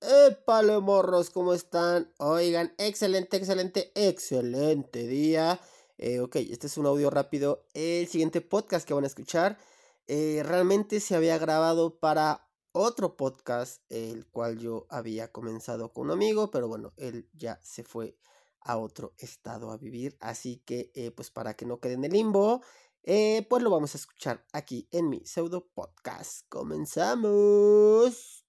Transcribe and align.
¡Épale, 0.00 0.78
morros! 0.80 1.30
¿Cómo 1.30 1.54
están? 1.54 2.12
Oigan, 2.18 2.74
excelente, 2.76 3.38
excelente, 3.38 3.92
excelente 3.94 5.06
día. 5.06 5.58
Eh, 5.96 6.20
ok, 6.20 6.36
este 6.36 6.66
es 6.66 6.76
un 6.76 6.86
audio 6.86 7.08
rápido. 7.08 7.64
El 7.72 8.06
siguiente 8.06 8.42
podcast 8.42 8.86
que 8.86 8.92
van 8.92 9.04
a 9.04 9.06
escuchar 9.06 9.58
eh, 10.06 10.42
realmente 10.44 11.00
se 11.00 11.16
había 11.16 11.38
grabado 11.38 11.98
para 11.98 12.46
otro 12.72 13.16
podcast, 13.16 13.80
el 13.90 14.26
cual 14.26 14.58
yo 14.58 14.86
había 14.90 15.32
comenzado 15.32 15.92
con 15.92 16.06
un 16.06 16.12
amigo, 16.12 16.50
pero 16.50 16.68
bueno, 16.68 16.92
él 16.98 17.28
ya 17.32 17.58
se 17.62 17.82
fue 17.82 18.18
a 18.60 18.76
otro 18.76 19.14
estado 19.18 19.70
a 19.70 19.78
vivir. 19.78 20.18
Así 20.20 20.58
que, 20.66 20.92
eh, 20.94 21.10
pues 21.10 21.30
para 21.30 21.54
que 21.54 21.64
no 21.64 21.80
quede 21.80 21.94
en 21.94 22.04
el 22.04 22.12
limbo, 22.12 22.60
pues 23.02 23.62
lo 23.62 23.70
vamos 23.70 23.94
a 23.94 23.98
escuchar 23.98 24.44
aquí 24.52 24.88
en 24.90 25.08
mi 25.08 25.24
pseudo 25.24 25.66
podcast. 25.74 26.42
Comenzamos. 26.50 28.45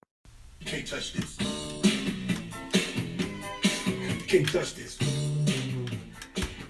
You 0.59 0.65
can't 0.65 0.87
touch 0.87 1.13
this. 1.13 1.37
You 4.19 4.25
can't 4.27 4.51
touch 4.51 4.75
this. 4.75 4.97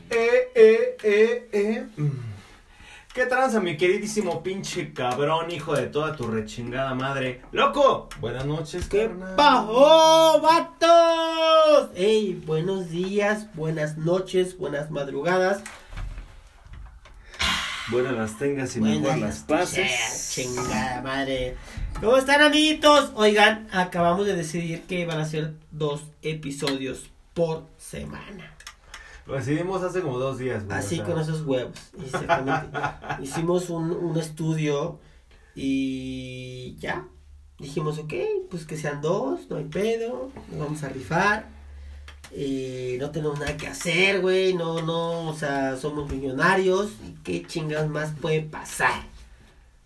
Eh, 0.10 0.52
eh, 0.56 0.98
eh, 1.04 1.48
eh. 1.52 1.84
¿Qué 3.14 3.26
tranza, 3.26 3.60
mi 3.60 3.78
queridísimo 3.78 4.44
pinche 4.44 4.94
cabrón, 4.94 5.50
hijo 5.50 5.74
de 5.76 5.88
toda 5.88 6.16
tu 6.16 6.28
rechingada 6.28 6.94
madre? 6.94 7.42
¡Loco! 7.52 8.10
Buenas 8.20 8.46
noches, 8.46 8.88
¿Qué 8.88 9.10
pasó, 9.36 10.40
vatos? 10.40 11.90
Hey, 11.96 12.40
buenos 12.46 12.92
días, 12.92 13.48
buenas 13.56 13.98
noches, 13.98 14.56
buenas 14.58 14.92
madrugadas. 14.92 15.64
Buenas 17.90 18.14
las 18.14 18.38
tengas 18.38 18.76
y 18.76 18.82
mejor 18.82 19.18
las 19.18 19.40
pases. 19.40 20.32
Chingada 20.34 21.02
madre. 21.02 21.56
¿Cómo 22.02 22.18
están, 22.18 22.42
amiguitos? 22.42 23.12
Oigan, 23.16 23.70
acabamos 23.72 24.26
de 24.26 24.36
decidir 24.36 24.82
que 24.84 25.06
van 25.06 25.22
a 25.22 25.26
ser 25.26 25.54
dos 25.72 26.04
episodios 26.22 27.10
por 27.34 27.64
semana. 27.78 28.54
Lo 29.26 29.36
decidimos 29.36 29.84
hace 29.84 30.02
como 30.02 30.20
dos 30.20 30.38
días, 30.38 30.66
güey. 30.66 30.78
Así 30.78 30.96
o 30.96 30.98
sea, 30.98 31.06
con 31.06 31.22
esos 31.22 31.42
huevos. 31.44 31.78
Exactamente. 32.04 32.78
Hicimos 33.24 33.70
un, 33.70 33.92
un 33.92 34.18
estudio 34.18 35.00
y 35.56 36.76
ya. 36.80 37.08
Dijimos, 37.58 38.00
ok, 38.00 38.14
pues 38.50 38.66
que 38.66 38.76
sean 38.76 39.02
dos, 39.02 39.50
no 39.50 39.58
hay 39.58 39.66
pedo, 39.66 40.30
nos 40.52 40.60
vamos 40.60 40.84
a 40.84 40.90
rifar. 40.90 41.57
No 42.32 43.12
tenemos 43.12 43.40
nada 43.40 43.56
que 43.56 43.68
hacer, 43.68 44.22
güey, 44.22 44.54
no, 44.54 44.82
no, 44.82 45.30
o 45.30 45.36
sea, 45.36 45.78
somos 45.78 46.12
millonarios. 46.12 46.92
¿Y 47.06 47.14
qué 47.24 47.46
chingados 47.46 47.90
más 47.90 48.12
puede 48.22 48.42
pasar? 48.42 49.02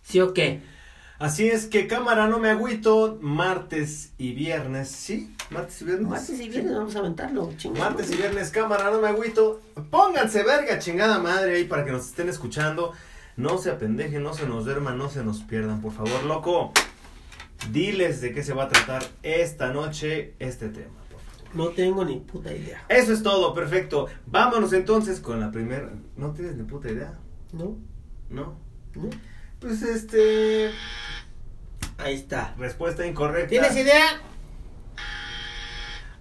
¿Sí 0.01 0.19
o 0.19 0.33
qué? 0.33 0.61
Así 1.19 1.47
es 1.47 1.67
que 1.67 1.85
cámara, 1.85 2.27
no 2.27 2.39
me 2.39 2.49
agüito. 2.49 3.19
Martes 3.21 4.11
y 4.17 4.33
viernes, 4.33 4.89
¿sí? 4.89 5.35
Martes 5.51 5.79
y 5.83 5.85
viernes. 5.85 6.09
Martes 6.09 6.39
y 6.39 6.49
viernes 6.49 6.75
vamos 6.75 6.95
a 6.95 6.99
aventarlo, 6.99 7.53
chingados. 7.57 7.89
Martes 7.89 8.11
y 8.11 8.15
viernes, 8.15 8.49
cámara, 8.49 8.89
no 8.89 8.99
me 8.99 9.07
agüito. 9.07 9.61
Pónganse 9.91 10.41
verga, 10.41 10.79
chingada 10.79 11.19
madre, 11.19 11.57
ahí 11.57 11.65
para 11.65 11.85
que 11.85 11.91
nos 11.91 12.07
estén 12.07 12.27
escuchando. 12.27 12.93
No 13.37 13.59
se 13.59 13.69
apendejen, 13.69 14.23
no 14.23 14.33
se 14.33 14.47
nos 14.47 14.65
duerman, 14.65 14.97
no 14.97 15.09
se 15.09 15.23
nos 15.23 15.43
pierdan, 15.43 15.79
por 15.79 15.93
favor, 15.93 16.23
loco. 16.23 16.73
Diles 17.71 18.19
de 18.21 18.33
qué 18.33 18.43
se 18.43 18.53
va 18.53 18.63
a 18.63 18.69
tratar 18.69 19.03
esta 19.21 19.71
noche 19.71 20.33
este 20.39 20.69
tema. 20.69 21.00
No 21.53 21.69
tengo 21.69 22.05
ni 22.05 22.19
puta 22.19 22.53
idea. 22.53 22.83
Eso 22.87 23.13
es 23.13 23.23
todo, 23.23 23.53
perfecto. 23.53 24.07
Vámonos 24.25 24.71
entonces 24.73 25.19
con 25.19 25.39
la 25.39 25.51
primera. 25.51 25.89
¿No 26.15 26.31
tienes 26.31 26.55
ni 26.55 26.63
puta 26.63 26.89
idea? 26.89 27.19
¿No? 27.51 27.77
¿No? 28.29 28.55
¿No? 28.95 29.09
Pues 29.59 29.81
este. 29.81 30.71
Ahí 31.97 32.15
está. 32.15 32.55
Respuesta 32.57 33.05
incorrecta. 33.05 33.49
¿Tienes 33.49 33.75
idea? 33.75 34.21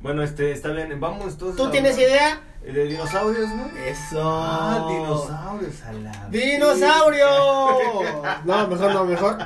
Bueno, 0.00 0.22
este, 0.22 0.53
está 0.53 0.70
bien. 0.72 0.98
Vamos 0.98 1.33
entonces. 1.33 1.56
¿Tú 1.56 1.70
tienes 1.70 1.94
hablar 1.94 2.11
idea? 2.11 2.41
De 2.62 2.84
dinosaurios, 2.84 3.48
¿no? 3.48 3.67
Eso. 3.78 4.20
Ah, 4.22 4.87
dinosaurios 4.91 5.82
a 5.82 5.93
la. 5.93 6.28
¡Dinosaurio! 6.28 7.26
No, 8.44 8.69
mejor 8.69 8.94
no, 8.94 9.05
mejor. 9.05 9.38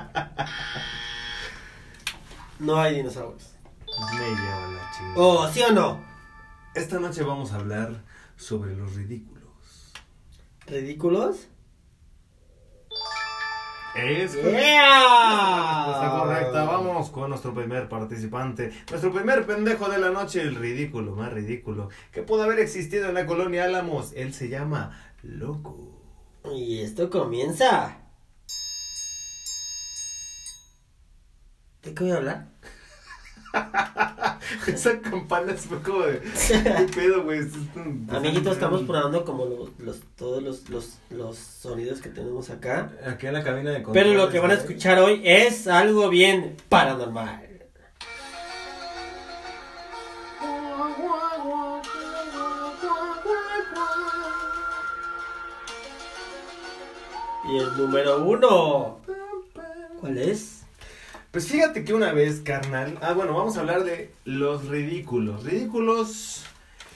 No 2.58 2.80
hay 2.80 2.96
dinosaurios. 2.96 3.53
Me 3.98 4.28
lleva 4.28 4.66
la 4.68 4.90
chingada. 4.96 5.14
¿Oh, 5.16 5.48
sí 5.48 5.62
o 5.62 5.72
no? 5.72 6.00
Esta 6.74 6.98
noche 6.98 7.22
vamos 7.22 7.52
a 7.52 7.56
hablar 7.56 8.02
sobre 8.36 8.76
los 8.76 8.94
ridículos. 8.94 9.92
¿Ridículos? 10.66 11.48
Es 13.94 14.34
¡Yeah! 14.34 15.86
Está 15.92 16.18
correcta. 16.18 16.64
Vamos 16.64 17.10
con 17.10 17.30
nuestro 17.30 17.54
primer 17.54 17.88
participante. 17.88 18.72
Nuestro 18.90 19.12
primer 19.12 19.46
pendejo 19.46 19.88
de 19.88 19.98
la 19.98 20.10
noche, 20.10 20.42
el 20.42 20.56
ridículo, 20.56 21.14
más 21.14 21.32
ridículo, 21.32 21.90
que 22.10 22.22
pudo 22.22 22.42
haber 22.42 22.58
existido 22.58 23.08
en 23.08 23.14
la 23.14 23.26
colonia 23.26 23.64
Álamos. 23.64 24.12
Él 24.16 24.34
se 24.34 24.48
llama 24.48 24.98
Loco. 25.22 25.78
Y 26.52 26.80
esto 26.80 27.08
comienza. 27.08 27.98
¿De 31.82 31.94
qué 31.94 32.04
voy 32.04 32.12
a 32.12 32.16
hablar? 32.16 32.48
Esa 34.66 35.00
campana 35.00 35.54
fue 35.54 35.80
como 35.80 36.02
de. 36.02 36.20
¿Qué 36.20 36.86
pedo, 36.94 37.24
güey? 37.24 37.40
Esto 37.40 37.58
es 37.58 37.76
un- 37.76 38.08
Amiguitos, 38.10 38.52
estamos 38.54 38.82
probando 38.82 39.24
como 39.24 39.46
los, 39.46 39.70
los- 39.78 40.00
todos 40.16 40.42
los, 40.42 40.68
los, 40.70 40.98
los 41.10 41.36
sonidos 41.36 42.00
que 42.00 42.08
tenemos 42.10 42.50
acá. 42.50 42.90
Aquí 43.06 43.26
en 43.26 43.32
la 43.34 43.42
cabina 43.42 43.70
de 43.70 43.76
Pero 43.80 43.84
controles, 43.86 44.16
lo 44.16 44.28
que 44.30 44.38
van 44.40 44.50
a 44.50 44.54
güey. 44.54 44.66
escuchar 44.66 44.98
hoy 44.98 45.20
es 45.24 45.66
algo 45.66 46.08
bien 46.08 46.56
paranormal. 46.68 47.40
Y 57.50 57.58
el 57.58 57.76
número 57.76 58.24
uno. 58.24 58.98
¿Cuál 60.00 60.18
es? 60.18 60.63
Pues 61.34 61.48
fíjate 61.48 61.82
que 61.82 61.92
una 61.92 62.12
vez, 62.12 62.42
carnal. 62.42 62.96
Ah, 63.02 63.12
bueno, 63.12 63.34
vamos 63.34 63.56
a 63.56 63.60
hablar 63.62 63.82
de 63.82 64.12
los 64.24 64.68
ridículos. 64.68 65.42
Ridículos. 65.42 66.44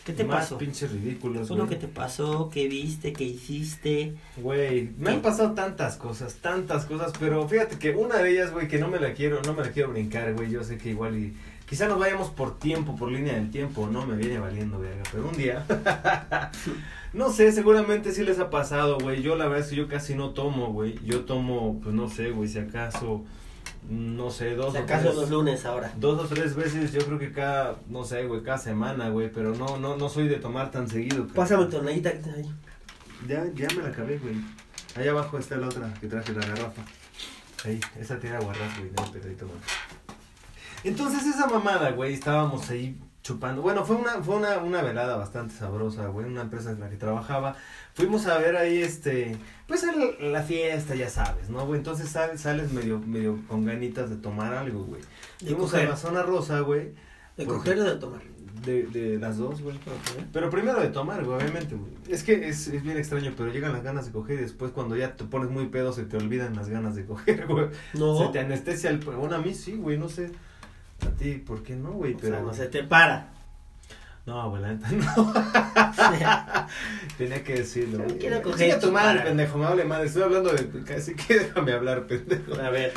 ¿Qué 0.05 0.13
te 0.13 0.23
más 0.23 0.43
pasó? 0.43 0.59
pinches 0.59 0.93
ridículos, 0.93 1.41
¿Qué 1.41 1.47
fue 1.49 1.57
lo 1.57 1.67
güey. 1.67 1.77
que 1.77 1.87
te 1.87 1.93
pasó? 1.93 2.49
¿Qué 2.49 2.69
viste? 2.69 3.13
¿Qué 3.13 3.25
hiciste? 3.25 4.15
Güey, 4.37 4.91
me 4.97 5.11
han 5.11 5.23
pasado 5.23 5.55
tantas 5.55 5.97
cosas, 5.97 6.37
tantas 6.37 6.85
cosas, 6.85 7.13
pero 7.19 7.49
fíjate 7.49 7.81
que 7.81 7.91
una 7.91 8.19
de 8.19 8.31
ellas, 8.31 8.53
güey, 8.53 8.69
que 8.69 8.79
no 8.79 8.87
me 8.87 9.01
la 9.01 9.13
quiero, 9.13 9.43
no 9.43 9.55
me 9.55 9.65
la 9.65 9.73
quiero 9.73 9.91
brincar, 9.91 10.33
güey, 10.35 10.51
yo 10.51 10.63
sé 10.63 10.79
que 10.79 10.91
igual 10.91 11.19
y 11.19 11.37
quizá 11.69 11.89
nos 11.89 11.99
vayamos 11.99 12.31
por 12.31 12.61
tiempo, 12.61 12.95
por 12.95 13.11
línea 13.11 13.35
del 13.35 13.51
tiempo, 13.51 13.89
no 13.89 14.07
me 14.07 14.15
viene 14.17 14.39
valiendo, 14.39 14.79
verga, 14.79 15.03
pero 15.13 15.29
un 15.29 15.37
día, 15.37 15.67
no 17.13 17.31
sé, 17.31 17.53
seguramente 17.53 18.13
sí 18.13 18.25
les 18.25 18.39
ha 18.39 18.49
pasado, 18.51 18.99
güey, 18.99 19.21
yo 19.21 19.37
la 19.37 19.47
verdad 19.47 19.65
es 19.65 19.71
que 19.71 19.77
yo 19.77 19.89
casi 19.89 20.15
no 20.15 20.31
tomo, 20.31 20.73
güey, 20.73 20.99
yo 21.05 21.27
tomo, 21.27 21.81
pues 21.83 21.93
no 21.95 22.09
sé, 22.09 22.31
güey, 22.31 22.49
si 22.49 22.59
acaso, 22.61 23.27
no 23.89 24.31
sé, 24.31 24.55
dos 24.55 24.75
o 24.75 24.79
acaso 24.79 25.05
tres, 25.05 25.15
los 25.17 25.31
lunes 25.31 25.65
ahora. 25.65 25.93
dos 25.97 26.23
o 26.23 26.27
tres 26.27 26.55
veces, 26.55 26.93
yo 26.93 27.01
creo 27.07 27.19
que 27.19 27.33
cada, 27.33 27.77
no 27.89 28.05
sé, 28.05 28.27
güey, 28.27 28.43
cada 28.43 28.59
semana, 28.59 29.09
güey, 29.09 29.33
pero 29.33 29.55
no, 29.55 29.79
no, 29.79 29.97
no 29.97 30.09
soy 30.09 30.29
de 30.29 30.37
tomar 30.37 30.71
tan 30.71 30.89
seguido. 30.89 31.27
Pásame 31.29 31.65
tu 31.65 31.79
tonadita 31.79 32.13
que 32.13 32.31
ahí. 32.31 32.55
Ya, 33.27 33.45
ya 33.55 33.69
me 33.75 33.83
la 33.83 33.89
acabé, 33.89 34.19
güey. 34.19 34.35
Allá 34.95 35.13
abajo 35.13 35.39
está 35.39 35.57
la 35.57 35.69
otra 35.69 35.93
que 36.01 36.07
traje, 36.07 36.33
la 36.33 36.47
garrafa. 36.47 36.83
Ahí, 37.65 37.81
esa 37.99 38.19
tiene 38.19 38.37
aguarrás, 38.37 38.79
güey, 38.79 38.91
no, 38.95 39.11
pedacito 39.11 39.47
más. 39.47 39.57
Entonces 40.85 41.27
esa 41.27 41.47
mamada, 41.47 41.91
güey, 41.93 42.13
estábamos 42.13 42.69
ahí 42.71 42.97
chupando. 43.29 43.63
Bueno, 43.63 43.85
fue 43.85 43.97
una, 43.97 44.23
fue 44.23 44.37
una, 44.37 44.59
una 44.59 44.83
velada 44.83 45.17
bastante 45.17 45.55
sabrosa, 45.55 46.07
güey, 46.07 46.27
una 46.27 46.43
empresa 46.43 46.71
en 46.73 46.81
la 46.81 46.89
que 46.91 46.97
trabajaba. 46.97 47.55
Fuimos 47.95 48.27
a 48.27 48.39
ver 48.39 48.57
ahí, 48.57 48.79
este, 48.83 49.37
pues 49.67 49.85
el- 49.85 50.33
la 50.33 50.43
fiesta, 50.43 50.95
ya 50.95 51.09
sabes, 51.11 51.51
¿no, 51.51 51.67
güey? 51.67 51.79
Entonces 51.79 52.09
sal- 52.09 52.39
sales 52.39 52.73
medio, 52.73 52.99
medio 52.99 53.39
con 53.49 53.65
ganitas 53.65 54.09
de 54.11 54.17
tomar 54.17 54.55
algo, 54.55 54.85
güey. 54.85 55.03
Fuimos 55.45 55.75
a 55.75 55.83
la 55.85 55.97
zona 55.97 56.23
rosa, 56.23 56.61
güey. 56.61 56.93
¿De 57.37 57.45
coger 57.47 57.79
o 57.79 57.85
de 57.85 57.97
tomar? 57.97 58.21
De, 58.65 58.83
de 58.85 59.19
las 59.19 59.37
dos, 59.39 59.63
güey. 59.63 59.79
Pero 60.33 60.51
primero 60.51 60.81
de 60.81 60.89
tomar, 60.89 61.25
güey, 61.25 61.37
obviamente, 61.39 61.77
güey. 61.77 61.93
Es 62.09 62.25
que 62.25 62.49
es, 62.49 62.67
es 62.67 62.83
bien 62.83 62.97
extraño, 62.97 63.33
pero 63.37 63.53
llegan 63.53 63.73
las 63.73 63.85
ganas 63.85 64.07
de 64.07 64.13
coger 64.13 64.39
y 64.39 64.43
después 64.43 64.73
cuando 64.73 64.97
ya 64.97 65.15
te 65.17 65.25
pones 65.25 65.49
muy 65.51 65.67
pedo 65.67 65.93
se 65.93 66.03
te 66.05 66.17
olvidan 66.17 66.57
las 66.57 66.69
ganas 66.69 66.97
de 66.97 67.05
coger, 67.05 67.47
güey. 67.49 67.67
No. 67.95 68.19
Se 68.19 68.33
te 68.33 68.41
anestesia 68.41 68.91
el... 68.91 68.99
Bueno, 68.99 69.37
a 69.37 69.39
mí 69.39 69.55
sí, 69.55 69.77
güey, 69.77 69.97
no 69.99 70.09
sé. 70.09 70.31
A 71.07 71.11
ti, 71.11 71.35
¿por 71.35 71.63
qué 71.63 71.77
no, 71.77 71.93
güey? 71.93 72.15
O 72.15 72.19
Pero... 72.19 72.35
sea, 72.35 72.43
no 72.45 72.55
se 72.55 72.67
te 72.67 72.85
para. 72.85 73.31
No, 74.27 74.51
güey, 74.51 74.61
la 74.61 74.75
neta, 74.75 74.91
no. 74.93 75.33
Tenía 77.19 77.43
que 77.43 77.55
decirlo. 77.55 78.05
Güey. 78.05 78.19
quiero 78.19 78.43
coger, 78.43 78.79
tu 78.79 78.93
madre, 78.93 79.21
pendejo, 79.23 79.57
me 79.57 79.65
hable 79.65 79.85
madre. 79.85 80.07
Estoy 80.07 80.23
hablando 80.23 80.53
de... 80.53 80.85
Casi 80.85 81.15
que 81.15 81.39
déjame 81.39 81.73
hablar, 81.73 82.07
pendejo. 82.07 82.61
A 82.61 82.69
ver. 82.69 82.93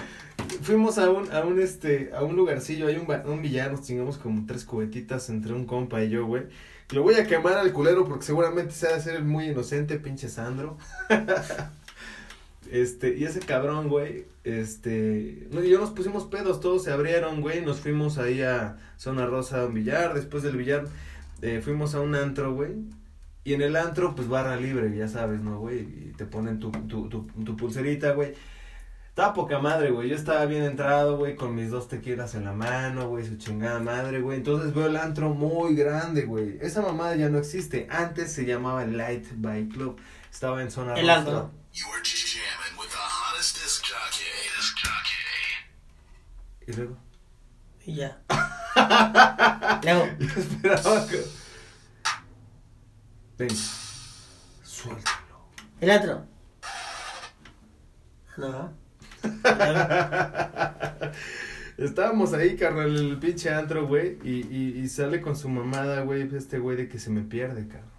Fuimos 0.62 0.98
a 0.98 1.10
un, 1.10 1.32
a 1.32 1.42
un, 1.42 1.62
este, 1.62 2.12
a 2.14 2.24
un 2.24 2.36
lugarcillo, 2.36 2.88
hay 2.88 2.98
un, 2.98 3.08
un 3.32 3.42
billar, 3.42 3.72
nos 3.72 3.84
chingamos 3.84 4.18
como 4.18 4.46
tres 4.46 4.66
cubetitas 4.66 5.30
entre 5.30 5.54
un 5.54 5.66
compa 5.66 6.04
y 6.04 6.10
yo, 6.10 6.26
güey. 6.26 6.44
Lo 6.90 7.04
voy 7.04 7.16
a 7.16 7.26
quemar 7.26 7.58
al 7.58 7.72
culero 7.72 8.06
porque 8.06 8.26
seguramente 8.26 8.74
se 8.74 8.88
ha 8.88 8.94
de 8.94 9.02
ser 9.02 9.24
muy 9.24 9.46
inocente, 9.50 10.00
pinche 10.00 10.28
Sandro. 10.28 10.78
Este, 12.72 13.16
y 13.18 13.26
ese 13.26 13.40
cabrón, 13.42 13.90
güey, 13.90 14.26
este, 14.46 15.48
no, 15.52 15.62
yo 15.62 15.78
nos 15.80 15.92
pusimos 15.92 16.24
pedos, 16.26 16.62
todos 16.62 16.84
se 16.86 16.92
abrieron, 16.92 17.42
güey, 17.42 17.64
nos 17.66 17.80
fuimos 17.82 18.18
ahí 18.18 18.42
a 18.42 18.78
Zona 18.98 19.26
Rosa 19.26 19.62
a 19.62 19.66
un 19.66 19.74
billar, 19.74 20.14
después 20.14 20.42
del 20.42 20.56
billar 20.56 20.86
eh, 21.42 21.60
fuimos 21.62 21.96
a 21.96 22.00
un 22.02 22.16
antro, 22.16 22.54
güey, 22.54 22.72
y 23.44 23.54
en 23.56 23.62
el 23.62 23.76
antro, 23.76 24.16
pues 24.16 24.30
barra 24.30 24.56
libre, 24.56 24.96
ya 24.96 25.08
sabes, 25.10 25.42
¿no, 25.42 25.60
güey? 25.60 25.80
Y 25.80 26.14
te 26.16 26.26
ponen 26.26 26.60
tu, 26.60 26.72
tu, 26.72 27.10
tu, 27.10 27.24
tu 27.44 27.58
pulserita, 27.58 28.14
güey. 28.14 28.34
Estaba 29.10 29.34
poca 29.34 29.60
madre, 29.60 29.90
güey. 29.92 30.08
Yo 30.08 30.16
estaba 30.16 30.46
bien 30.46 30.64
entrado, 30.64 31.18
güey, 31.18 31.36
con 31.36 31.54
mis 31.56 31.70
dos 31.72 31.88
tequilas 31.90 32.36
en 32.36 32.46
la 32.46 32.54
mano, 32.54 33.10
güey, 33.10 33.26
su 33.26 33.36
chingada 33.38 33.80
madre, 33.80 34.22
güey. 34.22 34.38
Entonces 34.38 34.74
veo 34.74 34.86
el 34.86 34.96
antro 34.96 35.30
muy 35.34 35.76
grande, 35.76 36.22
güey. 36.22 36.58
Esa 36.62 36.82
mamada 36.82 37.16
ya 37.16 37.30
no 37.30 37.40
existe. 37.40 37.88
Antes 37.90 38.32
se 38.32 38.46
llamaba 38.46 38.86
Light 38.86 39.26
by 39.36 39.68
Club. 39.68 40.00
Estaba 40.32 40.62
en 40.62 40.72
zona 40.72 40.94
El 40.94 41.08
rosa. 41.08 41.18
antro. 41.20 41.52
Y 46.68 46.74
luego. 46.74 46.98
Y 47.86 47.96
ya. 47.96 48.22
Luego. 49.84 50.06
Esperaba 50.20 51.08
que. 51.08 51.24
Ven. 53.38 53.50
Suéltalo. 54.64 55.50
El 55.80 55.92
otro. 55.92 56.26
No. 58.38 58.74
Estábamos 61.78 62.34
ahí, 62.34 62.56
carnal, 62.56 62.96
el 62.96 63.18
pinche 63.18 63.50
antro, 63.50 63.88
güey, 63.88 64.20
y, 64.24 64.48
y, 64.56 64.80
y 64.80 64.88
sale 64.88 65.20
con 65.22 65.36
su 65.36 65.50
mamada, 65.50 66.02
güey, 66.02 66.30
este 66.36 66.60
güey 66.60 66.78
de 66.78 66.88
que 66.88 67.00
se 67.00 67.10
me 67.10 67.24
pierde, 67.24 67.68
cabrón. 67.68 67.90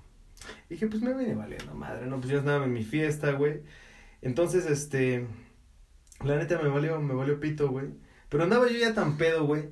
Y 0.69 0.75
dije, 0.75 0.87
pues 0.87 1.03
me 1.03 1.14
viene 1.14 1.35
valiendo 1.35 1.75
madre, 1.75 2.06
¿no? 2.06 2.20
Pues 2.20 2.31
yo 2.31 2.38
andaba 2.38 2.64
en 2.64 2.73
mi 2.73 2.85
fiesta, 2.85 3.32
güey. 3.32 3.62
Entonces, 4.20 4.67
este, 4.67 5.26
la 6.25 6.37
neta 6.37 6.61
me 6.62 6.69
valió, 6.69 7.00
me 7.00 7.14
valió 7.14 7.41
pito, 7.41 7.69
güey. 7.70 7.88
Pero 8.32 8.43
andaba 8.44 8.67
yo 8.69 8.79
ya 8.79 8.93
tan 8.94 9.17
pedo, 9.19 9.44
güey, 9.46 9.64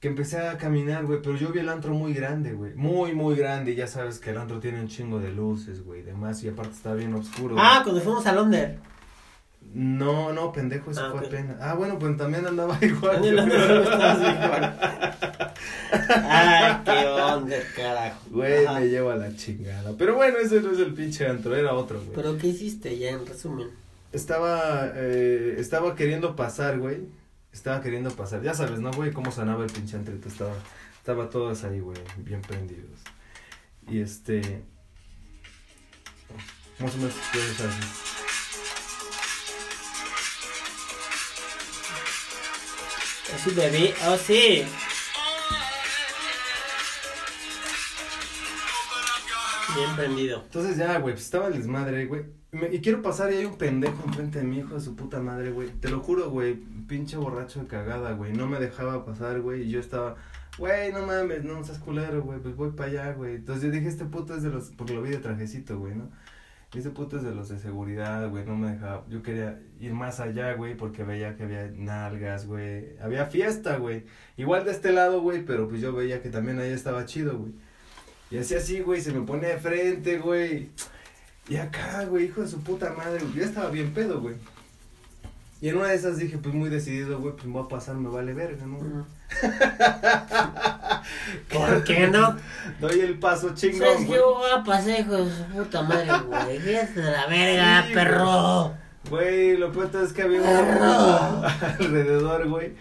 que 0.00 0.08
empecé 0.08 0.38
a 0.38 0.56
caminar, 0.58 1.04
güey, 1.04 1.20
pero 1.22 1.36
yo 1.36 1.50
vi 1.52 1.60
el 1.60 1.68
antro 1.68 1.92
muy 1.92 2.12
grande, 2.14 2.52
güey. 2.54 2.74
Muy, 2.74 3.12
muy 3.14 3.36
grande, 3.36 3.72
y 3.72 3.74
ya 3.76 3.86
sabes 3.86 4.18
que 4.18 4.30
el 4.30 4.38
antro 4.38 4.58
tiene 4.58 4.80
un 4.80 4.88
chingo 4.88 5.20
de 5.20 5.30
luces, 5.30 5.84
güey, 5.84 6.02
demás, 6.02 6.42
y 6.42 6.48
aparte 6.48 6.72
está 6.72 6.94
bien 6.94 7.12
oscuro. 7.14 7.56
Ah, 7.58 7.82
cuando 7.84 8.00
fuimos 8.00 8.26
a 8.26 8.32
Londres. 8.32 8.78
No, 9.74 10.32
no, 10.32 10.50
pendejo, 10.50 10.90
eso 10.90 11.04
Ah, 11.04 11.10
fue 11.10 11.20
ok. 11.20 11.26
apenas. 11.26 11.56
Ah, 11.60 11.74
bueno, 11.74 11.98
pues 11.98 12.16
también 12.16 12.46
andaba 12.46 12.78
igual. 12.80 13.22
Estabas 13.22 14.18
igual. 14.44 14.78
Ay, 16.30 16.76
qué 16.84 17.06
onda, 17.06 17.56
carajo. 17.76 18.20
Güey, 18.30 18.64
Ajá. 18.64 18.80
me 18.80 18.88
lleva 18.88 19.16
la 19.16 19.34
chingada. 19.36 19.92
Pero 19.98 20.14
bueno, 20.14 20.38
ese 20.38 20.60
no 20.62 20.70
es 20.72 20.78
el 20.78 20.94
pinche 20.94 21.26
antro, 21.26 21.54
era 21.54 21.74
otro, 21.74 21.98
güey. 22.00 22.12
Pero 22.14 22.38
¿qué 22.38 22.46
hiciste 22.48 22.96
ya 22.98 23.10
en 23.10 23.26
resumen? 23.26 23.68
Estaba, 24.12 24.92
eh, 24.94 25.56
estaba 25.58 25.94
queriendo 25.94 26.34
pasar, 26.34 26.78
güey. 26.78 27.02
Estaba 27.52 27.80
queriendo 27.80 28.10
pasar. 28.10 28.42
Ya 28.42 28.54
sabes, 28.54 28.80
¿no, 28.80 28.90
güey? 28.92 29.12
Cómo 29.12 29.30
sonaba 29.30 29.64
el 29.64 29.70
pinche 29.70 29.96
antrito. 29.96 30.28
Estaba, 30.28 30.54
estaba 30.96 31.30
todos 31.30 31.64
ahí, 31.64 31.80
güey, 31.80 31.98
bien 32.18 32.42
prendidos. 32.42 33.00
Y 33.88 34.00
este... 34.00 34.62
Más 36.78 36.94
o 36.94 36.98
menos, 36.98 37.14
¿qué 37.32 37.38
es 37.38 37.60
así? 37.60 38.08
Es 43.34 43.46
un 43.46 43.56
bebé. 43.56 43.94
Oh, 44.06 44.16
sí. 44.16 44.64
Bien 49.74 49.96
prendido. 49.96 50.42
Entonces 50.44 50.76
ya, 50.76 50.98
güey, 50.98 51.14
pues 51.14 51.24
estaba 51.24 51.48
el 51.48 51.54
desmadre, 51.54 52.06
güey. 52.06 52.37
Y 52.50 52.80
quiero 52.80 53.02
pasar 53.02 53.30
y 53.30 53.36
hay 53.36 53.44
un 53.44 53.58
pendejo 53.58 54.02
enfrente 54.06 54.38
de 54.38 54.44
mi 54.44 54.58
hijo 54.58 54.74
de 54.74 54.80
su 54.80 54.96
puta 54.96 55.20
madre, 55.20 55.50
güey. 55.50 55.68
Te 55.68 55.90
lo 55.90 56.00
juro, 56.00 56.30
güey. 56.30 56.54
Pinche 56.86 57.18
borracho 57.18 57.60
de 57.60 57.66
cagada, 57.66 58.12
güey. 58.12 58.32
No 58.32 58.46
me 58.46 58.58
dejaba 58.58 59.04
pasar, 59.04 59.42
güey. 59.42 59.64
Y 59.64 59.70
yo 59.70 59.80
estaba, 59.80 60.16
güey, 60.56 60.90
no 60.90 61.06
mames, 61.06 61.44
no 61.44 61.62
seas 61.62 61.78
culero, 61.78 62.22
güey. 62.22 62.38
Pues 62.40 62.56
voy 62.56 62.70
para 62.70 62.90
allá, 62.90 63.12
güey. 63.12 63.34
Entonces 63.34 63.64
yo 63.64 63.70
dije, 63.70 63.88
este 63.88 64.06
puto 64.06 64.34
es 64.34 64.42
de 64.42 64.48
los, 64.48 64.70
porque 64.70 64.94
lo 64.94 65.02
vi 65.02 65.10
de 65.10 65.18
trajecito, 65.18 65.78
güey, 65.78 65.94
¿no? 65.94 66.08
Este 66.74 66.88
puto 66.88 67.18
es 67.18 67.22
de 67.22 67.34
los 67.34 67.50
de 67.50 67.58
seguridad, 67.58 68.30
güey. 68.30 68.46
No 68.46 68.56
me 68.56 68.72
dejaba. 68.72 69.04
Yo 69.10 69.22
quería 69.22 69.60
ir 69.78 69.92
más 69.92 70.18
allá, 70.18 70.54
güey, 70.54 70.74
porque 70.74 71.04
veía 71.04 71.36
que 71.36 71.42
había 71.42 71.70
nalgas, 71.76 72.46
güey. 72.46 72.98
Había 72.98 73.26
fiesta, 73.26 73.76
güey. 73.76 74.04
Igual 74.38 74.64
de 74.64 74.70
este 74.70 74.92
lado, 74.92 75.20
güey, 75.20 75.44
pero 75.44 75.68
pues 75.68 75.82
yo 75.82 75.92
veía 75.92 76.22
que 76.22 76.30
también 76.30 76.58
ahí 76.60 76.70
estaba 76.70 77.04
chido, 77.04 77.38
güey. 77.38 77.52
Y 78.30 78.38
así 78.38 78.54
así, 78.54 78.80
güey, 78.80 79.02
se 79.02 79.12
me 79.12 79.26
pone 79.26 79.48
de 79.48 79.58
frente, 79.58 80.18
güey. 80.18 80.70
Y 81.48 81.56
acá, 81.56 82.04
güey, 82.04 82.26
hijo 82.26 82.42
de 82.42 82.48
su 82.48 82.60
puta 82.60 82.92
madre, 82.92 83.20
güey, 83.20 83.34
ya 83.34 83.44
estaba 83.44 83.70
bien 83.70 83.92
pedo, 83.94 84.20
güey. 84.20 84.34
Y 85.60 85.68
en 85.70 85.76
una 85.78 85.88
de 85.88 85.96
esas 85.96 86.18
dije, 86.18 86.38
pues 86.38 86.54
muy 86.54 86.68
decidido, 86.70 87.18
güey, 87.18 87.32
pues 87.34 87.46
me 87.46 87.52
voy 87.54 87.64
a 87.64 87.68
pasar, 87.68 87.96
me 87.96 88.08
vale 88.08 88.32
verga, 88.32 88.64
¿no? 88.66 88.78
¿Por 91.52 91.84
qué 91.84 92.06
no? 92.06 92.36
Doy 92.80 93.00
el 93.00 93.18
paso 93.18 93.54
chingón, 93.54 93.80
¿Sabes 93.80 94.06
güey. 94.06 94.18
qué 94.18 94.24
voy 94.24 94.50
a 94.56 94.62
pasar, 94.62 95.00
hijo 95.00 95.24
de 95.24 95.36
su 95.36 95.42
puta 95.44 95.82
madre, 95.82 96.10
güey? 96.26 96.58
Fíjate 96.64 97.00
de 97.00 97.10
la 97.10 97.26
verga, 97.26 97.84
Sí, 97.88 97.94
perro. 97.94 98.74
Güey, 99.10 99.56
lo 99.56 99.72
peor 99.72 99.90
es 100.04 100.12
que 100.12 100.22
había 100.22 100.40
un 100.42 100.46
Perro. 100.46 101.42
alrededor, 101.80 102.48
güey. 102.48 102.72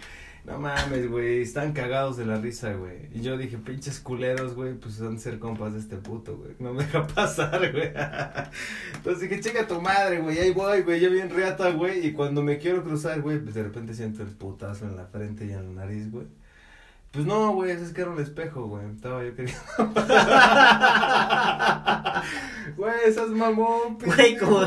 No 0.47 0.57
mames, 0.57 1.11
güey, 1.11 1.41
están 1.41 1.73
cagados 1.73 2.15
de 2.15 2.25
la 2.25 2.38
risa, 2.38 2.71
güey. 2.71 3.09
Y 3.13 3.19
yo 3.19 3.38
dije, 3.38 3.57
pinches 3.57 3.99
culeros, 3.99 4.55
güey, 4.55 4.75
pues 4.75 4.97
van 4.97 5.17
a 5.17 5.19
ser 5.19 5.39
compas 5.39 5.73
de 5.73 5.79
este 5.79 5.97
puto, 5.97 6.38
güey. 6.38 6.51
No 6.59 6.73
me 6.73 6.85
deja 6.85 7.05
pasar, 7.15 7.69
güey. 7.73 7.91
Entonces 8.95 9.29
dije, 9.29 9.41
chinga 9.41 9.67
tu 9.67 9.81
madre, 9.81 10.19
güey, 10.19 10.39
ahí 10.39 10.51
voy, 10.53 10.83
güey, 10.83 11.01
yo 11.01 11.11
bien 11.11 11.29
reata, 11.29 11.71
güey. 11.71 12.07
Y 12.07 12.13
cuando 12.13 12.41
me 12.41 12.59
quiero 12.59 12.81
cruzar, 12.81 13.21
güey, 13.21 13.39
pues 13.39 13.55
de 13.55 13.63
repente 13.63 13.94
siento 13.94 14.23
el 14.23 14.29
putazo 14.29 14.85
en 14.85 14.95
la 14.95 15.05
frente 15.07 15.45
y 15.45 15.51
en 15.51 15.75
la 15.75 15.81
nariz, 15.81 16.09
güey. 16.09 16.27
Pues 17.12 17.25
no, 17.25 17.54
güey, 17.54 17.71
es 17.71 17.94
que 17.94 18.01
era 18.01 18.12
un 18.12 18.19
espejo, 18.21 18.65
güey. 18.68 18.86
Estaba 18.94 19.24
yo 19.24 19.33
queriendo. 19.36 19.59
Güey, 22.75 22.94
esas 23.06 23.30
mamón, 23.30 23.98
Güey, 24.04 24.38
como. 24.38 24.62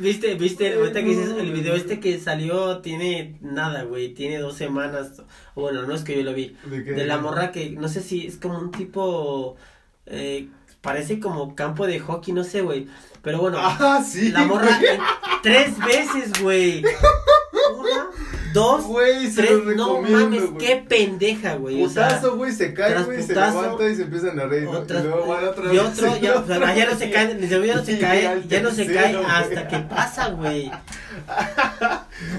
Viste, 0.00 0.34
viste, 0.34 0.74
ahorita 0.74 1.00
que 1.00 1.06
dices, 1.08 1.30
el 1.38 1.52
video 1.52 1.74
este 1.74 2.00
que 2.00 2.18
salió 2.20 2.78
tiene 2.78 3.36
nada, 3.42 3.82
güey. 3.82 4.14
Tiene 4.14 4.38
dos 4.38 4.56
semanas. 4.56 5.22
Bueno, 5.54 5.82
no 5.82 5.94
es 5.94 6.04
que 6.04 6.16
yo 6.16 6.22
lo 6.22 6.32
vi. 6.32 6.56
¿De 6.64 6.84
qué? 6.84 6.92
De 6.92 7.06
la 7.06 7.18
morra 7.18 7.50
que, 7.52 7.70
no 7.70 7.88
sé 7.88 8.02
si 8.02 8.26
es 8.26 8.36
como 8.36 8.58
un 8.58 8.70
tipo. 8.70 9.56
Eh, 10.06 10.48
parece 10.80 11.20
como 11.20 11.54
campo 11.54 11.86
de 11.86 11.98
hockey, 12.00 12.32
no 12.32 12.44
sé, 12.44 12.62
güey. 12.62 12.86
Pero 13.22 13.40
bueno. 13.40 13.58
Ah, 13.60 14.02
sí. 14.06 14.30
La 14.30 14.44
morra 14.44 14.78
en- 14.80 15.00
tres 15.42 15.76
veces, 15.78 16.42
güey. 16.42 16.82
Una, 17.78 18.06
dos, 18.52 18.84
Güey, 18.84 19.30
se 19.30 19.42
tres. 19.42 19.76
No 19.76 20.00
mames, 20.02 20.50
güey. 20.50 20.66
qué 20.66 20.84
pendeja, 20.88 21.54
güey. 21.56 21.82
O 21.84 21.88
sea, 21.88 22.08
Putazo, 22.08 22.36
güey, 22.36 22.52
se 22.52 22.74
cae, 22.74 23.02
güey, 23.02 23.22
se 23.22 23.34
levanta 23.34 23.88
y 23.88 23.94
se 23.96 24.02
empiezan 24.02 24.38
a 24.40 24.46
reír, 24.46 24.64
¿no? 24.64 24.84
y 24.84 25.02
luego 25.02 25.26
van 25.26 25.44
otra 25.48 25.64
y 25.72 25.76
vez. 25.76 25.80
otro, 25.86 26.16
y 26.16 26.20
ya, 26.20 26.30
otro, 26.38 26.54
o 26.54 26.58
sea, 26.58 26.74
ya 26.74 26.86
no 26.90 26.96
se 26.98 27.10
cae, 27.10 27.48
ya 27.48 27.74
no 27.76 27.84
se 27.84 27.98
cae, 27.98 28.42
ya 28.48 28.60
no 28.62 28.70
se 28.70 28.86
cae 28.86 29.16
hasta 29.16 29.68
que 29.68 29.78
pasa, 29.80 30.30
güey. 30.30 30.70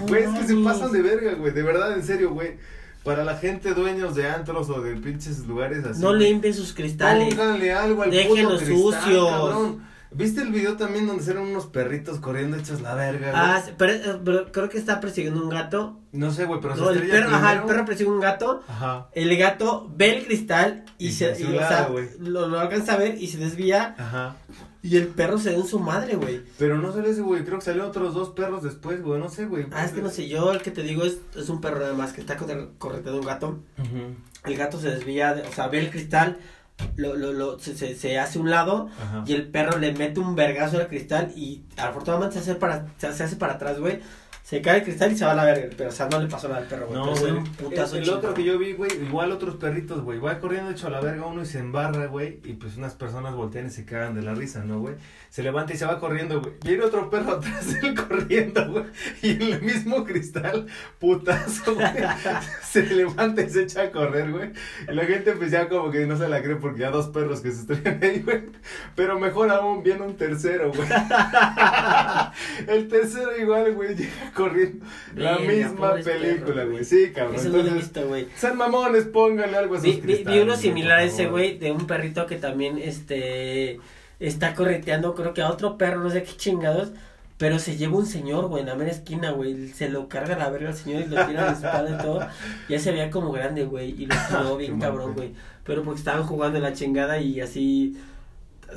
Güey, 0.08 0.24
es 0.24 0.30
que 0.32 0.48
se 0.48 0.56
pasan 0.58 0.92
de 0.92 1.02
verga, 1.02 1.34
güey, 1.36 1.54
de 1.54 1.64
verdad, 1.64 1.94
en 1.94 2.04
serio, 2.04 2.32
güey. 2.32 2.58
Para 3.04 3.24
la 3.24 3.38
gente 3.38 3.74
dueños 3.74 4.14
de 4.16 4.28
antros 4.30 4.70
o 4.70 4.82
de 4.82 4.94
pinches 4.96 5.40
lugares 5.48 5.86
así. 5.86 6.02
No 6.02 6.14
limpien 6.14 6.54
sus 6.54 6.74
cristales. 6.74 7.34
Pónganle 7.34 7.72
algo 7.72 8.04
al 8.04 8.12
Déjenlos 8.12 8.62
puto 8.62 8.66
cristal, 8.66 9.02
sucios. 9.04 9.30
cabrón. 9.30 9.89
¿Viste 10.12 10.42
el 10.42 10.50
video 10.52 10.76
también 10.76 11.06
donde 11.06 11.30
eran 11.30 11.44
unos 11.44 11.68
perritos 11.68 12.20
corriendo 12.20 12.58
hechos 12.58 12.82
la 12.82 12.96
verga, 12.96 13.30
güey? 13.32 13.34
Ah, 13.36 13.62
sí, 13.64 13.72
pero, 13.78 13.94
eh, 13.94 14.20
pero 14.26 14.52
creo 14.52 14.68
que 14.70 14.78
está 14.80 15.00
persiguiendo 15.00 15.44
un 15.44 15.50
gato. 15.50 16.00
No 16.12 16.32
sé, 16.32 16.46
güey, 16.46 16.60
pero 16.60 16.76
se 16.76 16.82
el 17.00 17.08
perro, 17.08 17.28
ajá, 17.30 17.52
el 17.54 17.58
primero. 17.60 17.68
perro 17.68 17.86
persigue 17.86 18.10
un 18.10 18.20
gato. 18.20 18.62
Ajá. 18.68 19.10
El 19.14 19.38
gato 19.38 19.88
ve 19.96 20.18
el 20.18 20.26
cristal 20.26 20.84
y, 20.98 21.08
Y 21.08 21.12
se, 21.12 21.36
se 21.36 21.44
y, 21.44 21.56
o 21.56 21.60
sea, 21.60 21.90
lo, 22.20 22.48
lo 22.48 22.60
alcanza 22.60 22.94
a 22.94 22.98
ver 22.98 23.22
y 23.22 23.28
se 23.28 23.38
desvía. 23.38 23.94
Ajá. 24.00 24.36
Y 24.82 24.98
el 24.98 25.08
perro 25.10 25.38
se 25.38 25.52
da 25.52 25.58
en 25.58 25.68
su 25.68 25.78
madre, 25.80 26.16
güey. 26.16 26.42
Pero 26.58 26.78
no 26.80 26.92
salió 26.92 27.12
ese, 27.12 27.22
güey. 27.22 27.44
Creo 27.44 27.60
que 27.60 27.66
salieron 27.66 27.90
otros 27.90 28.14
dos 28.16 28.30
perros 28.30 28.64
después, 28.64 29.04
güey. 29.04 29.20
No 29.20 29.30
sé, 29.30 29.46
güey. 29.46 29.68
Ah, 29.72 29.86
es 29.86 29.92
que 29.92 30.02
no 30.02 30.10
sé, 30.10 30.28
yo 30.28 30.52
el 30.54 30.62
que 30.64 30.72
te 30.72 30.82
digo 30.82 31.04
es, 31.04 31.20
es 31.38 31.50
un 31.50 31.62
perro 31.62 31.86
además 31.86 32.14
que 32.14 32.22
está 32.22 32.36
corre- 32.38 32.70
correteando 32.80 33.20
un 33.20 33.28
gato. 33.28 33.60
Ujú. 33.78 34.16
El 34.46 34.58
gato 34.58 34.80
se 34.80 34.90
desvía, 34.90 35.34
de- 35.36 35.42
o 35.44 35.52
sea, 35.52 35.68
ve 35.68 35.80
el 35.82 35.92
cristal, 35.92 36.38
lo, 36.96 37.16
lo, 37.16 37.34
lo, 37.34 37.60
se, 37.60 37.76
se, 37.76 37.96
se 37.96 38.20
hace 38.20 38.40
un 38.40 38.50
lado 38.50 38.90
Ajá. 39.02 39.24
y 39.26 39.34
el 39.34 39.48
perro 39.48 39.78
le 39.80 39.94
mete 39.94 40.20
un 40.20 40.36
vergazo 40.36 40.78
al 40.78 40.88
cristal 40.88 41.32
y 41.36 41.64
afortunadamente 41.78 42.36
se 42.36 42.42
hace 42.52 42.56
para, 42.56 42.88
se 42.98 43.08
hace 43.08 43.36
para 43.36 43.54
atrás, 43.54 43.80
güey. 43.80 44.00
Se 44.50 44.64
cae 44.64 44.78
el 44.78 44.84
cristal 44.84 45.12
y 45.12 45.16
se 45.16 45.26
va 45.26 45.34
a 45.34 45.36
la 45.36 45.46
verga. 45.46 45.70
Pero, 45.78 45.90
o 45.92 45.94
sea, 45.94 46.10
no 46.10 46.20
le 46.20 46.28
pasó 46.28 46.48
nada 46.48 46.62
al 46.62 46.68
perro, 46.68 46.88
güey. 46.88 46.98
No, 46.98 47.16
güey. 47.16 47.34
El, 47.70 48.02
el 48.02 48.10
otro 48.10 48.34
que 48.34 48.44
yo 48.44 48.58
vi, 48.58 48.74
güey, 48.74 48.92
igual 49.00 49.32
otros 49.32 49.58
perritos, 49.58 50.02
güey. 50.02 50.18
Va 50.18 50.40
corriendo 50.40 50.72
hecho 50.72 50.88
a 50.88 50.90
la 50.90 51.02
verga 51.02 51.28
uno 51.28 51.44
y 51.44 51.46
se 51.46 51.60
embarra, 51.60 52.08
güey. 52.08 52.40
Y 52.44 52.54
pues 52.54 52.76
unas 52.76 52.96
personas 52.96 53.36
voltean 53.36 53.68
y 53.68 53.70
se 53.70 53.86
cagan 53.86 54.16
de 54.16 54.24
la 54.24 54.34
risa, 54.34 54.64
¿no, 54.64 54.80
güey? 54.80 54.96
Se 55.30 55.44
levanta 55.44 55.76
y 55.76 55.78
se 55.78 55.86
va 55.86 56.00
corriendo, 56.00 56.42
güey. 56.42 56.54
Viene 56.66 56.84
otro 56.84 57.12
perro 57.12 57.34
atrás 57.38 57.72
de 57.72 57.90
él 57.90 57.94
corriendo, 57.94 58.72
güey. 58.72 58.86
Y 59.22 59.30
en 59.34 59.42
el 59.44 59.62
mismo 59.62 60.04
cristal, 60.04 60.66
putazo, 60.98 61.76
güey. 61.76 61.88
Se 62.64 62.82
levanta 62.88 63.44
y 63.44 63.50
se 63.50 63.64
echa 63.64 63.84
a 63.84 63.92
correr, 63.92 64.32
güey. 64.32 64.52
Y 64.88 64.94
la 64.94 65.06
gente 65.06 65.34
pues 65.34 65.52
ya 65.52 65.70
como 65.70 65.92
que 65.92 66.06
no 66.06 66.18
se 66.18 66.28
la 66.28 66.42
cree 66.42 66.56
porque 66.56 66.82
ya 66.82 66.92
dos 66.92 67.08
perros 67.10 67.42
que 67.42 67.52
se 67.52 67.62
estrellan 67.62 68.00
ahí, 68.04 68.22
güey. 68.22 68.44
Pero 68.96 69.20
mejor 69.20 69.50
aún 69.52 69.84
viene 69.84 70.02
un 70.02 70.16
tercero, 70.16 70.72
güey. 70.72 70.88
El 72.68 72.88
tercero 72.88 73.38
igual, 73.38 73.74
güey, 73.74 73.96
llega 73.96 74.12
corriendo. 74.44 74.86
La 75.16 75.38
misma 75.40 75.94
película, 75.96 76.64
güey. 76.66 76.84
Sí, 76.84 77.12
cabrón. 77.14 77.36
Eso 77.36 77.50
no 77.50 77.58
lo 77.58 77.58
he 77.58 77.62
Entonces, 77.68 77.84
visto, 77.94 78.08
güey. 78.08 78.28
sean 78.36 78.58
mamones, 78.58 79.06
pónganle 79.06 79.58
algo 79.58 79.76
a 79.76 79.78
sus 79.82 80.02
Vi, 80.02 80.24
vi- 80.24 80.40
uno 80.40 80.56
similar 80.56 81.00
a 81.00 81.04
ese, 81.04 81.28
güey, 81.28 81.58
de 81.58 81.72
un 81.72 81.86
perrito 81.88 82.26
que 82.26 82.38
también, 82.38 82.78
este, 82.78 83.80
está 84.20 84.54
correteando, 84.56 85.16
creo 85.16 85.34
que 85.34 85.42
a 85.42 85.50
otro 85.50 85.78
perro, 85.78 86.02
no 86.04 86.10
sé 86.10 86.24
qué 86.24 86.32
chingados, 86.36 86.92
pero 87.38 87.58
se 87.58 87.78
lleva 87.78 87.96
un 87.98 88.06
señor, 88.06 88.48
güey, 88.48 88.62
en 88.64 88.68
la 88.68 88.76
mera 88.76 88.92
esquina, 88.92 89.32
güey, 89.32 89.70
se 89.70 89.88
lo 89.88 90.10
carga 90.10 90.36
a 90.36 90.40
la 90.40 90.50
verga 90.50 90.70
al 90.70 90.76
señor 90.76 91.04
y 91.04 91.06
lo 91.06 91.26
tira 91.26 91.44
a 91.44 91.46
la 91.46 91.52
espalda 91.54 91.96
y 91.98 92.04
todo, 92.04 92.28
ya 92.68 92.80
se 92.80 92.92
veía 92.92 93.10
como 93.12 93.32
grande, 93.32 93.64
güey, 93.64 93.92
y 93.92 94.08
lo 94.08 94.16
tiró 94.28 94.58
bien 94.58 94.74
Qué 94.76 94.80
cabrón, 94.82 95.14
güey, 95.14 95.32
pero 95.64 95.84
porque 95.84 96.00
estaban 96.00 96.24
jugando 96.24 96.58
en 96.58 96.64
la 96.64 96.74
chingada 96.74 97.20
y 97.22 97.40
así, 97.40 97.96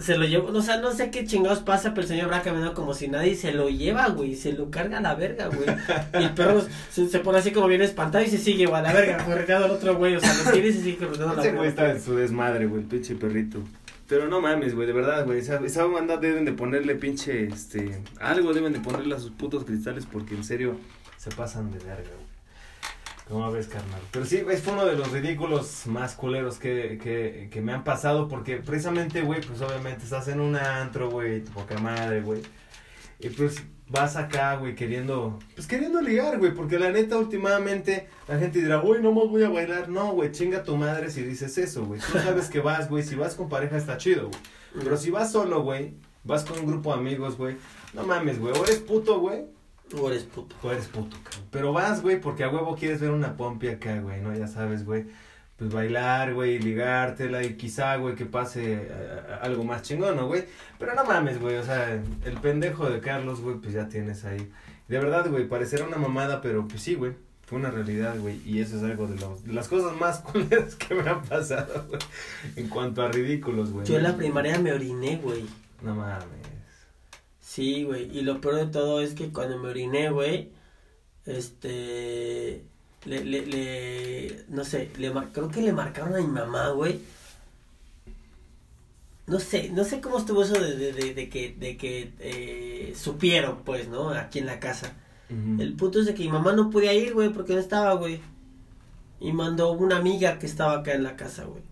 se 0.00 0.16
lo 0.16 0.24
llevó, 0.26 0.48
o 0.48 0.62
sea, 0.62 0.78
no 0.78 0.92
sé 0.92 1.10
qué 1.10 1.24
chingados 1.24 1.60
pasa, 1.60 1.90
pero 1.90 2.02
el 2.02 2.08
señor 2.08 2.30
va 2.30 2.42
caminando 2.42 2.74
como 2.74 2.94
si 2.94 3.08
nadie 3.08 3.34
se 3.34 3.52
lo 3.52 3.68
lleva, 3.68 4.08
güey, 4.08 4.34
se 4.34 4.52
lo 4.52 4.70
carga 4.70 4.98
a 4.98 5.00
la 5.00 5.14
verga, 5.14 5.48
güey. 5.48 5.66
Y 6.20 6.24
el 6.24 6.34
perro 6.34 6.64
se, 6.90 7.08
se 7.08 7.18
pone 7.20 7.38
así 7.38 7.50
como 7.52 7.66
bien 7.68 7.82
espantado 7.82 8.24
y 8.24 8.28
se 8.28 8.38
sigue, 8.38 8.66
güey, 8.66 8.80
a 8.80 8.82
la 8.82 8.92
verga, 8.92 9.24
correteando 9.24 9.66
al 9.66 9.70
otro 9.72 9.96
güey, 9.96 10.16
o 10.16 10.20
sea, 10.20 10.34
lo 10.44 10.50
tiene 10.50 10.68
y 10.68 10.72
se 10.72 10.82
sigue 10.82 10.96
correteando 10.98 11.32
a 11.32 11.36
la 11.36 11.42
Ese 11.42 11.52
güey 11.52 11.68
verga. 11.68 11.82
está 11.86 11.90
en 11.98 12.02
su 12.02 12.14
desmadre, 12.16 12.66
güey, 12.66 12.82
el 12.82 12.88
pinche 12.88 13.14
perrito. 13.14 13.58
Pero 14.08 14.28
no 14.28 14.40
mames, 14.40 14.74
güey, 14.74 14.86
de 14.86 14.92
verdad, 14.92 15.24
güey. 15.24 15.38
Esa, 15.38 15.56
esa 15.64 15.84
banda 15.86 16.16
deben 16.18 16.44
de 16.44 16.52
ponerle 16.52 16.94
pinche, 16.96 17.46
este. 17.46 18.02
Algo 18.20 18.52
deben 18.52 18.72
de 18.74 18.80
ponerle 18.80 19.14
a 19.14 19.18
sus 19.18 19.30
putos 19.30 19.64
cristales 19.64 20.06
porque 20.10 20.34
en 20.34 20.44
serio 20.44 20.76
se 21.16 21.30
pasan 21.30 21.70
de 21.70 21.78
verga, 21.78 22.10
güey. 22.14 22.31
¿Cómo 23.32 23.50
ves, 23.50 23.66
carnal? 23.66 24.02
Pero 24.10 24.26
sí, 24.26 24.42
fue 24.62 24.74
uno 24.74 24.84
de 24.84 24.94
los 24.94 25.10
ridículos 25.10 25.86
más 25.86 26.14
culeros 26.14 26.58
que, 26.58 26.98
que, 27.02 27.48
que 27.50 27.62
me 27.62 27.72
han 27.72 27.82
pasado 27.82 28.28
porque 28.28 28.58
precisamente, 28.58 29.22
güey, 29.22 29.40
pues 29.40 29.62
obviamente 29.62 30.04
estás 30.04 30.28
en 30.28 30.38
un 30.38 30.54
antro, 30.54 31.10
güey, 31.10 31.42
tu 31.42 31.50
poca 31.50 31.78
madre, 31.78 32.20
güey. 32.20 32.42
Y 33.20 33.30
pues 33.30 33.62
vas 33.88 34.16
acá, 34.16 34.56
güey, 34.56 34.74
queriendo, 34.74 35.38
pues 35.54 35.66
queriendo 35.66 36.02
ligar, 36.02 36.38
güey, 36.38 36.52
porque 36.52 36.78
la 36.78 36.90
neta 36.90 37.16
últimamente 37.16 38.06
la 38.28 38.38
gente 38.38 38.60
dirá, 38.60 38.82
uy, 38.82 38.98
no 39.00 39.12
más 39.12 39.28
voy 39.30 39.44
a 39.44 39.48
bailar. 39.48 39.88
No, 39.88 40.12
güey, 40.12 40.30
chinga 40.30 40.62
tu 40.62 40.76
madre 40.76 41.10
si 41.10 41.22
dices 41.22 41.56
eso, 41.56 41.86
güey. 41.86 42.00
Tú 42.00 42.18
sabes 42.18 42.50
que 42.50 42.60
vas, 42.60 42.90
güey, 42.90 43.02
si 43.02 43.14
vas 43.14 43.34
con 43.34 43.48
pareja 43.48 43.78
está 43.78 43.96
chido, 43.96 44.28
güey. 44.28 44.40
Pero 44.84 44.98
si 44.98 45.10
vas 45.10 45.32
solo, 45.32 45.62
güey, 45.62 45.94
vas 46.22 46.44
con 46.44 46.58
un 46.58 46.66
grupo 46.66 46.92
de 46.92 47.00
amigos, 47.00 47.38
güey, 47.38 47.56
no 47.94 48.04
mames, 48.04 48.38
güey, 48.38 48.52
o 48.52 48.62
eres 48.62 48.80
puto, 48.80 49.20
güey, 49.20 49.46
O 49.98 50.10
eres 50.10 50.24
puto. 50.24 50.54
o 50.62 50.70
eres 50.70 50.86
puto, 50.86 51.16
cabrón. 51.22 51.48
Pero 51.50 51.72
vas, 51.72 52.02
güey, 52.02 52.20
porque 52.20 52.44
a 52.44 52.48
huevo 52.48 52.76
quieres 52.76 53.00
ver 53.00 53.10
una 53.10 53.36
pompi 53.36 53.68
acá, 53.68 54.00
güey, 54.00 54.20
¿no? 54.20 54.34
Ya 54.34 54.46
sabes, 54.46 54.84
güey. 54.84 55.06
Pues 55.56 55.72
bailar, 55.72 56.34
güey, 56.34 56.58
ligártela 56.58 57.44
y 57.44 57.54
quizá, 57.54 57.96
güey, 57.96 58.14
que 58.14 58.26
pase 58.26 58.82
eh, 58.82 59.20
algo 59.42 59.64
más 59.64 59.82
chingón, 59.82 60.16
¿no, 60.16 60.26
güey? 60.26 60.44
Pero 60.78 60.94
no 60.94 61.04
mames, 61.04 61.40
güey, 61.40 61.56
o 61.56 61.62
sea, 61.62 61.92
el 61.92 62.36
pendejo 62.40 62.90
de 62.90 63.00
Carlos, 63.00 63.40
güey, 63.40 63.56
pues 63.56 63.74
ya 63.74 63.88
tienes 63.88 64.24
ahí. 64.24 64.50
De 64.88 64.98
verdad, 64.98 65.28
güey, 65.30 65.46
parecerá 65.46 65.84
una 65.84 65.98
mamada, 65.98 66.40
pero 66.40 66.66
pues 66.66 66.82
sí, 66.82 66.94
güey. 66.94 67.12
Fue 67.44 67.58
una 67.58 67.70
realidad, 67.70 68.18
güey, 68.18 68.40
y 68.46 68.60
eso 68.60 68.78
es 68.78 68.82
algo 68.82 69.06
de, 69.06 69.20
los, 69.20 69.44
de 69.44 69.52
las 69.52 69.68
cosas 69.68 69.94
más 70.00 70.20
culeras 70.32 70.74
que 70.74 70.94
me 70.94 71.08
han 71.08 71.22
pasado, 71.22 71.84
güey. 71.88 72.00
En 72.56 72.68
cuanto 72.68 73.02
a 73.02 73.08
ridículos, 73.08 73.70
güey. 73.70 73.86
Yo 73.86 73.98
en 73.98 74.04
la 74.04 74.16
primaria 74.16 74.58
me 74.58 74.72
oriné, 74.72 75.18
güey. 75.22 75.44
No 75.82 75.94
mames. 75.94 76.51
Sí, 77.54 77.84
güey. 77.84 78.04
Y 78.18 78.22
lo 78.22 78.40
peor 78.40 78.56
de 78.56 78.66
todo 78.66 79.00
es 79.02 79.14
que 79.14 79.30
cuando 79.32 79.58
me 79.58 79.68
oriné, 79.68 80.10
güey, 80.10 80.50
este, 81.26 82.64
le, 83.04 83.24
le, 83.24 83.46
le, 83.46 84.44
no 84.48 84.64
sé, 84.64 84.90
le, 84.98 85.10
mar- 85.12 85.30
creo 85.32 85.50
que 85.50 85.62
le 85.62 85.72
marcaron 85.72 86.14
a 86.16 86.20
mi 86.20 86.26
mamá, 86.28 86.70
güey. 86.70 87.00
No 89.26 89.38
sé, 89.40 89.70
no 89.70 89.84
sé 89.84 90.00
cómo 90.00 90.18
estuvo 90.18 90.42
eso 90.42 90.54
de, 90.54 90.76
de, 90.76 90.92
de, 90.92 91.14
de 91.14 91.28
que, 91.28 91.54
de 91.58 91.76
que 91.76 92.12
eh, 92.18 92.94
supieron, 92.96 93.62
pues, 93.64 93.88
¿no? 93.88 94.10
Aquí 94.10 94.38
en 94.40 94.46
la 94.46 94.60
casa. 94.60 94.94
El 95.58 95.74
punto 95.74 96.00
es 96.00 96.06
de 96.06 96.14
que 96.14 96.24
mi 96.24 96.28
mamá 96.30 96.52
no 96.52 96.70
podía 96.70 96.92
ir, 96.94 97.14
güey, 97.14 97.30
porque 97.32 97.54
no 97.54 97.60
estaba, 97.60 97.94
güey. 97.94 98.20
Y 99.20 99.32
mandó 99.32 99.72
una 99.72 99.96
amiga 99.96 100.38
que 100.38 100.46
estaba 100.46 100.74
acá 100.80 100.92
en 100.94 101.04
la 101.04 101.16
casa, 101.16 101.44
güey. 101.44 101.62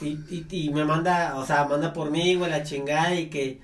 Y, 0.00 0.08
y, 0.30 0.46
y 0.50 0.70
me 0.70 0.84
manda, 0.84 1.36
o 1.36 1.44
sea, 1.46 1.64
manda 1.68 1.92
por 1.92 2.10
mí, 2.10 2.34
güey, 2.36 2.50
la 2.50 2.62
chingada 2.62 3.14
y 3.14 3.28
que... 3.30 3.60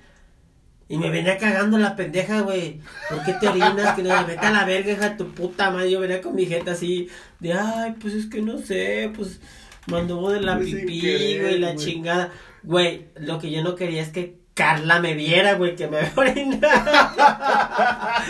Y 0.89 0.97
me 0.97 1.09
venía 1.09 1.37
cagando 1.37 1.77
la 1.77 1.95
pendeja, 1.95 2.41
güey. 2.41 2.79
¿Por 3.09 3.23
qué 3.25 3.33
te 3.33 3.49
orinas? 3.49 3.95
Que 3.95 4.03
no 4.03 4.25
vete 4.25 4.45
a 4.45 4.51
la 4.51 4.65
verga, 4.65 4.93
hija 4.93 5.17
tu 5.17 5.31
puta 5.31 5.69
madre. 5.69 5.91
Yo 5.91 5.99
venía 5.99 6.21
con 6.21 6.35
mi 6.35 6.45
jeta 6.45 6.71
así 6.71 7.09
de, 7.39 7.53
ay, 7.53 7.95
pues 7.99 8.13
es 8.13 8.27
que 8.27 8.41
no 8.41 8.57
sé, 8.57 9.11
pues 9.15 9.41
mandó 9.87 10.29
de 10.29 10.41
la 10.41 10.57
Pues 10.57 10.73
pipí, 10.73 11.39
güey, 11.39 11.59
la 11.59 11.75
chingada. 11.75 12.31
Güey, 12.63 13.07
lo 13.15 13.39
que 13.39 13.51
yo 13.51 13.63
no 13.63 13.75
quería 13.75 14.01
es 14.01 14.09
que 14.09 14.37
Carla 14.57 14.99
me 14.99 15.13
viera, 15.13 15.53
güey, 15.53 15.75
que 15.75 15.87
me 15.87 15.99
orina. 16.15 16.57
Ah, 16.63 18.23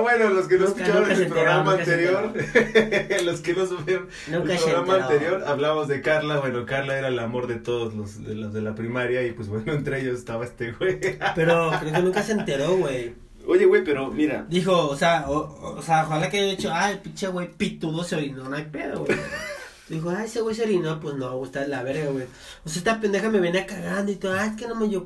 bueno, 0.00 0.30
los 0.30 0.46
que 0.46 0.58
no 0.58 0.66
Nunca, 0.66 0.82
escucharon 0.82 1.08
nunca 1.08 1.22
el 1.22 1.26
programa 1.26 1.72
anterior, 1.72 2.32
los 3.24 3.40
que 3.40 3.54
no 3.54 3.66
supieron 3.66 4.08
Nunca 4.28 4.54
el 4.54 4.60
programa 4.60 4.94
anterior, 4.94 5.44
hablamos 5.44 5.88
de 5.88 6.00
Carla. 6.02 6.38
Bueno, 6.38 6.64
Carla 6.66 6.96
era 6.96 7.08
el 7.08 7.18
amor 7.18 7.48
de 7.48 7.56
todos 7.56 7.94
los 7.94 8.24
de, 8.24 8.36
los 8.36 8.52
de 8.52 8.62
la 8.62 8.76
primaria 8.76 9.24
y 9.24 9.32
pues 9.32 9.48
bueno, 9.48 9.72
entre 9.72 10.00
ellos 10.00 10.16
estaba 10.16 10.44
este 10.44 10.70
güey. 10.70 11.00
Pero 11.34 11.72
creo 11.80 11.92
que 11.92 12.02
nunca 12.02 12.22
se 12.22 12.32
enteró, 12.32 12.76
güey. 12.76 13.16
Oye, 13.48 13.66
güey, 13.66 13.82
pero 13.82 14.12
mira, 14.12 14.46
Dijo, 14.48 14.88
o 14.88 14.96
sea, 14.96 15.24
o, 15.28 15.82
sea, 15.82 16.04
ojalá 16.04 16.30
que 16.30 16.38
haya 16.38 16.50
dicho, 16.50 16.70
ay, 16.72 17.00
pinche 17.02 17.26
güey 17.26 17.50
pitudo 17.50 18.04
se 18.04 18.14
orinó, 18.14 18.48
no 18.48 18.54
hay 18.54 18.66
pedo, 18.66 19.04
güey. 19.04 19.18
Dijo, 19.88 20.10
ay, 20.10 20.26
ese 20.26 20.40
güey 20.40 20.54
se 20.54 20.62
orinó, 20.62 21.00
pues 21.00 21.16
no, 21.16 21.44
está 21.44 21.66
la 21.66 21.82
verga, 21.82 22.10
güey. 22.10 22.26
O 22.64 22.68
sea, 22.68 22.78
esta 22.78 23.00
pendeja 23.00 23.30
me 23.30 23.40
venía 23.40 23.66
cagando 23.66 24.12
y 24.12 24.16
todo, 24.16 24.38
ay, 24.38 24.50
es 24.50 24.56
que 24.56 24.68
no 24.68 24.76
me 24.76 24.88
yo. 24.88 25.04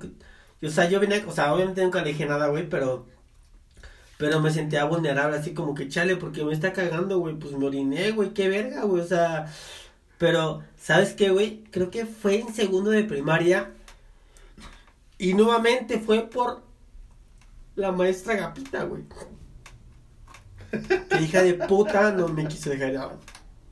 Y, 0.60 0.66
O 0.66 0.70
sea, 0.70 0.88
yo 0.88 1.00
venía, 1.00 1.24
o 1.26 1.32
sea, 1.32 1.52
obviamente 1.54 1.82
nunca 1.82 2.02
le 2.02 2.10
dije 2.10 2.26
nada, 2.26 2.48
güey, 2.48 2.68
pero. 2.68 3.06
Pero 4.18 4.40
me 4.40 4.50
sentía 4.50 4.84
vulnerable, 4.84 5.38
así 5.38 5.54
como 5.54 5.74
que 5.74 5.88
chale, 5.88 6.16
porque 6.16 6.44
me 6.44 6.52
está 6.52 6.72
cagando, 6.74 7.18
güey, 7.18 7.36
pues 7.36 7.54
me 7.56 7.66
oriné, 7.66 8.10
güey, 8.12 8.34
qué 8.34 8.48
verga, 8.48 8.82
güey, 8.84 9.02
o 9.02 9.06
sea. 9.06 9.46
Pero, 10.18 10.62
¿sabes 10.76 11.14
qué, 11.14 11.30
güey? 11.30 11.64
Creo 11.70 11.90
que 11.90 12.04
fue 12.04 12.40
en 12.40 12.52
segundo 12.52 12.90
de 12.90 13.04
primaria. 13.04 13.72
Y 15.16 15.34
nuevamente 15.34 15.98
fue 15.98 16.28
por 16.28 16.62
la 17.76 17.92
maestra 17.92 18.36
Gapita, 18.36 18.84
güey. 18.84 19.04
Que 21.08 21.22
hija 21.22 21.42
de 21.42 21.54
puta 21.54 22.12
no 22.12 22.28
me 22.28 22.46
quiso 22.46 22.70
dejar 22.70 22.92
ir. 22.92 23.00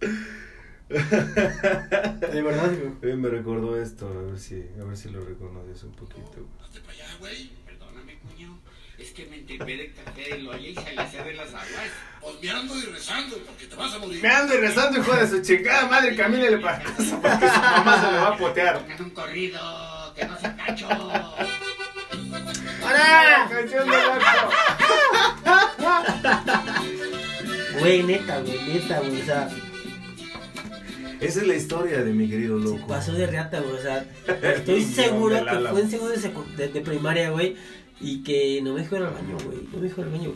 De 0.88 2.42
verdad, 2.42 2.72
güey. 3.00 3.16
me 3.16 3.28
recordó 3.28 3.80
esto, 3.80 4.08
a 4.08 4.22
ver 4.22 4.38
si, 4.38 4.64
a 4.80 4.84
ver 4.84 4.96
si 4.96 5.10
lo 5.10 5.20
reconoces 5.20 5.84
un 5.84 5.92
poquito. 5.92 6.32
güey. 6.36 6.57
Hazte 6.68 6.80
para 6.80 6.92
allá, 6.92 7.06
güey. 7.18 7.50
Perdóname, 7.64 8.18
cuño. 8.18 8.60
Es 8.98 9.10
que 9.12 9.24
me 9.26 9.36
enteré 9.36 9.76
de 9.76 9.92
café 9.92 10.22
de 10.22 10.38
loya 10.38 10.68
y 10.68 10.74
se 10.74 10.92
le 10.92 11.00
hace 11.00 11.22
de 11.22 11.32
las 11.34 11.48
aguas. 11.48 11.90
Pues 12.20 12.34
me 12.42 12.50
ando 12.50 12.76
y 12.78 12.82
rezando, 12.82 13.38
porque 13.38 13.66
te 13.66 13.74
vas 13.76 13.94
a 13.94 13.98
morir. 13.98 14.22
Me 14.22 14.28
ando 14.28 14.56
rezando, 14.56 14.98
hijo 15.00 15.16
de 15.16 15.28
su 15.28 15.40
chingada 15.42 15.86
madre, 15.86 16.14
camínele 16.14 16.58
para 16.58 16.82
casa 16.82 17.18
porque 17.22 17.48
su 17.48 17.60
mamá 17.60 18.00
se 18.00 18.12
le 18.12 18.18
va 18.18 18.28
a 18.28 18.36
potear. 18.36 18.80
Pongan 18.80 19.02
un 19.02 19.10
corrido, 19.10 20.14
que 20.14 20.24
no 20.26 20.38
se 20.38 20.56
cacho. 20.56 20.88
¡Ahora! 22.82 23.48
Canción 23.50 23.88
de. 23.88 23.96
Güey, 27.78 28.02
neta, 28.02 28.40
güey, 28.40 28.58
neta, 28.62 28.98
güey, 28.98 29.22
o 29.22 29.24
sea, 29.24 29.48
Esa 31.20 31.40
es 31.40 31.46
la 31.46 31.54
historia 31.56 32.02
de 32.04 32.12
mi 32.12 32.28
querido 32.28 32.58
se 32.60 32.64
loco. 32.68 32.86
pasó 32.86 33.12
de 33.12 33.26
reata, 33.26 33.60
güey, 33.60 33.72
o 33.74 33.82
sea, 33.82 34.06
estoy 34.54 34.82
seguro 34.82 35.36
que 35.44 35.58
fue 35.70 35.80
en 35.80 35.90
segundo 35.90 36.14
de, 36.56 36.68
de, 36.68 36.80
primaria, 36.80 37.30
güey, 37.30 37.56
y 38.00 38.22
que 38.22 38.60
no 38.62 38.74
me 38.74 38.82
dejó 38.82 38.96
ir 38.96 39.02
al 39.02 39.14
baño, 39.14 39.36
güey, 39.44 39.58
no 39.72 39.78
me 39.78 39.88
dejó 39.88 40.00
ir 40.02 40.06
al 40.06 40.12
baño. 40.12 40.32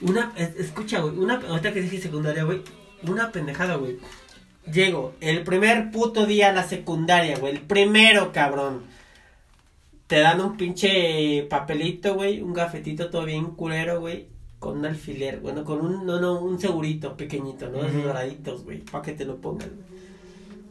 Una, 0.00 0.32
es- 0.36 0.56
escucha, 0.56 1.00
güey, 1.00 1.16
una, 1.18 1.34
ahorita 1.34 1.72
que 1.72 1.82
dije 1.82 2.00
secundaria, 2.00 2.44
güey, 2.44 2.62
una 3.06 3.30
pendejada, 3.32 3.76
güey. 3.76 3.98
Llego, 4.72 5.14
el 5.20 5.42
primer 5.44 5.90
puto 5.90 6.26
día 6.26 6.50
a 6.50 6.52
la 6.52 6.62
secundaria, 6.66 7.38
güey, 7.38 7.54
el 7.54 7.60
primero, 7.60 8.32
cabrón. 8.32 8.82
Te 10.06 10.20
dan 10.20 10.40
un 10.40 10.56
pinche 10.56 11.42
papelito, 11.50 12.14
güey, 12.14 12.40
un 12.40 12.54
gafetito 12.54 13.10
todo 13.10 13.24
bien 13.26 13.46
culero, 13.50 14.00
güey, 14.00 14.26
con 14.58 14.78
un 14.78 14.86
alfiler, 14.86 15.40
bueno, 15.40 15.64
con 15.64 15.80
un, 15.84 16.06
no, 16.06 16.18
no, 16.20 16.40
un 16.40 16.58
segurito 16.58 17.14
pequeñito, 17.16 17.68
¿no? 17.68 17.84
Esos 17.84 18.02
doraditos, 18.04 18.64
güey, 18.64 18.78
para 18.80 19.02
que 19.04 19.12
te 19.12 19.24
lo 19.26 19.36
pongas, 19.36 19.68
güey. 19.68 19.87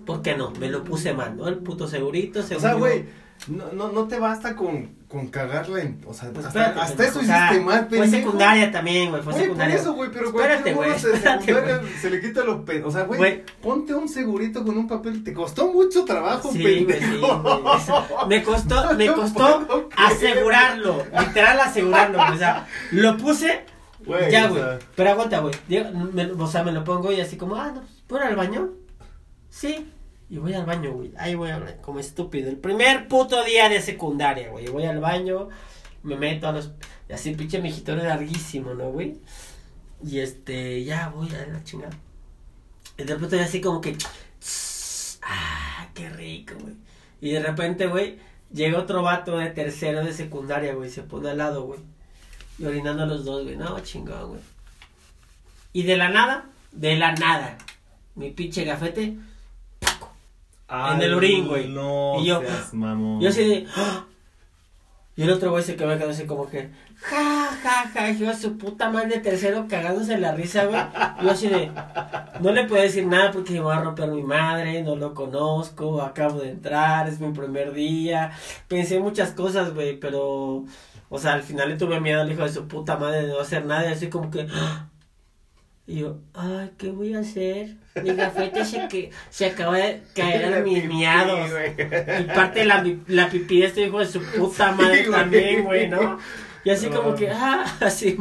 ¿Por 0.07 0.23
qué 0.23 0.35
no? 0.35 0.49
Me 0.59 0.69
lo 0.69 0.83
puse 0.83 1.13
mal, 1.13 1.37
¿no? 1.37 1.47
El 1.47 1.57
puto 1.59 1.87
segurito, 1.87 2.39
O 2.39 2.43
seguro. 2.43 2.61
sea, 2.61 2.73
güey, 2.73 3.05
no, 3.49 3.71
no, 3.73 3.91
no 3.91 4.07
te 4.07 4.17
basta 4.17 4.55
con 4.55 4.97
con 5.07 5.27
cagarla 5.27 5.81
en, 5.83 6.01
o 6.05 6.13
sea, 6.13 6.31
Pues 6.33 6.45
hasta, 6.47 6.59
espérate, 6.59 6.79
hasta 6.81 6.97
pendejo, 6.97 7.09
eso 7.11 7.19
o 7.21 7.23
sea, 7.23 7.45
hiciste 7.51 7.63
mal, 7.65 7.87
Fue 7.89 8.07
secundaria 8.09 8.71
también, 8.73 9.09
güey, 9.09 9.21
fue 9.21 9.31
Güey, 9.31 9.35
por 9.35 9.41
secundaria. 9.55 9.75
eso, 9.75 9.93
güey, 9.93 10.09
pero 10.11 10.27
Espérate, 10.27 10.73
güey, 10.73 10.99
secundaria 10.99 11.81
se 12.01 12.09
le 12.09 12.19
quita 12.21 12.43
lo 12.43 12.65
pe... 12.65 12.83
O 12.83 12.91
sea, 12.91 13.03
güey, 13.03 13.45
ponte 13.61 13.93
un 13.93 14.09
segurito 14.09 14.65
con 14.65 14.77
un 14.77 14.85
papel. 14.85 15.23
Te 15.23 15.33
costó 15.33 15.71
mucho 15.71 16.03
trabajo, 16.03 16.51
Sí, 16.51 16.61
pendejo. 16.61 17.05
sí. 17.05 17.83
Eso- 17.83 18.27
Me 18.27 18.43
costó, 18.43 18.93
me 18.97 19.07
costó 19.13 19.89
asegurarlo, 19.95 21.03
literal 21.17 21.59
asegurarlo, 21.61 22.19
o 22.33 22.37
sea, 22.37 22.67
lo 22.91 23.15
puse, 23.17 23.63
Güey, 24.05 24.29
ya, 24.29 24.47
o 24.47 24.49
güey, 24.49 24.61
sea, 24.61 24.79
pero 24.95 25.09
aguanta, 25.11 25.39
güey, 25.39 25.53
o 26.37 26.47
sea, 26.47 26.63
me 26.63 26.71
lo 26.73 26.83
pongo 26.83 27.13
y 27.13 27.21
así 27.21 27.37
como, 27.37 27.55
ah, 27.55 27.71
no, 27.73 27.81
¿puedo 28.07 28.23
ir 28.23 28.29
al 28.31 28.35
baño? 28.35 28.69
Sí, 29.49 29.89
y 30.29 30.37
voy 30.37 30.53
al 30.53 30.65
baño, 30.65 30.93
güey, 30.93 31.11
ahí 31.17 31.35
voy 31.35 31.49
a 31.49 31.55
hablar 31.55 31.79
como 31.81 31.99
estúpido, 31.99 32.49
el 32.49 32.57
primer 32.57 33.07
puto 33.07 33.43
día 33.43 33.69
de 33.69 33.81
secundaria, 33.81 34.49
güey, 34.49 34.67
voy 34.67 34.85
al 34.85 34.99
baño, 34.99 35.49
me 36.03 36.17
meto 36.17 36.47
a 36.47 36.51
los, 36.51 36.71
y 37.09 37.13
así 37.13 37.33
pinche 37.33 37.61
mijitorio 37.61 38.03
larguísimo, 38.03 38.73
¿no, 38.73 38.91
güey? 38.91 39.19
Y 40.03 40.19
este, 40.19 40.83
ya 40.83 41.09
voy 41.09 41.29
a 41.33 41.47
la 41.47 41.63
chingada. 41.63 41.97
Y 42.97 43.03
de 43.03 43.13
repente 43.13 43.39
así 43.39 43.61
como 43.61 43.81
que, 43.81 43.97
ah, 45.23 45.89
qué 45.93 46.09
rico, 46.09 46.55
güey. 46.59 46.75
Y 47.21 47.31
de 47.31 47.39
repente, 47.39 47.87
güey, 47.87 48.19
llega 48.51 48.79
otro 48.79 49.01
vato 49.01 49.37
de 49.37 49.49
tercero 49.49 50.03
de 50.03 50.13
secundaria, 50.13 50.73
güey, 50.73 50.89
se 50.89 51.03
pone 51.03 51.29
al 51.29 51.37
lado, 51.37 51.63
güey. 51.63 51.79
Y 52.59 52.65
orinando 52.65 53.05
los 53.05 53.23
dos, 53.23 53.43
güey, 53.43 53.55
no, 53.55 53.79
chingón, 53.79 54.29
güey. 54.29 54.41
Y 55.73 55.83
de 55.83 55.95
la 55.95 56.09
nada, 56.09 56.49
de 56.71 56.95
la 56.95 57.13
nada, 57.13 57.57
mi 58.15 58.31
pinche 58.31 58.65
gafete, 58.65 59.17
En 60.69 61.01
el 61.01 61.13
orín, 61.13 61.47
güey. 61.47 61.67
No 61.69 62.15
Y 62.19 62.25
yo- 62.25 62.41
seas 62.41 62.73
mamón. 62.73 63.21
yo 63.21 63.29
así 63.29 63.43
de, 63.47 63.67
¡ah! 63.75 64.03
Y 65.15 65.23
el 65.23 65.31
otro 65.31 65.49
güey 65.49 65.63
se 65.63 65.75
quedó 65.75 65.89
así 66.09 66.25
como 66.27 66.47
que, 66.47 66.69
ja, 66.97 67.49
ja, 67.63 67.89
ja, 67.91 68.11
yo 68.11 68.29
a 68.29 68.35
su 68.35 68.55
puta 68.59 68.91
madre 68.91 69.17
tercero 69.19 69.65
cagándose 69.67 70.15
la 70.19 70.33
risa, 70.35 70.65
güey. 70.65 70.79
Yo 71.23 71.31
así 71.31 71.47
de, 71.47 71.71
no 72.39 72.51
le 72.51 72.65
puedo 72.65 72.83
decir 72.83 73.07
nada 73.07 73.31
porque 73.31 73.53
me 73.53 73.61
va 73.61 73.77
a 73.77 73.81
romper 73.81 74.09
mi 74.11 74.21
madre, 74.21 74.83
no 74.83 74.95
lo 74.95 75.15
conozco, 75.15 76.03
acabo 76.03 76.41
de 76.41 76.51
entrar, 76.51 77.07
es 77.07 77.19
mi 77.19 77.31
primer 77.33 77.73
día. 77.73 78.31
Pensé 78.67 78.99
muchas 78.99 79.31
cosas, 79.31 79.73
güey, 79.73 79.99
pero, 79.99 80.65
o 81.09 81.17
sea, 81.17 81.33
al 81.33 81.41
final 81.41 81.69
le 81.69 81.77
tuve 81.77 81.99
miedo 81.99 82.21
al 82.21 82.31
hijo 82.31 82.43
de 82.43 82.49
su 82.53 82.67
puta 82.67 82.97
madre 82.97 83.23
de 83.25 83.29
no 83.33 83.39
hacer 83.39 83.65
nada 83.65 83.89
y 83.89 83.93
así 83.93 84.09
como 84.09 84.29
que, 84.29 84.47
¡ah! 84.53 84.85
Y 85.87 85.99
yo, 85.99 86.17
ay, 86.33 86.71
¿qué 86.77 86.89
voy 86.91 87.13
a 87.13 87.19
hacer? 87.19 87.77
Mi 88.03 88.13
gafete 88.13 88.65
se, 88.65 88.87
que, 88.89 89.09
se 89.29 89.45
acaba 89.45 89.77
de 89.77 90.01
caer 90.13 90.53
a 90.53 90.59
mis 90.59 90.85
miados. 90.85 91.49
Y 92.19 92.23
parte 92.25 92.59
de 92.59 92.65
la, 92.65 92.85
la 93.07 93.29
pipí 93.29 93.61
de 93.61 93.67
este 93.67 93.85
hijo 93.87 93.99
de 93.99 94.05
su 94.05 94.21
puta 94.21 94.73
madre 94.73 95.05
Sí, 95.05 95.11
también, 95.11 95.63
güey, 95.63 95.87
¿no? 95.87 96.19
Y 96.65 96.69
así 96.69 96.89
No. 96.89 97.01
como 97.01 97.15
que, 97.15 97.29
ah, 97.29 97.63
así, 97.79 98.17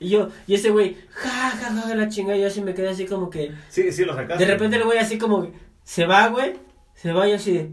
y 0.00 0.08
yo, 0.10 0.28
y 0.48 0.54
ese 0.56 0.70
güey, 0.70 0.96
ja, 1.10 1.50
ja, 1.50 1.72
ja, 1.72 1.94
la 1.94 2.08
chinga, 2.08 2.36
y 2.36 2.40
yo 2.40 2.48
así 2.48 2.60
me 2.60 2.74
quedé 2.74 2.88
así 2.88 3.06
como 3.06 3.30
que, 3.30 3.52
Sí, 3.68 3.92
sí, 3.92 4.04
lo 4.04 4.14
sacaste. 4.14 4.44
de 4.44 4.50
repente 4.52 4.76
el 4.76 4.82
güey 4.84 4.98
así 4.98 5.16
como, 5.16 5.50
se 5.84 6.04
va, 6.04 6.26
güey, 6.28 6.54
se 6.94 7.12
va 7.12 7.28
y 7.28 7.32
así 7.32 7.52
de, 7.52 7.70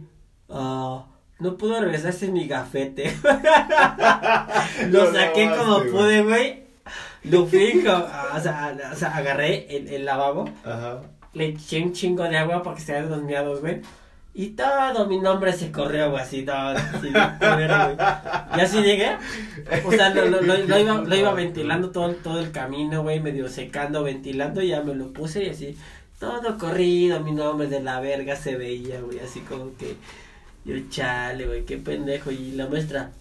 ah, 0.50 1.08
no 1.40 1.58
pudo 1.58 1.82
regresar, 1.82 2.12
este 2.12 2.28
es 2.28 2.32
mi 2.32 2.48
gafete. 2.48 3.12
Lo 4.92 5.12
saqué 5.12 5.50
como 5.58 5.84
pude, 5.86 6.22
güey. 6.24 6.63
Lo 7.26 7.46
fui, 7.46 7.82
co- 7.84 8.06
o 8.36 8.40
sea, 8.42 8.76
o 8.92 8.96
sea, 8.96 9.16
agarré 9.16 9.66
el, 9.76 9.88
el 9.88 10.06
lavabo, 10.06 10.50
Ajá. 10.66 11.02
le 11.34 11.46
eché 11.48 11.82
un 11.82 11.94
chingo 11.94 12.24
de 12.24 12.38
agua 12.38 12.62
para 12.64 12.76
que 12.76 12.82
se 12.82 12.96
hagan 12.98 13.10
los 13.10 13.24
miados, 13.24 13.62
güey. 13.62 13.82
Y 14.36 14.48
todo 14.50 15.06
mi 15.08 15.20
nombre 15.20 15.54
se 15.54 15.72
corrió, 15.72 16.10
güey, 16.10 16.24
así 16.24 16.42
todo. 16.44 16.56
Así, 16.70 17.12
güey. 17.12 17.96
y 18.58 18.62
así 18.62 18.82
llegué. 18.82 19.12
O 19.86 19.92
sea, 19.92 20.10
lo, 20.10 20.26
lo, 20.26 20.42
lo, 20.42 20.58
lo 20.58 20.80
iba, 20.80 20.94
lo 21.02 21.16
iba 21.16 21.34
ventilando 21.34 21.92
todo, 21.92 22.12
todo 22.16 22.40
el 22.40 22.52
camino, 22.52 23.04
güey, 23.04 23.20
medio 23.20 23.48
secando, 23.48 24.04
ventilando, 24.04 24.62
y 24.62 24.70
ya 24.70 24.82
me 24.82 24.96
lo 24.96 25.14
puse 25.14 25.44
y 25.46 25.50
así. 25.50 25.78
Todo 26.20 26.58
corrido, 26.58 27.20
mi 27.20 27.32
nombre 27.32 27.68
de 27.68 27.82
la 27.82 28.00
verga 28.00 28.36
se 28.36 28.56
veía, 28.58 29.00
güey, 29.02 29.20
así 29.20 29.42
como 29.42 29.76
que. 29.78 29.96
Yo, 30.66 30.76
chale, 30.90 31.46
güey, 31.46 31.64
qué 31.66 31.78
pendejo. 31.78 32.32
Y 32.32 32.54
la 32.54 32.68
maestra, 32.68 33.12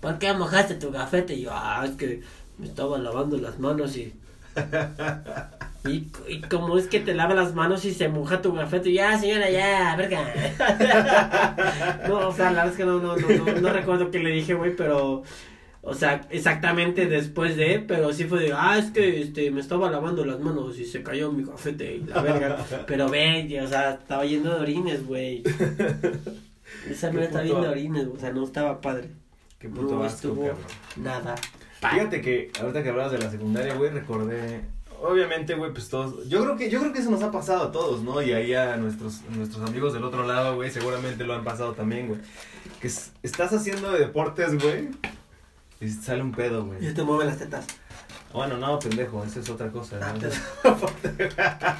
¿por 0.00 0.18
qué 0.18 0.32
mojaste 0.32 0.74
tu 0.74 0.90
gafete? 0.90 1.34
Y 1.34 1.42
yo, 1.42 1.50
ah, 1.52 1.84
es 1.84 1.96
que 1.96 2.22
me 2.58 2.66
estaba 2.66 2.98
lavando 2.98 3.36
las 3.38 3.58
manos 3.58 3.96
y. 3.96 4.14
Y, 5.84 6.10
y 6.28 6.40
como 6.42 6.76
es 6.76 6.88
que 6.88 7.00
te 7.00 7.14
lava 7.14 7.34
las 7.34 7.54
manos 7.54 7.84
y 7.84 7.94
se 7.94 8.08
moja 8.08 8.42
tu 8.42 8.52
gafete, 8.52 8.90
y 8.90 8.94
ya 8.94 9.18
señora, 9.18 9.48
ya, 9.48 9.94
verga. 9.96 10.34
no, 12.08 12.28
o 12.28 12.32
sea, 12.32 12.46
la 12.46 12.64
verdad 12.64 12.68
es 12.72 12.76
que 12.76 12.84
no, 12.84 13.00
no, 13.00 13.16
no, 13.16 13.28
no, 13.28 13.60
no 13.60 13.72
recuerdo 13.72 14.10
qué 14.10 14.18
le 14.18 14.30
dije, 14.30 14.54
güey, 14.54 14.74
pero, 14.74 15.22
o 15.80 15.94
sea, 15.94 16.26
exactamente 16.30 17.06
después 17.06 17.56
de, 17.56 17.78
pero 17.86 18.12
sí 18.12 18.24
fue 18.24 18.40
de, 18.40 18.52
ah, 18.52 18.76
es 18.76 18.90
que, 18.90 19.22
este, 19.22 19.50
me 19.50 19.60
estaba 19.60 19.90
lavando 19.90 20.24
las 20.24 20.40
manos 20.40 20.78
y 20.78 20.84
se 20.84 21.02
cayó 21.02 21.30
mi 21.32 21.44
gafete 21.44 21.96
y 21.96 22.00
la 22.00 22.22
verga. 22.22 22.58
pero 22.86 23.08
ve, 23.08 23.60
o 23.64 23.68
sea, 23.68 23.92
estaba 23.92 24.24
yendo 24.26 24.54
de 24.54 24.60
orines, 24.60 25.06
güey. 25.06 25.42
Esa 26.90 27.10
no 27.12 27.22
estaba 27.22 27.44
yendo 27.44 27.62
de 27.62 27.68
orines, 27.68 28.06
o 28.06 28.18
sea, 28.18 28.32
no 28.32 28.44
estaba 28.44 28.80
padre. 28.80 29.10
Qué 29.58 29.68
puto 29.68 29.94
no 29.96 30.04
asco, 30.04 30.16
estuvo 30.28 30.40
cabrón. 30.46 30.64
nada. 30.96 31.34
Fíjate 31.80 32.20
que 32.20 32.50
ahorita 32.60 32.82
que 32.82 32.88
hablabas 32.90 33.12
de 33.12 33.18
la 33.18 33.30
secundaria, 33.30 33.74
güey, 33.74 33.90
recordé. 33.90 34.62
Obviamente, 35.00 35.54
güey, 35.54 35.72
pues 35.72 35.88
todos. 35.88 36.28
Yo 36.28 36.42
creo 36.42 36.56
que 36.56 36.70
yo 36.70 36.80
creo 36.80 36.92
que 36.92 36.98
eso 36.98 37.10
nos 37.10 37.22
ha 37.22 37.30
pasado 37.30 37.64
a 37.64 37.72
todos, 37.72 38.02
¿no? 38.02 38.20
Y 38.20 38.32
ahí 38.32 38.52
a 38.54 38.76
nuestros 38.76 39.22
nuestros 39.30 39.68
amigos 39.68 39.92
del 39.94 40.02
otro 40.04 40.26
lado, 40.26 40.56
güey, 40.56 40.70
seguramente 40.72 41.24
lo 41.24 41.34
han 41.34 41.44
pasado 41.44 41.72
también, 41.74 42.08
güey. 42.08 42.20
Que 42.80 42.88
es- 42.88 43.12
estás 43.22 43.52
haciendo 43.52 43.92
de 43.92 44.00
deportes, 44.00 44.60
güey, 44.60 44.88
y 45.80 45.88
sale 45.88 46.22
un 46.22 46.32
pedo, 46.32 46.64
güey. 46.66 46.84
Y 46.88 46.92
te 46.94 47.02
mueven 47.04 47.28
las 47.28 47.38
tetas. 47.38 47.66
Bueno, 48.32 48.58
no, 48.58 48.78
pendejo, 48.80 49.22
eso 49.24 49.38
es 49.40 49.48
otra 49.48 49.70
cosa. 49.70 49.98
Ah, 50.02 50.12
¿no? 50.64 50.76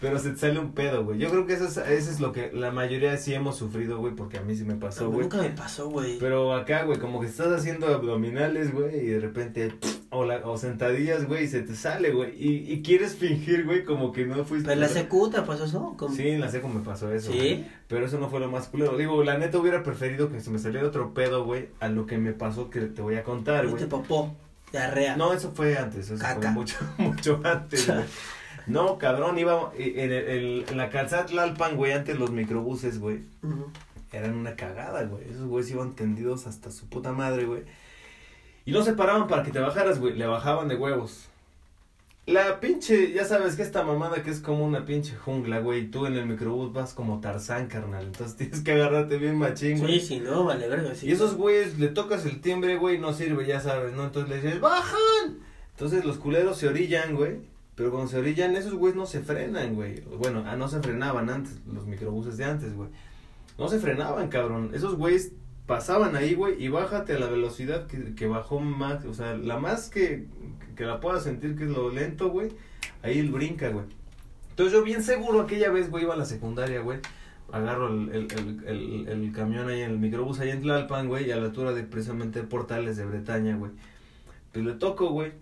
Pero 0.00 0.18
se 0.18 0.30
te 0.30 0.36
sale 0.36 0.58
un 0.58 0.72
pedo, 0.72 1.04
güey. 1.04 1.18
Yo 1.18 1.30
creo 1.30 1.46
que 1.46 1.54
eso 1.54 1.64
es, 1.66 1.76
eso 1.78 2.10
es 2.10 2.20
lo 2.20 2.32
que 2.32 2.50
la 2.52 2.70
mayoría 2.70 3.16
sí 3.16 3.32
hemos 3.32 3.56
sufrido, 3.56 3.98
güey, 3.98 4.14
porque 4.14 4.36
a 4.38 4.42
mí 4.42 4.54
sí 4.54 4.64
me 4.64 4.74
pasó, 4.74 5.08
güey. 5.08 5.22
Nunca 5.22 5.38
me 5.38 5.50
pasó, 5.50 5.88
güey. 5.88 6.18
Pero 6.18 6.54
acá, 6.54 6.84
güey, 6.84 6.98
como 6.98 7.20
que 7.20 7.26
estás 7.26 7.48
haciendo 7.48 7.86
abdominales, 7.86 8.72
güey, 8.72 8.96
y 8.96 9.06
de 9.06 9.20
repente, 9.20 9.74
o, 10.10 10.24
la, 10.26 10.46
o 10.46 10.58
sentadillas, 10.58 11.26
güey, 11.26 11.44
y 11.44 11.48
se 11.48 11.62
te 11.62 11.74
sale, 11.74 12.10
güey. 12.12 12.34
Y, 12.36 12.70
y 12.72 12.82
quieres 12.82 13.14
fingir, 13.16 13.64
güey, 13.64 13.84
como 13.84 14.12
que 14.12 14.26
no 14.26 14.44
fuiste. 14.44 14.66
Pero 14.68 14.74
en 14.74 14.80
la 14.80 14.88
secuta 14.88 15.44
pasó 15.46 15.64
eso. 15.64 15.94
¿Cómo? 15.96 16.14
Sí, 16.14 16.28
en 16.28 16.40
la 16.40 16.50
seco 16.50 16.68
me 16.68 16.80
pasó 16.80 17.10
eso. 17.12 17.32
¿Sí? 17.32 17.66
Pero 17.88 18.04
eso 18.06 18.18
no 18.18 18.28
fue 18.28 18.40
lo 18.40 18.50
más 18.50 18.68
culero. 18.68 18.96
Digo, 18.98 19.22
la 19.24 19.38
neta 19.38 19.58
hubiera 19.58 19.82
preferido 19.82 20.30
que 20.30 20.40
se 20.40 20.50
me 20.50 20.58
saliera 20.58 20.86
otro 20.86 21.14
pedo, 21.14 21.44
güey, 21.44 21.68
a 21.80 21.88
lo 21.88 22.04
que 22.06 22.18
me 22.18 22.32
pasó 22.32 22.68
que 22.68 22.80
te 22.82 23.00
voy 23.00 23.16
a 23.16 23.22
contar, 23.24 23.62
güey. 23.64 23.74
Viste 23.76 23.88
popó, 23.88 24.34
diarrea. 24.70 25.16
No, 25.16 25.32
eso 25.32 25.52
fue 25.54 25.78
antes, 25.78 26.10
eso 26.10 26.20
Caca. 26.20 26.40
fue 26.40 26.50
mucho, 26.50 26.76
mucho 26.98 27.40
antes, 27.44 27.86
güey. 27.86 28.04
No, 28.66 28.98
cabrón, 28.98 29.38
iba 29.38 29.72
en, 29.76 29.98
el- 30.12 30.12
el- 30.28 30.64
en 30.68 30.76
la 30.76 30.90
calzada 30.90 31.26
Tlalpan, 31.26 31.76
güey, 31.76 31.92
antes 31.92 32.18
los 32.18 32.30
microbuses, 32.30 32.98
güey, 32.98 33.20
eran 34.12 34.34
una 34.36 34.56
cagada, 34.56 35.02
güey. 35.04 35.28
Esos 35.28 35.46
güeyes 35.46 35.70
iban 35.72 35.92
tendidos 35.94 36.46
hasta 36.46 36.70
su 36.70 36.88
puta 36.88 37.12
madre, 37.12 37.44
güey. 37.44 37.62
Y 38.64 38.72
no 38.72 38.82
se 38.82 38.94
paraban 38.94 39.26
para 39.28 39.42
que 39.42 39.50
te 39.50 39.58
bajaras, 39.58 40.00
güey, 40.00 40.14
le 40.14 40.26
bajaban 40.26 40.68
de 40.68 40.76
huevos. 40.76 41.28
La 42.26 42.58
pinche, 42.58 43.12
ya 43.12 43.26
sabes 43.26 43.54
que 43.54 43.60
esta 43.60 43.82
mamada 43.82 44.22
que 44.22 44.30
es 44.30 44.40
como 44.40 44.64
una 44.64 44.86
pinche 44.86 45.14
jungla, 45.14 45.58
güey, 45.58 45.90
tú 45.90 46.06
en 46.06 46.14
el 46.14 46.24
microbús 46.24 46.72
vas 46.72 46.94
como 46.94 47.20
Tarzán, 47.20 47.66
carnal. 47.66 48.06
Entonces 48.06 48.36
tienes 48.38 48.62
que 48.62 48.72
agarrarte 48.72 49.18
bien 49.18 49.36
machín, 49.36 49.78
güey. 49.78 50.00
Sí, 50.00 50.06
sí, 50.06 50.20
no, 50.20 50.44
vale, 50.44 50.66
verga. 50.68 50.94
Sí. 50.94 51.06
Y 51.08 51.12
esos 51.12 51.34
güeyes 51.34 51.78
le 51.78 51.88
tocas 51.88 52.24
el 52.24 52.40
timbre, 52.40 52.78
güey, 52.78 52.96
no 52.98 53.12
sirve, 53.12 53.44
ya 53.44 53.60
sabes, 53.60 53.92
¿no? 53.92 54.04
Entonces 54.04 54.30
le 54.30 54.36
dices, 54.40 54.58
¡bajan! 54.62 55.38
Entonces 55.72 56.06
los 56.06 56.16
culeros 56.16 56.56
se 56.56 56.68
orillan, 56.68 57.14
güey. 57.14 57.40
Pero 57.74 57.90
cuando 57.90 58.08
se 58.08 58.18
orillan, 58.18 58.54
esos 58.56 58.74
güeyes 58.74 58.96
no 58.96 59.06
se 59.06 59.20
frenan, 59.20 59.74
güey. 59.74 60.00
Bueno, 60.18 60.44
ah, 60.46 60.56
no 60.56 60.68
se 60.68 60.80
frenaban 60.80 61.28
antes, 61.28 61.60
los 61.66 61.86
microbuses 61.86 62.36
de 62.36 62.44
antes, 62.44 62.74
güey. 62.74 62.88
No 63.58 63.68
se 63.68 63.78
frenaban, 63.78 64.28
cabrón. 64.28 64.70
Esos 64.74 64.96
güeyes 64.96 65.32
pasaban 65.66 66.14
ahí, 66.14 66.34
güey, 66.34 66.62
y 66.62 66.68
bájate 66.68 67.14
a 67.14 67.18
la 67.18 67.26
velocidad 67.26 67.86
que, 67.86 68.14
que 68.14 68.26
bajó 68.26 68.60
más, 68.60 69.04
o 69.06 69.14
sea, 69.14 69.34
la 69.36 69.58
más 69.58 69.88
que, 69.88 70.26
que 70.76 70.84
la 70.84 71.00
puedas 71.00 71.24
sentir 71.24 71.56
que 71.56 71.64
es 71.64 71.70
lo 71.70 71.90
lento, 71.90 72.30
güey. 72.30 72.50
Ahí 73.02 73.18
él 73.18 73.30
brinca, 73.30 73.68
güey. 73.70 73.86
Entonces 74.50 74.72
yo 74.72 74.84
bien 74.84 75.02
seguro 75.02 75.40
aquella 75.40 75.70
vez, 75.70 75.90
güey, 75.90 76.04
iba 76.04 76.14
a 76.14 76.16
la 76.18 76.24
secundaria, 76.26 76.80
güey. 76.80 76.98
Agarro 77.50 77.88
el, 77.88 78.08
el, 78.10 78.28
el, 78.32 78.64
el, 78.66 79.08
el 79.08 79.32
camión 79.32 79.68
ahí, 79.68 79.80
el 79.80 79.98
microbús 79.98 80.40
ahí 80.40 80.50
en 80.50 80.62
Tlalpan, 80.62 81.08
güey, 81.08 81.28
y 81.28 81.32
a 81.32 81.36
la 81.36 81.46
altura 81.46 81.72
de 81.72 81.82
precisamente 81.82 82.42
Portales 82.42 82.96
de 82.96 83.04
Bretaña, 83.04 83.56
güey. 83.56 83.72
Pues 84.52 84.64
le 84.64 84.74
toco, 84.74 85.10
güey. 85.10 85.32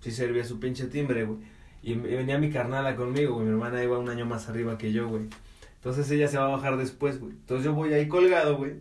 Sí 0.00 0.10
servía 0.10 0.44
su 0.44 0.58
pinche 0.60 0.86
timbre, 0.86 1.24
güey. 1.24 1.38
Y, 1.82 1.92
y 1.92 1.96
venía 1.96 2.38
mi 2.38 2.50
carnala 2.50 2.96
conmigo, 2.96 3.34
güey. 3.34 3.46
Mi 3.46 3.52
hermana 3.52 3.82
iba 3.82 3.98
un 3.98 4.08
año 4.08 4.26
más 4.26 4.48
arriba 4.48 4.78
que 4.78 4.92
yo, 4.92 5.08
güey. 5.08 5.24
Entonces 5.76 6.10
ella 6.10 6.28
se 6.28 6.38
va 6.38 6.46
a 6.46 6.56
bajar 6.56 6.76
después, 6.76 7.20
güey. 7.20 7.32
Entonces 7.32 7.64
yo 7.64 7.72
voy 7.72 7.92
ahí 7.92 8.08
colgado, 8.08 8.56
güey. 8.56 8.74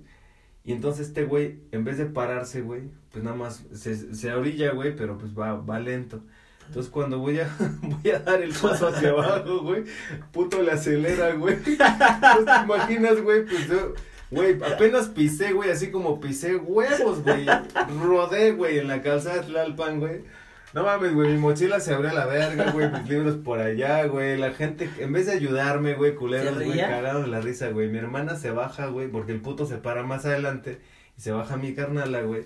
Y 0.63 0.73
entonces 0.73 1.07
este 1.07 1.23
güey, 1.23 1.60
en 1.71 1.86
vez 1.86 1.97
de 1.97 2.05
pararse, 2.05 2.62
güey, 2.62 2.83
pues 3.12 3.23
nada 3.23 3.38
más 3.38 3.63
se, 3.73 4.13
se 4.13 4.33
orilla, 4.33 4.71
güey, 4.71 4.95
pero 4.95 5.17
pues 5.17 5.38
va, 5.38 5.53
va 5.53 5.79
lento. 5.79 6.21
Entonces 6.67 6.91
cuando 6.91 7.19
voy 7.19 7.39
a, 7.39 7.49
voy 7.81 8.12
a 8.12 8.19
dar 8.19 8.41
el 8.41 8.51
paso 8.51 8.88
hacia 8.88 9.12
abajo, 9.12 9.62
güey, 9.62 9.86
puto 10.33 10.62
le 10.62 10.71
acelera, 10.71 11.33
güey. 11.36 11.55
Entonces 11.65 12.45
te 12.45 12.63
imaginas, 12.63 13.21
güey, 13.21 13.45
pues 13.45 13.67
yo 13.69 13.93
Güey, 14.29 14.62
apenas 14.62 15.07
pisé, 15.07 15.53
güey, 15.53 15.71
así 15.71 15.89
como 15.89 16.19
pisé 16.19 16.57
huevos, 16.57 17.23
güey. 17.23 17.45
Rodé, 18.03 18.51
güey, 18.51 18.79
en 18.79 18.89
la 18.89 19.01
calzada 19.01 19.38
de 19.38 19.43
Tlalpan, 19.43 19.99
güey. 19.99 20.21
No 20.73 20.84
mames, 20.84 21.13
güey, 21.13 21.32
mi 21.32 21.38
mochila 21.38 21.80
se 21.80 21.93
abrió 21.93 22.12
a 22.12 22.13
la 22.13 22.25
verga, 22.25 22.71
güey, 22.71 22.91
mis 22.91 23.10
libros 23.10 23.36
por 23.38 23.60
allá, 23.60 24.06
güey. 24.06 24.38
La 24.38 24.51
gente, 24.51 24.89
en 24.99 25.13
vez 25.13 25.25
de 25.25 25.32
ayudarme, 25.34 25.93
güey, 25.93 26.15
culeros, 26.15 26.58
¿Se 26.58 26.65
güey, 26.65 26.80
cagados 26.80 27.23
de 27.23 27.32
la 27.32 27.41
risa, 27.41 27.69
güey. 27.69 27.88
Mi 27.88 27.97
hermana 27.97 28.36
se 28.36 28.51
baja, 28.51 28.88
güey, 28.88 29.08
porque 29.08 29.32
el 29.32 29.41
puto 29.41 29.65
se 29.65 29.77
para 29.77 30.03
más 30.03 30.25
adelante 30.25 30.80
y 31.17 31.21
se 31.21 31.32
baja 31.32 31.58
mi 31.58 31.73
carnala, 31.73 32.21
güey. 32.21 32.45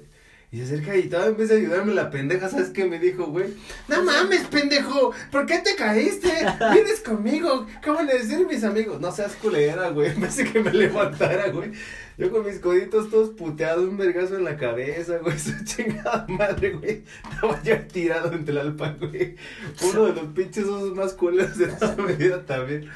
Y 0.54 0.58
se 0.58 0.64
acerca 0.64 0.98
y 0.98 1.08
todavía 1.08 1.38
vez 1.38 1.48
de 1.48 1.60
ayudarme 1.60 1.94
la 1.94 2.10
pendeja, 2.10 2.50
¿sabes 2.50 2.72
qué 2.72 2.84
me 2.84 3.00
dijo, 3.00 3.28
güey? 3.28 3.54
No 3.88 4.04
mames, 4.04 4.48
pendejo, 4.48 5.14
¿por 5.32 5.46
qué 5.46 5.60
te 5.60 5.76
caíste? 5.78 6.28
Vienes 6.74 7.00
conmigo, 7.00 7.68
¿cómo 7.82 8.00
a 8.00 8.04
decir 8.04 8.46
mis 8.46 8.66
amigos? 8.66 9.00
No 9.00 9.14
seas 9.14 9.34
culera, 9.36 9.92
güey, 9.92 10.14
vez 10.20 10.36
de 10.36 10.52
que 10.52 10.60
me 10.60 10.74
levantara, 10.74 11.52
güey. 11.52 11.72
Yo 12.18 12.30
con 12.32 12.46
mis 12.46 12.60
coditos 12.60 13.10
todos 13.10 13.30
puteados, 13.30 13.88
un 13.88 13.96
vergazo 13.96 14.36
en 14.36 14.44
la 14.44 14.58
cabeza, 14.58 15.20
güey, 15.20 15.40
su 15.40 15.54
chingada 15.64 16.26
madre, 16.28 16.72
güey. 16.72 17.04
Estaba 17.32 17.64
ya 17.64 17.88
tirado 17.88 18.34
entre 18.34 18.52
el 18.52 18.60
alpa, 18.60 18.94
güey. 19.00 19.38
Uno 19.82 20.08
de 20.08 20.22
los 20.22 20.34
pinches 20.34 20.66
osos 20.66 20.94
más 20.94 21.14
culeros 21.14 21.58
de 21.58 21.68
toda 21.68 21.96
mi 21.96 22.14
vida 22.16 22.46
también. 22.46 22.90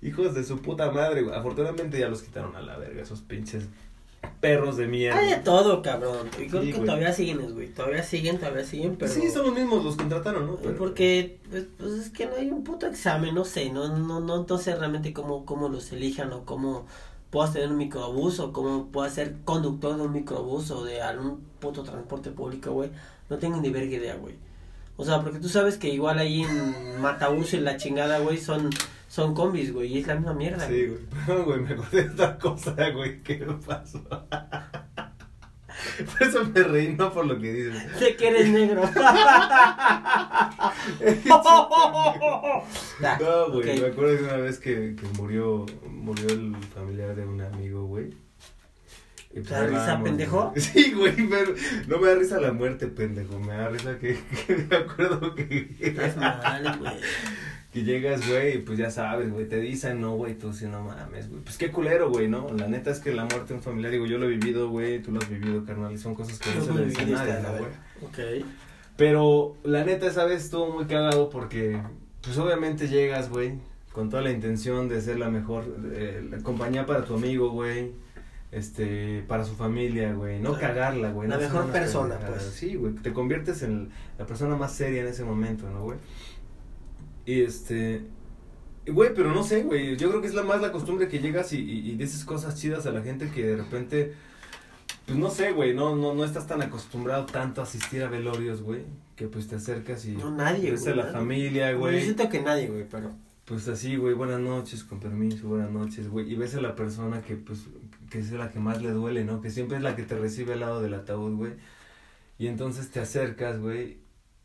Hijos 0.00 0.34
de 0.34 0.44
su 0.44 0.62
puta 0.62 0.90
madre, 0.90 1.20
güey. 1.20 1.36
Afortunadamente 1.36 1.98
ya 1.98 2.08
los 2.08 2.22
quitaron 2.22 2.56
a 2.56 2.62
la 2.62 2.78
verga, 2.78 3.02
esos 3.02 3.20
pinches 3.20 3.64
perros 4.40 4.76
de 4.76 4.86
mierda. 4.86 5.18
Hay 5.18 5.30
de 5.30 5.36
todo, 5.36 5.82
cabrón. 5.82 6.28
Y 6.40 6.46
creo 6.48 6.62
Sí, 6.62 6.68
que 6.72 6.76
güey. 6.78 6.86
todavía 6.86 7.12
siguen, 7.12 7.52
güey. 7.54 7.68
Todavía 7.68 8.02
siguen, 8.02 8.38
todavía 8.38 8.64
siguen, 8.64 8.96
pero. 8.96 9.12
Sí, 9.12 9.30
son 9.30 9.46
los 9.46 9.54
mismos, 9.54 9.84
los 9.84 9.96
contrataron, 9.96 10.46
¿no? 10.46 10.56
Pero- 10.56 10.76
Porque, 10.76 11.38
pues, 11.50 11.64
pues, 11.78 11.92
es 11.94 12.10
que 12.10 12.26
no 12.26 12.36
hay 12.36 12.50
un 12.50 12.64
puto 12.64 12.86
examen, 12.86 13.34
no 13.34 13.44
sé, 13.44 13.70
no, 13.70 13.96
no, 13.96 14.20
no, 14.20 14.44
no 14.48 14.58
sé 14.58 14.74
realmente 14.74 15.12
cómo, 15.12 15.44
cómo 15.46 15.68
los 15.68 15.92
elijan 15.92 16.32
o 16.32 16.44
cómo 16.44 16.86
puedas 17.30 17.52
tener 17.52 17.70
un 17.70 17.78
microbús 17.78 18.40
o 18.40 18.52
cómo 18.52 18.88
puedas 18.88 19.14
ser 19.14 19.36
conductor 19.44 19.96
de 19.96 20.02
un 20.02 20.12
microbús 20.12 20.70
o 20.70 20.84
de 20.84 21.00
algún 21.02 21.40
puto 21.60 21.82
transporte 21.82 22.30
público, 22.30 22.72
güey. 22.72 22.90
No 23.30 23.38
tengo 23.38 23.58
ni 23.60 23.70
verga 23.70 23.94
idea, 23.96 24.16
güey. 24.16 24.34
O 24.98 25.04
sea, 25.04 25.22
porque 25.22 25.38
tú 25.38 25.48
sabes 25.48 25.78
que 25.78 25.88
igual 25.88 26.18
ahí 26.18 26.42
en 26.42 27.00
Matabús 27.00 27.54
y 27.54 27.60
la 27.60 27.78
chingada, 27.78 28.18
güey, 28.18 28.36
son, 28.38 28.68
son 29.12 29.34
combis, 29.34 29.74
güey, 29.74 29.92
y 29.92 29.98
es 29.98 30.06
la 30.06 30.14
misma 30.14 30.32
mierda. 30.32 30.66
Sí, 30.66 30.86
güey. 30.86 31.00
Pero, 31.26 31.44
güey, 31.44 31.60
me 31.60 31.74
acordé 31.74 32.04
de 32.04 32.10
otra 32.10 32.38
cosa, 32.38 32.74
güey. 32.94 33.20
¿Qué 33.22 33.44
me 33.44 33.52
pasó? 33.54 34.00
Por 36.18 36.22
eso 36.26 36.44
me 36.46 36.62
reí, 36.62 36.94
no 36.94 37.12
por 37.12 37.26
lo 37.26 37.38
que 37.38 37.52
dices. 37.52 37.82
Sé 37.98 38.14
que 38.16 38.28
eres 38.28 38.48
negro. 38.48 38.82
Ya, 43.00 43.18
No, 43.18 43.50
güey, 43.50 43.80
me 43.80 43.88
acuerdo 43.88 44.14
de 44.14 44.22
una 44.22 44.36
vez 44.36 44.58
que, 44.58 44.94
que 44.94 45.06
murió, 45.18 45.66
murió 45.90 46.28
el 46.28 46.54
familiar 46.74 47.14
de 47.16 47.26
un 47.26 47.40
amigo, 47.40 47.84
güey. 47.86 48.14
Y 49.34 49.40
pues 49.40 49.48
¿Te 49.48 49.54
da 49.54 49.66
risa, 49.66 49.78
hablábamos, 49.80 50.08
pendejo? 50.08 50.50
güey. 50.50 50.60
Sí, 50.60 50.92
güey, 50.92 51.28
pero 51.28 51.54
no 51.88 51.98
me 51.98 52.08
da 52.08 52.14
risa 52.14 52.40
la 52.40 52.52
muerte, 52.52 52.86
pendejo. 52.88 53.38
Me 53.38 53.54
da 53.54 53.68
risa 53.68 53.98
que, 53.98 54.18
que 54.46 54.56
me 54.56 54.76
acuerdo 54.76 55.34
que, 55.34 55.74
Estás 55.80 56.16
mal, 56.16 56.78
güey. 56.78 56.94
que 57.72 57.84
llegas, 57.84 58.28
güey, 58.28 58.56
y 58.56 58.58
pues 58.58 58.78
ya 58.78 58.90
sabes, 58.90 59.32
güey, 59.32 59.48
te 59.48 59.58
dicen, 59.58 60.02
no, 60.02 60.14
güey, 60.14 60.34
tú 60.34 60.52
sí, 60.52 60.66
no 60.66 60.82
mames, 60.82 61.30
güey. 61.30 61.40
Pues 61.42 61.56
qué 61.56 61.70
culero, 61.70 62.10
güey, 62.10 62.28
¿no? 62.28 62.46
La 62.54 62.68
neta 62.68 62.90
es 62.90 63.00
que 63.00 63.14
la 63.14 63.24
muerte 63.24 63.48
de 63.48 63.54
un 63.54 63.62
familiar, 63.62 63.90
digo, 63.90 64.04
yo 64.04 64.18
lo 64.18 64.26
he 64.26 64.36
vivido, 64.36 64.68
güey, 64.68 65.00
tú 65.00 65.10
lo 65.10 65.20
has 65.20 65.30
vivido, 65.30 65.64
carnal, 65.64 65.90
y 65.92 65.96
son 65.96 66.14
cosas 66.14 66.38
que 66.38 66.54
no 66.54 66.62
se 66.62 66.74
le 66.74 66.84
dicen 66.84 67.14
a 67.14 67.24
nadie, 67.24 67.42
¿no, 67.42 67.48
güey? 67.52 68.40
Ok. 68.40 68.46
Pero 68.98 69.56
la 69.64 69.84
neta 69.84 70.06
esa 70.06 70.26
vez 70.26 70.44
estuvo 70.44 70.70
muy 70.70 70.84
cagado 70.84 71.30
porque, 71.30 71.80
pues 72.20 72.36
obviamente 72.36 72.88
llegas, 72.88 73.30
güey, 73.30 73.54
con 73.92 74.10
toda 74.10 74.22
la 74.22 74.30
intención 74.30 74.88
de 74.90 75.00
ser 75.00 75.18
la 75.18 75.30
mejor 75.30 75.64
eh, 75.92 76.22
la 76.30 76.38
compañía 76.38 76.84
para 76.84 77.04
tu 77.04 77.14
amigo, 77.14 77.50
güey. 77.50 77.92
Este, 78.52 79.24
para 79.26 79.44
su 79.44 79.54
familia, 79.54 80.12
güey. 80.12 80.38
No 80.38 80.50
Claro. 80.50 80.60
cagarla, 80.74 81.10
güey. 81.10 81.28
La 81.28 81.36
no 81.36 81.42
mejor 81.42 81.72
persona, 81.72 82.18
pues. 82.18 82.42
Sí, 82.42 82.74
güey. 82.76 82.92
Te 82.94 83.12
conviertes 83.12 83.62
en 83.62 83.88
la 84.18 84.26
persona 84.26 84.56
más 84.56 84.72
seria 84.74 85.00
en 85.00 85.08
ese 85.08 85.24
momento, 85.24 85.68
¿no, 85.70 85.82
güey? 85.84 85.98
Y 87.26 87.40
este. 87.42 88.02
Güey, 88.86 89.14
pero 89.14 89.32
no 89.32 89.42
sé, 89.42 89.62
güey. 89.62 89.96
Yo 89.96 90.10
creo 90.10 90.20
que 90.20 90.26
es 90.26 90.34
la 90.34 90.42
más 90.42 90.60
la 90.60 90.70
costumbre 90.70 91.08
que 91.08 91.20
llegas 91.20 91.52
y, 91.52 91.58
y, 91.60 91.90
y 91.92 91.94
dices 91.96 92.24
cosas 92.24 92.56
chidas 92.60 92.84
a 92.86 92.90
la 92.90 93.00
gente 93.02 93.30
que 93.30 93.44
de 93.46 93.56
repente. 93.56 94.12
Pues 95.06 95.18
no 95.18 95.30
sé, 95.30 95.52
güey, 95.52 95.74
no, 95.74 95.96
no, 95.96 96.14
no 96.14 96.24
estás 96.24 96.46
tan 96.46 96.62
acostumbrado 96.62 97.26
tanto 97.26 97.60
a 97.60 97.64
asistir 97.64 98.02
a 98.04 98.08
velorios, 98.08 98.62
güey, 98.62 98.82
que 99.16 99.26
pues 99.26 99.48
te 99.48 99.56
acercas 99.56 100.04
y 100.04 100.12
No, 100.12 100.30
nadie, 100.30 100.70
ves 100.70 100.82
güey, 100.82 100.92
a 100.92 100.96
la 100.96 101.02
nadie. 101.04 101.16
familia, 101.18 101.72
Yo 101.72 101.78
güey, 101.80 102.02
siento 102.02 102.28
que 102.28 102.40
nadie, 102.40 102.68
güey, 102.68 102.86
pero. 102.88 103.10
pues 103.44 103.66
así, 103.66 103.96
güey, 103.96 104.14
buenas 104.14 104.38
noches, 104.38 104.84
con 104.84 105.00
permiso, 105.00 105.48
buenas 105.48 105.72
noches, 105.72 106.08
güey, 106.08 106.30
y 106.32 106.36
ves 106.36 106.54
a 106.54 106.60
la 106.60 106.76
persona 106.76 107.20
que 107.20 107.34
pues, 107.34 107.64
que 108.12 108.18
es 108.18 108.30
la 108.32 108.50
que 108.50 108.58
más 108.58 108.82
le 108.82 108.90
duele, 108.90 109.24
¿no? 109.24 109.40
Que 109.40 109.50
siempre 109.50 109.78
es 109.78 109.82
la 109.82 109.96
que 109.96 110.02
te 110.02 110.16
recibe 110.18 110.52
al 110.52 110.60
lado 110.60 110.82
del 110.82 110.92
ataúd, 110.94 111.34
güey, 111.36 111.52
y 112.38 112.46
entonces 112.48 112.90
te 112.90 113.00
acercas, 113.00 113.58
güey, 113.58 113.98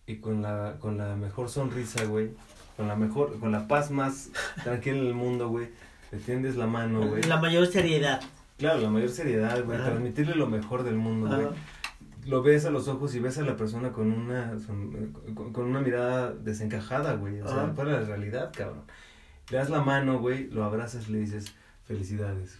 y 0.06 0.17
con 0.17 0.41
la, 0.41 0.77
con 0.80 0.97
la 0.97 1.15
mejor 1.17 1.49
sonrisa, 1.49 2.06
güey, 2.06 2.30
con 2.77 2.88
la 2.88 2.95
mejor, 2.95 3.39
con 3.39 3.51
la 3.51 3.67
paz 3.67 3.91
más 3.91 4.30
tranquila 4.63 5.01
del 5.03 5.13
mundo, 5.13 5.49
güey, 5.49 5.69
le 6.12 6.19
tiendes 6.19 6.56
la 6.56 6.67
mano, 6.67 7.06
güey. 7.08 7.23
La 7.23 7.38
mayor 7.38 7.67
seriedad. 7.67 8.21
Claro, 8.58 8.80
la 8.82 8.89
mayor 8.89 9.10
seriedad, 9.10 9.63
güey, 9.65 9.77
Ajá. 9.77 9.89
transmitirle 9.89 10.36
lo 10.36 10.47
mejor 10.47 10.84
del 10.84 10.95
mundo, 10.95 11.27
güey. 11.36 11.47
Lo 12.25 12.41
ves 12.43 12.65
a 12.65 12.71
los 12.71 12.88
ojos 12.88 13.15
y 13.15 13.19
ves 13.19 13.38
a 13.38 13.41
la 13.43 13.56
persona 13.56 13.91
con 13.93 14.12
una 14.12 14.60
son- 14.60 15.13
con, 15.34 15.53
con 15.53 15.65
una 15.65 15.80
mirada 15.80 16.32
desencajada, 16.34 17.13
güey, 17.13 17.39
o 17.41 17.47
sea, 17.47 17.63
Ajá. 17.65 17.84
de 17.84 17.91
la 17.91 17.99
realidad, 18.01 18.51
cabrón. 18.56 18.84
Le 19.49 19.58
das 19.58 19.69
la 19.69 19.82
mano, 19.82 20.19
güey, 20.19 20.49
lo 20.49 20.63
abrazas 20.65 21.08
y 21.08 21.13
le 21.13 21.19
dices, 21.19 21.53
"Felicidades." 21.86 22.58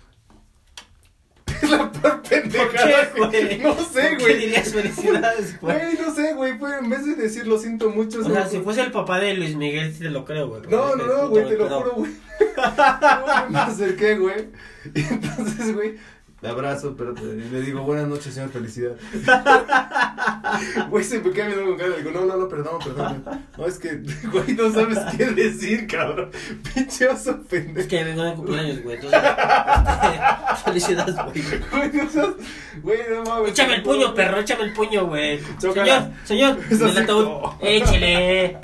Es 1.62 1.70
la 1.70 1.92
peor 1.92 2.22
pendejada, 2.22 3.12
¿Por 3.16 3.32
qué, 3.32 3.46
güey? 3.46 3.58
No 3.60 3.76
sé, 3.76 4.02
¿Por 4.02 4.18
qué 4.18 4.24
güey. 4.24 4.38
dirías 4.40 4.74
felicidades, 4.74 5.58
güey? 5.62 5.78
Güey, 5.78 5.98
no 5.98 6.14
sé, 6.16 6.34
güey, 6.34 6.58
fue 6.58 6.78
en 6.78 6.90
vez 6.90 7.06
de 7.06 7.16
decir 7.16 7.48
lo 7.48 7.58
siento 7.58 7.90
mucho, 7.90 8.20
O 8.20 8.24
se 8.24 8.32
sea, 8.32 8.48
si 8.48 8.60
fuese 8.60 8.82
el 8.82 8.92
papá 8.92 9.20
de 9.20 9.34
Luis 9.34 9.56
Miguel, 9.56 9.94
sí 9.94 10.00
te 10.00 10.10
lo 10.10 10.26
creo, 10.26 10.48
güey. 10.48 10.62
No, 10.70 10.96
no, 10.96 11.06
no, 11.06 11.30
güey, 11.30 11.48
te 11.48 11.58
lo 11.58 11.70
juro, 11.70 11.94
güey. 11.96 12.12
No, 12.58 13.50
me 13.50 13.60
acerqué, 13.60 14.16
güey. 14.18 14.50
Y 14.94 15.00
entonces, 15.02 15.74
güey, 15.74 15.96
le 16.42 16.50
abrazo, 16.50 16.96
pero 16.98 17.14
te- 17.14 17.24
le 17.24 17.62
digo, 17.62 17.82
buenas 17.82 18.08
noches, 18.08 18.34
señor, 18.34 18.50
felicidad. 18.50 18.94
Güey, 20.90 21.04
se 21.04 21.20
me 21.20 21.32
queda 21.32 21.48
viendo 21.48 21.66
con 21.66 21.78
cara. 21.78 21.90
Le 21.90 21.98
digo, 21.98 22.12
no, 22.12 22.26
no, 22.26 22.38
no, 22.38 22.48
perdón, 22.48 22.80
perdón. 22.84 23.24
No, 23.58 23.66
es 23.66 23.78
que, 23.80 24.02
güey, 24.32 24.54
no 24.54 24.72
sabes 24.72 24.98
qué 25.18 25.26
decir, 25.26 25.88
cabrón. 25.88 26.30
Pinche 26.74 27.08
oso 27.08 27.32
Es 27.32 27.38
pendejo. 27.48 27.88
que 27.88 28.04
vengo 28.04 28.24
de 28.24 28.34
cumpleaños, 28.34 28.84
güey. 28.84 28.96
Entonces, 28.96 29.22
felicidades, 30.66 31.16
güey. 31.16 31.44
Güey, 31.72 31.92
no 31.94 32.10
sabes. 32.10 32.36
Güey, 32.82 33.00
no 33.12 33.24
mames. 33.24 33.52
Échame 33.52 33.76
el 33.76 33.84
puño, 33.84 34.14
perro, 34.14 34.40
échame 34.40 34.64
el 34.66 34.74
puño, 34.74 35.06
güey. 35.08 35.40
Señor, 35.60 36.12
señor, 36.24 36.58
sí, 36.70 36.98
ataúd, 36.98 37.24
no. 37.26 37.58
échele. 37.62 38.58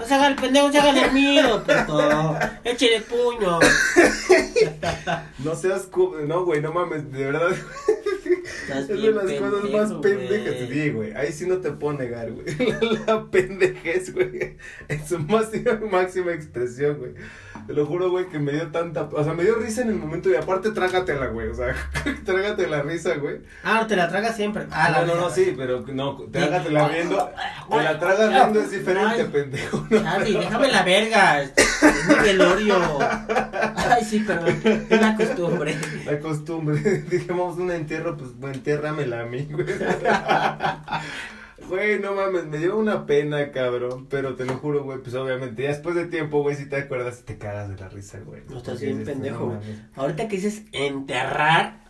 No 0.00 0.06
se 0.06 0.14
haga 0.14 0.28
el 0.28 0.36
pendejo, 0.36 0.70
se 0.72 0.78
haga 0.78 1.04
el 1.06 1.12
miedo, 1.12 1.64
perro. 1.64 2.36
Échele 2.64 2.96
el 2.96 3.02
puño. 3.02 3.58
No 5.38 5.54
seas. 5.54 5.82
cu- 5.82 6.16
No, 6.26 6.44
güey, 6.44 6.60
no 6.62 6.72
mames, 6.72 7.02
de 7.14 7.24
verdad. 7.24 7.50
Estás 8.62 8.78
Es 8.90 9.02
de 9.02 9.10
las 9.12 9.32
cosas 9.32 9.70
más 9.70 9.92
pendejas. 10.02 10.54
güey. 10.54 10.72
Sí, 10.72 10.90
güey. 10.90 11.12
Ahí 11.14 11.32
sí 11.32 11.46
no 11.46 11.58
te 11.58 11.72
puedo 11.72 11.98
negar, 11.98 12.30
güey. 12.32 12.46
La, 12.58 13.06
la 13.06 13.30
pendejez, 13.30 14.12
güey. 14.12 14.56
En 14.88 15.06
su 15.06 15.18
máxima, 15.18 15.80
máxima 15.90 16.32
expresión, 16.32 16.98
güey. 16.98 17.12
Te 17.66 17.72
lo 17.72 17.86
juro, 17.86 18.10
güey, 18.10 18.28
que 18.28 18.38
me 18.38 18.52
dio 18.52 18.70
tanta. 18.70 19.08
O 19.10 19.24
sea, 19.24 19.32
me 19.32 19.42
dio 19.42 19.54
risa 19.54 19.82
en 19.82 19.88
el 19.88 19.94
momento 19.94 20.28
y 20.30 20.36
aparte 20.36 20.70
trágatela, 20.70 21.28
güey. 21.28 21.48
O 21.48 21.54
sea, 21.54 21.74
trágate 22.24 22.66
la 22.66 22.82
risa, 22.82 23.14
güey. 23.14 23.38
Ah, 23.62 23.80
no, 23.80 23.86
te 23.86 23.96
la 23.96 24.08
tragas 24.08 24.36
siempre. 24.36 24.66
Ah, 24.70 24.90
la 24.90 25.06
no, 25.06 25.14
no, 25.14 25.20
no, 25.22 25.30
sí, 25.30 25.54
pero 25.56 25.82
no, 25.86 26.16
trágatela 26.30 26.88
viendo. 26.88 27.30
Te 27.70 27.82
la 27.82 27.98
tragas 27.98 28.30
viendo 28.30 28.60
es 28.60 28.70
diferente, 28.70 29.22
Ay. 29.22 29.28
pendejo. 29.32 29.86
¿no? 29.88 30.02
Charlie, 30.02 30.38
déjame 30.38 30.68
la 30.68 30.82
verga. 30.82 31.42
Es 31.42 31.54
mi 32.08 32.14
velorio. 32.22 32.98
Ay, 33.76 34.04
sí, 34.04 34.20
perdón. 34.20 34.60
Es 34.90 35.00
la 35.00 35.16
costumbre. 35.16 35.76
La 36.04 36.18
costumbre. 36.20 36.80
Dijimos 37.10 37.56
un 37.56 37.70
entierro, 37.70 38.16
pues, 38.16 38.36
bueno, 38.36 38.56
entiérramela 38.56 39.20
a 39.20 39.24
mí, 39.24 39.48
güey. 39.50 39.66
Güey, 41.68 42.00
no 42.00 42.14
mames, 42.14 42.44
me 42.46 42.58
dio 42.58 42.76
una 42.76 43.06
pena, 43.06 43.50
cabrón. 43.52 44.06
Pero 44.10 44.34
te 44.34 44.44
lo 44.44 44.54
juro, 44.58 44.82
güey, 44.84 44.98
pues 44.98 45.14
obviamente, 45.14 45.62
ya 45.62 45.68
después 45.70 45.94
de 45.94 46.06
tiempo, 46.06 46.42
güey, 46.42 46.56
si 46.56 46.68
te 46.68 46.76
acuerdas, 46.76 47.22
te 47.24 47.38
cagas 47.38 47.68
de 47.68 47.76
la 47.76 47.88
risa, 47.88 48.18
güey. 48.20 48.42
No 48.50 48.58
estás 48.58 48.80
bien 48.80 49.04
pendejo, 49.04 49.46
güey. 49.46 49.58
Ahorita 49.94 50.28
que 50.28 50.36
dices 50.36 50.64
enterrar, 50.72 51.84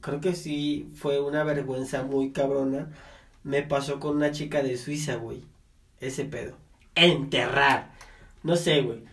creo 0.00 0.20
que 0.20 0.34
sí 0.34 0.90
fue 0.96 1.20
una 1.20 1.44
vergüenza 1.44 2.02
muy 2.02 2.32
cabrona. 2.32 2.90
Me 3.42 3.62
pasó 3.62 4.00
con 4.00 4.16
una 4.16 4.30
chica 4.32 4.62
de 4.62 4.76
Suiza, 4.76 5.16
güey. 5.16 5.44
Ese 6.00 6.24
pedo. 6.24 6.56
Enterrar. 6.94 7.92
No 8.42 8.56
sé, 8.56 8.80
güey. 8.82 9.04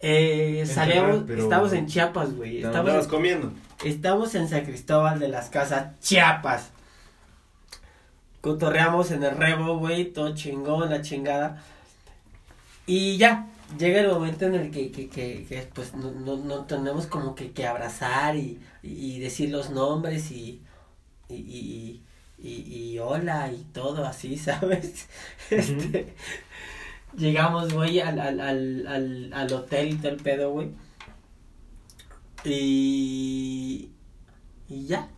Eh, 0.00 0.64
salíamos, 0.66 1.24
pero- 1.26 1.42
estábamos 1.42 1.72
en 1.72 1.86
Chiapas, 1.86 2.34
güey. 2.34 2.58
Estábamos, 2.62 3.08
comiendo. 3.08 3.52
Estamos 3.84 4.34
en 4.34 4.48
San 4.48 4.64
Cristóbal 4.64 5.18
de 5.18 5.28
las 5.28 5.48
Casas, 5.50 5.98
Chiapas. 6.00 6.70
Cotorreamos 8.40 9.10
en 9.10 9.24
el 9.24 9.36
rebo, 9.36 9.78
güey, 9.78 10.12
todo 10.12 10.34
chingón, 10.34 10.90
la 10.90 11.02
chingada. 11.02 11.62
Y 12.86 13.18
ya, 13.18 13.46
llega 13.78 14.00
el 14.00 14.08
momento 14.08 14.46
en 14.46 14.54
el 14.54 14.70
que, 14.70 14.90
que, 14.90 15.08
que, 15.08 15.44
que, 15.48 15.62
pues 15.74 15.94
no, 15.94 16.10
no, 16.12 16.36
no 16.36 16.64
tenemos 16.64 17.06
como 17.06 17.34
que, 17.34 17.52
que 17.52 17.66
abrazar 17.66 18.36
y, 18.36 18.60
y 18.82 19.18
decir 19.20 19.50
los 19.50 19.70
nombres 19.70 20.30
y, 20.30 20.62
y, 21.28 21.34
y, 21.34 22.02
y, 22.38 22.92
y 22.92 22.98
hola 22.98 23.50
y 23.52 23.62
todo 23.72 24.06
así, 24.06 24.36
¿sabes? 24.38 25.08
Este, 25.50 26.14
llegamos, 27.16 27.72
güey, 27.72 28.00
al, 28.00 28.18
al, 28.20 28.40
al, 28.40 28.86
al, 28.86 29.32
al 29.32 29.52
hotel 29.52 29.90
y 29.90 29.96
todo 29.96 30.12
el 30.12 30.16
pedo, 30.18 30.52
güey. 30.52 30.70
Y, 32.44 33.90
y 34.68 34.86
ya. 34.86 35.08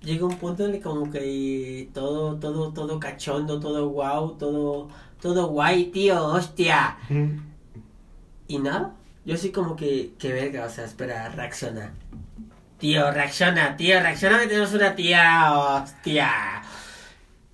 Llega 0.00 0.26
un 0.26 0.36
punto 0.36 0.64
en 0.64 0.70
el 0.70 0.76
que 0.76 0.82
como 0.82 1.10
que 1.10 1.88
todo, 1.92 2.36
todo, 2.36 2.72
todo 2.72 3.00
cachondo, 3.00 3.58
todo 3.58 3.88
guau, 3.88 4.36
todo, 4.38 4.88
todo 5.20 5.48
guay, 5.48 5.86
tío, 5.86 6.24
hostia. 6.24 6.96
Y 8.46 8.58
nada, 8.58 8.94
yo 9.24 9.34
así 9.34 9.50
como 9.50 9.74
que, 9.76 10.12
que 10.18 10.32
verga, 10.32 10.66
o 10.66 10.70
sea, 10.70 10.84
espera, 10.84 11.28
reacciona. 11.30 11.92
Tío, 12.78 13.10
reacciona, 13.10 13.76
tío, 13.76 14.00
reacciona 14.00 14.38
que 14.38 14.46
tenemos 14.46 14.72
una 14.72 14.94
tía, 14.94 15.52
hostia. 15.58 16.62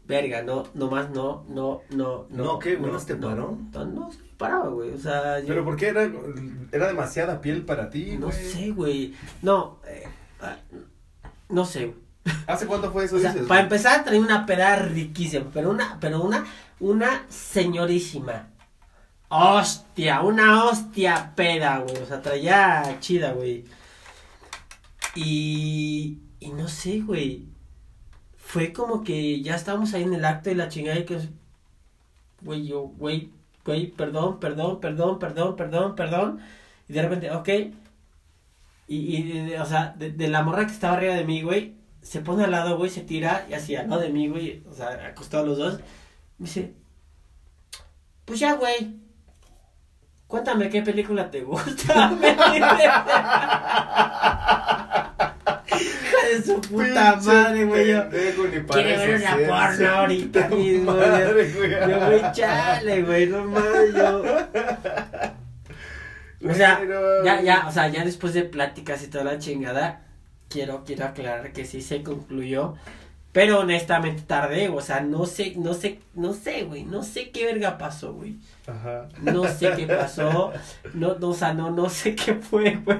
Verga, 0.06 0.42
no, 0.42 0.64
nomás 0.74 1.08
no, 1.10 1.46
no, 1.48 1.80
no, 1.90 2.26
no. 2.28 2.44
No, 2.44 2.58
¿qué, 2.58 2.76
güey? 2.76 2.92
¿No 2.92 2.98
te 2.98 3.16
paró? 3.16 3.56
No, 3.72 3.84
no 3.86 4.12
se 4.12 4.18
paraba, 4.36 4.68
güey, 4.68 4.90
o 4.90 4.98
sea, 4.98 5.40
yo... 5.40 5.46
Pero 5.46 5.64
¿por 5.64 5.76
qué 5.76 5.88
era, 5.88 6.10
era 6.72 6.88
demasiada 6.88 7.40
piel 7.40 7.64
para 7.64 7.88
ti, 7.88 8.18
No 8.18 8.26
güey? 8.26 8.36
sé, 8.38 8.70
güey, 8.72 9.14
no, 9.40 9.78
eh, 9.88 10.04
ah, 10.42 10.58
no 11.48 11.64
sé, 11.64 11.86
güey. 11.86 12.03
¿Hace 12.46 12.66
cuánto 12.66 12.90
fue 12.92 13.04
eso, 13.04 13.16
O 13.16 13.18
sea, 13.18 13.32
dices? 13.32 13.46
para 13.46 13.62
empezar 13.62 14.04
traía 14.04 14.20
una 14.20 14.46
peda 14.46 14.76
riquísima, 14.76 15.50
pero 15.52 15.70
una, 15.70 15.98
pero 16.00 16.22
una, 16.22 16.44
una 16.80 17.24
señorísima. 17.28 18.48
Hostia, 19.28 20.20
una 20.22 20.64
hostia 20.64 21.32
peda, 21.34 21.78
güey. 21.80 21.96
O 21.98 22.06
sea, 22.06 22.22
traía 22.22 22.98
chida, 23.00 23.32
güey. 23.32 23.64
Y, 25.14 26.20
y 26.40 26.52
no 26.52 26.68
sé, 26.68 27.00
güey. 27.00 27.46
Fue 28.36 28.72
como 28.72 29.02
que 29.04 29.42
ya 29.42 29.54
estábamos 29.56 29.94
ahí 29.94 30.02
en 30.04 30.14
el 30.14 30.24
acto 30.24 30.50
y 30.50 30.54
la 30.54 30.68
chingada 30.68 30.98
y 30.98 31.04
que, 31.04 31.18
güey, 32.42 32.66
yo, 32.66 32.82
güey, 32.82 33.30
güey, 33.64 33.88
perdón, 33.90 34.38
perdón, 34.40 34.80
perdón, 34.80 35.18
perdón, 35.18 35.56
perdón, 35.56 35.96
perdón. 35.96 36.40
Y 36.88 36.92
de 36.92 37.02
repente, 37.02 37.30
ok. 37.32 37.48
Y, 38.86 38.96
y 39.16 39.54
o 39.56 39.64
sea, 39.66 39.94
de, 39.98 40.10
de 40.10 40.28
la 40.28 40.42
morra 40.42 40.66
que 40.66 40.72
estaba 40.72 40.94
arriba 40.96 41.14
de 41.14 41.24
mí, 41.24 41.42
güey, 41.42 41.73
se 42.04 42.20
pone 42.20 42.44
al 42.44 42.50
lado, 42.50 42.76
güey, 42.76 42.90
se 42.90 43.00
tira 43.00 43.46
y 43.48 43.54
así 43.54 43.74
al 43.74 43.88
lado 43.88 44.02
de 44.02 44.10
mí, 44.10 44.28
güey, 44.28 44.62
o 44.70 44.74
sea, 44.74 45.06
acostados 45.06 45.48
los 45.48 45.58
dos. 45.58 45.80
Me 46.38 46.46
dice, 46.46 46.74
pues 48.26 48.38
ya, 48.38 48.52
güey, 48.54 48.94
cuéntame 50.26 50.68
qué 50.68 50.82
película 50.82 51.30
te 51.30 51.40
gusta. 51.42 52.12
Hija 55.74 56.28
de 56.28 56.42
su 56.42 56.60
puta 56.60 57.14
Pinche 57.14 57.26
madre, 57.26 57.64
güey. 57.64 57.88
Yo, 57.88 58.08
parece 58.66 59.06
ver 59.06 59.20
una 59.20 59.36
porno 59.48 59.88
ahorita 59.88 60.48
mismo, 60.48 60.92
madre, 60.92 61.52
güey. 61.52 61.70
yo, 61.70 62.06
güey, 62.06 62.32
chale, 62.32 63.02
güey, 63.02 63.26
no 63.26 63.44
mames, 63.44 63.94
yo. 63.94 64.22
O 66.46 66.52
sea, 66.52 66.78
ya, 67.24 67.40
ya, 67.40 67.66
o 67.66 67.72
sea, 67.72 67.88
ya 67.88 68.04
después 68.04 68.34
de 68.34 68.42
pláticas 68.42 69.02
y 69.02 69.06
toda 69.08 69.24
la 69.24 69.38
chingada, 69.38 70.03
quiero, 70.54 70.84
quiero 70.84 71.04
aclarar 71.06 71.52
que 71.52 71.64
sí 71.66 71.82
se 71.82 72.02
concluyó. 72.04 72.74
Pero 73.32 73.58
honestamente 73.58 74.22
tardé, 74.24 74.68
o 74.68 74.80
sea, 74.80 75.00
no 75.00 75.26
sé, 75.26 75.54
no 75.56 75.74
sé, 75.74 75.98
no 76.14 76.32
sé, 76.32 76.62
güey, 76.62 76.84
no 76.84 77.02
sé 77.02 77.30
qué 77.30 77.46
verga 77.46 77.76
pasó, 77.78 78.12
güey. 78.14 78.36
Ajá. 78.68 79.08
No 79.20 79.42
sé 79.48 79.72
qué 79.76 79.88
pasó, 79.88 80.52
no, 80.94 81.16
no, 81.18 81.30
o 81.30 81.34
sea, 81.34 81.52
no, 81.52 81.72
no 81.72 81.88
sé 81.90 82.14
qué 82.14 82.34
fue, 82.36 82.76
güey. 82.84 82.98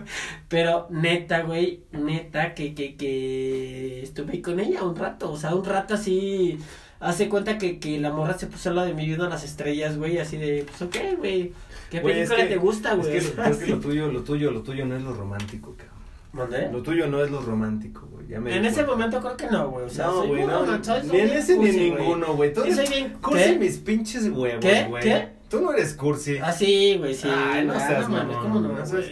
Pero 0.49 0.89
neta, 0.91 1.43
güey, 1.43 1.85
neta, 1.93 2.53
que, 2.55 2.75
que, 2.75 2.97
que 2.97 4.03
estuve 4.03 4.43
con 4.43 4.59
ella 4.59 4.83
un 4.83 4.97
rato, 4.97 5.31
o 5.31 5.37
sea, 5.37 5.55
un 5.55 5.65
rato 5.65 5.95
así, 5.95 6.59
hace 6.99 7.29
cuenta 7.29 7.57
que, 7.57 7.79
que 7.79 8.01
la 8.01 8.11
morra 8.11 8.37
se 8.37 8.49
puso 8.49 8.73
lado 8.73 8.89
de 8.89 8.95
mí 8.95 9.07
viendo 9.07 9.29
las 9.29 9.45
estrellas, 9.45 9.97
güey, 9.97 10.19
así 10.19 10.37
de, 10.37 10.65
pues 10.69 10.83
ok, 10.83 10.97
güey, 11.19 11.53
¿qué 11.93 11.99
es 11.99 12.03
película 12.03 12.37
que- 12.39 12.47
te 12.47 12.57
gusta, 12.57 12.95
güey? 12.97 13.19
Es 13.19 13.31
que, 13.31 13.51
es 13.51 13.57
que 13.59 13.67
lo 13.69 13.79
tuyo, 13.87 14.11
lo 14.11 14.25
tuyo, 14.25 14.51
lo 14.51 14.63
tuyo 14.65 14.85
no 14.85 14.97
es 14.97 15.03
lo 15.05 15.15
romántico, 15.15 15.77
cabrón. 15.77 15.94
¿Mandé? 16.35 16.69
Lo 16.71 16.83
tuyo 16.83 17.07
no 17.07 17.23
es 17.23 17.31
lo 17.31 17.41
romántico, 17.41 18.09
güey. 18.11 18.27
Ya 18.27 18.41
me 18.41 18.57
En 18.57 18.65
ese 18.65 18.85
momento 18.85 19.21
creo 19.21 19.37
que 19.37 19.47
no, 19.47 19.71
güey, 19.71 19.87
o 19.87 19.89
sea, 19.89 20.07
no, 20.07 20.27
güey, 20.27 20.45
no. 20.45 20.67
Ni 20.67 21.21
en 21.21 21.31
ese 21.31 21.57
ni 21.57 21.69
en 21.69 21.77
ninguno, 21.77 22.35
güey. 22.35 22.53
Tú 22.53 22.63
soy 22.75 22.89
bien- 22.89 23.17
cursi 23.23 23.45
¿Qué? 23.45 23.59
mis 23.59 23.79
pinches 23.79 24.29
huevos, 24.29 24.61
¿Qué? 24.61 24.87
güey. 24.89 25.03
¿Qué? 25.03 25.29
Tú 25.49 25.61
no 25.61 25.73
eres 25.73 25.95
cursi. 25.95 26.39
Ah, 26.39 26.53
sí, 26.53 26.97
güey, 26.99 27.15
sí. 27.15 27.29
Ay, 27.31 27.65
no 27.65 27.75
ah, 27.75 27.87
seas 27.87 28.09
mamón, 28.09 28.43
¿cómo 28.43 28.61
no, 28.61 28.73
no 28.73 28.85
seas- 28.85 29.07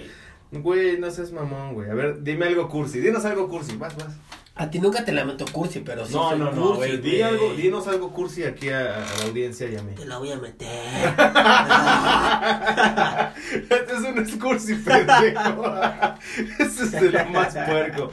güey? 0.51 0.63
Güey, 0.63 0.99
no 0.99 1.11
seas 1.11 1.31
mamón, 1.31 1.75
güey. 1.75 1.89
A 1.89 1.95
ver, 1.95 2.23
dime 2.23 2.47
algo 2.47 2.69
cursi. 2.69 2.99
Dinos 2.99 3.25
algo 3.25 3.49
cursi. 3.49 3.77
Vas, 3.77 3.97
vas. 3.97 4.15
A 4.55 4.69
ti 4.69 4.81
nunca 4.81 5.05
te 5.05 5.13
lamento 5.13 5.47
cursi, 5.51 5.81
pero 5.81 6.05
sí 6.05 6.13
no, 6.13 6.31
soy 6.31 6.39
no, 6.41 6.51
no, 6.51 6.75
cursi, 6.75 6.77
güey. 6.77 6.97
Di 6.99 7.23
algo, 7.23 7.55
dinos 7.55 7.87
algo 7.87 8.13
cursi 8.13 8.45
aquí 8.45 8.69
a, 8.69 8.97
a 8.97 9.19
la 9.19 9.25
audiencia 9.27 9.71
y 9.71 9.77
a 9.77 9.83
mí. 9.83 9.95
Te 9.95 10.05
la 10.05 10.19
voy 10.19 10.33
a 10.33 10.39
meter. 10.39 10.69
este 13.51 13.93
es 13.93 14.33
un 14.33 14.39
cursi, 14.39 14.75
pendejo. 14.77 15.75
Ese 16.59 16.85
es 16.85 16.93
de 16.93 17.11
lo 17.11 17.25
más 17.27 17.55
puerco. 17.55 18.11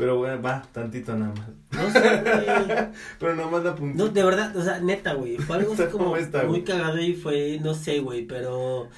Pero 0.00 0.16
bueno, 0.16 0.40
va, 0.40 0.62
tantito 0.72 1.14
nada 1.14 1.34
más. 1.34 1.48
No 1.72 1.90
sé, 1.92 2.00
güey. 2.00 2.88
Pero 3.18 3.36
nada 3.36 3.50
más 3.50 3.64
la 3.64 3.74
puntita. 3.74 4.02
No, 4.02 4.08
de 4.08 4.24
verdad, 4.24 4.56
o 4.56 4.62
sea, 4.62 4.80
neta, 4.80 5.12
güey. 5.12 5.36
Fue 5.36 5.56
algo 5.56 5.74
así 5.74 5.84
como 5.92 6.04
¿Cómo 6.04 6.16
está, 6.16 6.44
muy 6.44 6.62
cagado 6.62 6.98
y 6.98 7.14
fue, 7.14 7.58
no 7.60 7.74
sé, 7.74 8.00
güey, 8.00 8.24
pero. 8.24 8.88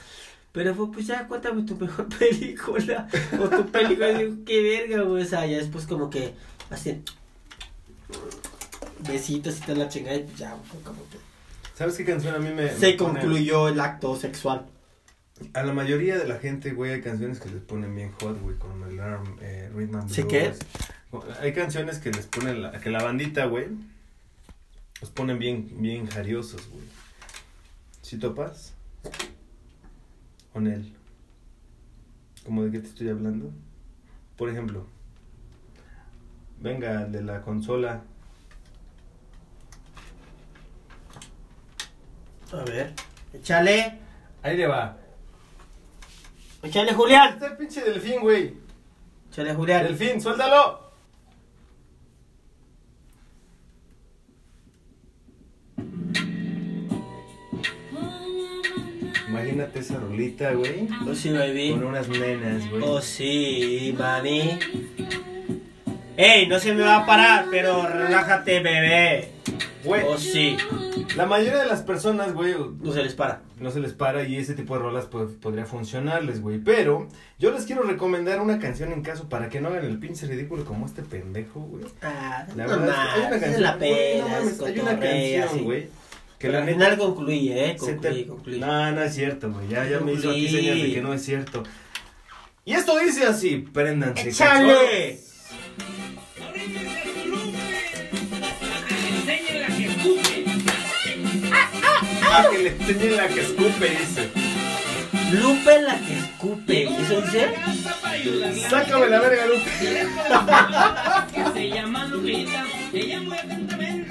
Pero 0.53 0.75
fue, 0.75 0.92
pues 0.92 1.07
ya, 1.07 1.27
cuéntame 1.27 1.62
tu 1.62 1.77
mejor 1.77 2.09
película. 2.18 3.09
O 3.40 3.49
tu 3.49 3.66
película, 3.66 4.09
digo, 4.09 4.37
qué 4.47 4.62
verga, 4.62 5.03
güey. 5.03 5.23
O 5.23 5.27
sea, 5.27 5.45
ya 5.47 5.57
después 5.57 5.87
como 5.87 6.09
que, 6.09 6.35
así. 6.71 7.03
Besitos 9.01 9.59
y 9.59 9.61
toda 9.62 9.79
la 9.79 9.88
chingada, 9.88 10.18
y 10.18 10.29
ya, 10.37 10.57
fue 10.71 10.81
como 10.83 11.01
que. 11.11 11.18
¿Sabes 11.75 11.97
qué 11.97 12.05
canción 12.05 12.37
a 12.37 12.38
mí 12.38 12.51
me. 12.55 12.71
Se 12.71 12.92
me 12.92 12.97
concluyó 12.97 13.66
el 13.66 13.81
acto 13.81 14.14
sexual. 14.14 14.66
A 15.55 15.62
la 15.62 15.72
mayoría 15.72 16.18
de 16.18 16.26
la 16.26 16.38
gente, 16.38 16.72
güey, 16.72 16.92
hay 16.92 17.00
canciones 17.00 17.40
que 17.40 17.48
les 17.48 17.62
ponen 17.62 17.94
bien 17.94 18.12
hot, 18.12 18.40
güey, 18.40 18.57
como 18.57 18.87
el 18.87 18.98
Alarm, 18.98 19.38
eh, 19.40 19.70
Rhythm 19.74 20.09
¿Sí 20.09 20.24
qué? 20.24 20.52
Hay 21.40 21.52
canciones 21.52 21.98
que 21.98 22.11
les 22.11 22.26
ponen, 22.26 22.62
la, 22.62 22.72
que 22.72 22.90
la 22.90 23.02
bandita, 23.02 23.46
güey, 23.46 23.68
los 25.00 25.11
ponen 25.11 25.38
bien, 25.38 25.68
bien 25.81 26.07
jariosos, 26.07 26.68
güey. 26.68 26.85
¿Sí 28.02 28.18
topas? 28.18 28.72
Con 30.52 30.66
él. 30.66 30.92
¿Cómo 32.44 32.64
de 32.64 32.70
qué 32.70 32.81
te 32.81 32.88
estoy 32.88 33.09
hablando? 33.09 33.52
Por 34.37 34.48
ejemplo, 34.48 34.87
venga, 36.61 37.05
de 37.05 37.22
la 37.22 37.42
consola. 37.42 38.02
A 42.52 42.64
ver. 42.64 42.92
Échale. 43.33 43.98
Ahí 44.42 44.57
le 44.57 44.66
va. 44.66 44.98
Échale, 46.62 46.94
Julián. 46.94 47.35
Está 47.35 47.46
el 47.48 47.57
pinche 47.57 47.83
delfín, 47.83 48.20
güey. 48.20 48.55
Échale, 49.31 49.55
Julián. 49.55 49.85
Delfín, 49.85 50.20
suéltalo. 50.20 50.92
Imagínate 59.29 59.81
esa 59.81 59.98
rolita, 59.98 60.53
güey. 60.53 60.88
Oh, 61.09 61.14
sí, 61.14 61.31
baby. 61.31 61.70
Con 61.72 61.85
unas 61.85 62.09
nenas, 62.09 62.68
güey. 62.70 62.83
Oh, 62.85 63.01
sí, 63.01 63.94
mami. 63.98 64.59
Ey, 66.16 66.46
no 66.48 66.59
se 66.59 66.75
me 66.75 66.83
va 66.83 66.98
a 66.98 67.07
parar, 67.07 67.46
pero 67.51 67.87
relájate, 67.87 68.61
bebé. 68.61 69.31
Güey, 69.85 70.03
Oh, 70.07 70.18
sí. 70.18 70.57
la 71.16 71.27
mayoría 71.27 71.59
de 71.62 71.66
las 71.66 71.83
personas, 71.83 72.35
güey, 72.35 72.55
No 72.81 72.92
se 72.92 73.03
les 73.03 73.14
para. 73.14 73.40
No 73.62 73.70
se 73.70 73.81
les 73.81 73.92
para 73.94 74.25
y 74.25 74.37
ese 74.37 74.55
tipo 74.55 74.75
de 74.75 74.81
rolas 74.83 75.07
pues, 75.07 75.31
podría 75.40 75.64
funcionarles, 75.64 76.40
güey. 76.42 76.59
Pero 76.59 77.09
yo 77.38 77.51
les 77.53 77.64
quiero 77.64 77.83
recomendar 77.83 78.40
una 78.40 78.59
canción 78.59 78.92
en 78.92 79.03
caso 79.03 79.29
para 79.29 79.48
que 79.48 79.61
no 79.61 79.68
hagan 79.68 79.85
el 79.85 79.98
pinche 79.98 80.27
ridículo 80.27 80.64
como 80.64 80.85
este 80.87 81.03
pendejo, 81.03 81.61
güey. 81.61 81.85
Ah, 82.03 82.46
La 82.57 82.66
no 82.66 82.79
verdad 82.81 82.88
es 82.88 82.94
que 82.94 83.01
hay 83.14 83.20
una 83.20 83.31
más, 83.31 83.40
canción, 83.40 83.62
la 83.62 83.77
güey, 83.77 83.90
pena, 83.90 84.25
no 84.25 84.29
mames, 84.31 84.53
es 84.53 84.61
hay 84.62 84.79
una 84.81 85.01
canción, 85.01 85.64
güey, 85.64 85.83
que 85.83 85.88
Pero 86.38 86.53
la 86.53 86.59
al 86.59 86.66
neta 86.66 86.79
final 86.79 86.98
concluye, 86.98 87.70
eh, 87.70 87.77
te- 88.01 88.27
concluye. 88.27 88.59
No, 88.59 88.92
no 88.92 89.03
es 89.03 89.14
cierto, 89.14 89.51
güey. 89.53 89.68
Ya, 89.68 89.88
ya 89.88 90.01
me 90.01 90.12
hizo 90.14 90.31
aquí 90.31 90.48
señas 90.48 90.77
de 90.77 90.92
que 90.92 91.01
no 91.01 91.14
es 91.14 91.22
cierto. 91.25 91.62
Y 92.64 92.75
esto 92.75 92.96
dice 92.98 93.27
así, 93.27 93.59
préndanse. 93.59 94.29
¡Échale! 94.29 95.18
A 102.33 102.49
que 102.51 102.59
le 102.59 102.68
enseñen 102.71 103.16
la 103.16 103.29
que 103.29 103.40
escupe, 103.42 103.90
dice. 103.90 104.31
Lupe 105.33 105.83
la 105.83 105.99
que 105.99 106.18
escupe. 106.18 106.85
¿Eso 106.85 107.21
dice? 107.21 107.55
Sácame 108.71 109.09
la 109.09 109.21
verga, 109.21 109.47
Lupe. 109.47 109.71
Se 111.53 111.68
llama 111.68 112.07
Lupita. 112.07 112.64
Ella 112.95 113.21
mueve. 113.21 114.07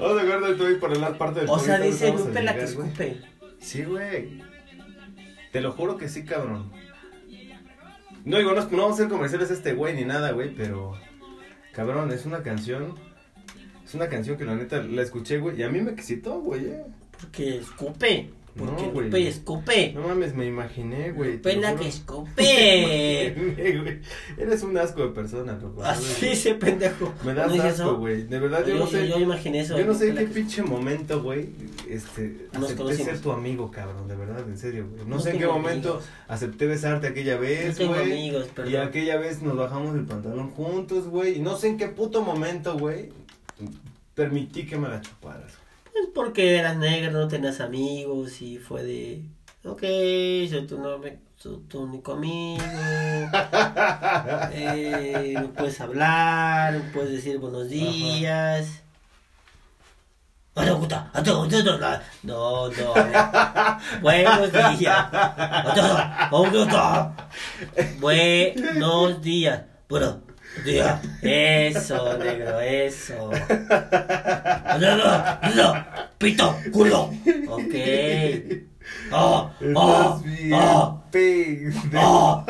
Vamos 0.00 0.18
a 0.18 0.22
acuerdo 0.22 0.46
de 0.46 0.54
todo 0.54 0.70
y 0.70 0.76
por 0.76 0.96
la 0.96 1.18
parte 1.18 1.40
del 1.40 1.50
O 1.50 1.58
sea, 1.58 1.78
dice 1.78 2.12
Lupe 2.12 2.42
la 2.42 2.54
que 2.54 2.64
escupe. 2.64 3.20
Sí, 3.58 3.84
güey. 3.84 4.40
Te 5.52 5.60
lo 5.60 5.72
juro 5.72 5.98
que 5.98 6.08
sí, 6.08 6.24
cabrón. 6.24 6.72
No 8.24 8.38
digo, 8.38 8.52
no, 8.52 8.62
no 8.62 8.76
vamos 8.76 8.92
a 8.92 8.94
hacer 8.94 9.08
comerciales 9.08 9.50
a 9.50 9.54
este 9.54 9.74
güey 9.74 9.94
ni 9.94 10.04
nada, 10.04 10.32
güey, 10.32 10.54
pero. 10.54 10.98
Cabrón, 11.72 12.12
es 12.12 12.24
una 12.24 12.42
canción. 12.42 12.94
Es 13.84 13.94
una 13.94 14.08
canción 14.08 14.36
que 14.36 14.44
la 14.44 14.54
neta 14.54 14.82
la 14.82 15.02
escuché, 15.02 15.38
güey, 15.38 15.60
y 15.60 15.62
a 15.62 15.68
mí 15.68 15.80
me 15.80 15.92
excitó, 15.92 16.40
güey, 16.40 16.64
eh. 16.64 16.84
Porque 17.20 17.58
escupe. 17.58 18.30
Porque 18.56 18.86
No, 18.86 18.90
güey. 18.92 19.26
escupe. 19.26 19.92
No 19.92 20.08
mames, 20.08 20.34
me 20.34 20.46
imaginé, 20.46 21.12
güey. 21.12 21.40
juro. 21.42 21.76
que 21.78 21.88
escupe. 21.88 23.34
Güey, 23.82 24.00
Eres 24.38 24.62
un 24.62 24.78
asco 24.78 25.02
de 25.02 25.08
persona, 25.08 25.58
loco. 25.60 25.84
Así 25.84 26.28
ese 26.28 26.54
pendejo. 26.54 27.12
Me 27.22 27.34
das 27.34 27.48
¿No 27.48 27.52
dije 27.52 27.68
asco, 27.68 27.82
eso? 27.82 27.96
güey. 27.98 28.22
De 28.22 28.38
verdad, 28.38 28.60
yo, 28.66 28.72
Yo, 28.74 28.78
no 28.80 28.86
sé. 28.86 29.08
yo 29.08 29.18
imaginé 29.18 29.60
eso. 29.60 29.78
Yo 29.78 29.84
no 29.84 29.92
sé 29.92 30.14
qué 30.14 30.20
que- 30.24 30.26
pinche 30.28 30.62
momento, 30.62 31.22
güey, 31.22 31.50
este, 31.90 32.48
Nos 32.54 32.64
acepté 32.64 32.76
conocimos. 32.82 33.06
ser 33.12 33.20
tu 33.20 33.30
amigo, 33.32 33.70
cabrón, 33.70 34.08
de 34.08 34.16
verdad, 34.16 34.40
en 34.48 34.56
serio, 34.56 34.86
güey. 34.90 35.04
No, 35.04 35.16
No 35.16 35.20
sé 35.20 35.32
en 35.32 35.38
qué 35.38 35.46
momento 35.46 35.88
amigos. 35.90 36.08
acepté 36.26 36.66
besarte 36.66 37.08
aquella 37.08 37.34
No 37.34 37.40
vez, 37.42 37.76
tengo 37.76 37.92
güey. 37.92 38.10
amigos, 38.10 38.48
perdón. 38.54 38.72
Y 38.72 38.76
aquella 38.76 39.18
vez 39.18 39.42
nos 39.42 39.54
bajamos 39.58 39.94
el 39.96 40.06
pantalón 40.06 40.48
juntos, 40.52 41.08
güey. 41.08 41.36
Y 41.36 41.40
no 41.40 41.58
sé 41.58 41.68
en 41.68 41.76
qué 41.76 41.88
puto 41.88 42.22
momento, 42.22 42.78
güey, 42.78 43.10
permití 44.14 44.64
que 44.64 44.78
me 44.78 44.88
la 44.88 45.02
chuparas. 45.02 45.52
Pues 45.96 46.08
porque 46.14 46.58
eras 46.58 46.76
negro, 46.76 47.10
no 47.10 47.26
tenías 47.26 47.58
amigos 47.60 48.42
y 48.42 48.58
fue 48.58 48.82
de. 48.82 49.22
Ok, 49.64 49.80
soy 49.80 50.66
tu, 50.68 50.78
novio, 50.78 51.14
soy 51.36 51.56
tu 51.70 51.84
único 51.84 52.12
amigo. 52.12 52.62
eh, 54.52 55.34
no 55.40 55.54
puedes 55.54 55.80
hablar, 55.80 56.74
no 56.74 56.92
puedes 56.92 57.12
decir 57.12 57.38
buenos 57.38 57.70
días. 57.70 58.82
Bueno, 60.54 60.78
puta, 60.78 61.10
a 61.14 61.22
todo, 61.22 61.44
a 61.44 61.48
todo, 61.48 61.78
no, 61.78 61.98
no, 62.24 62.68
no. 62.68 62.92
Buenos 64.02 64.52
días. 64.52 65.06
Buenos 68.00 69.22
días. 69.22 69.62
Buenos 69.88 70.25
días. 70.64 71.00
Eso, 71.22 72.18
negro, 72.18 72.60
eso. 72.60 73.30
Pito, 76.18 76.56
culo. 76.72 77.10
Ok. 77.48 77.74
Oh, 79.12 79.50
oh, 79.74 80.22
bien 80.24 80.52
oh, 80.54 81.02
pendejo. 81.10 81.80
oh, 81.98 82.44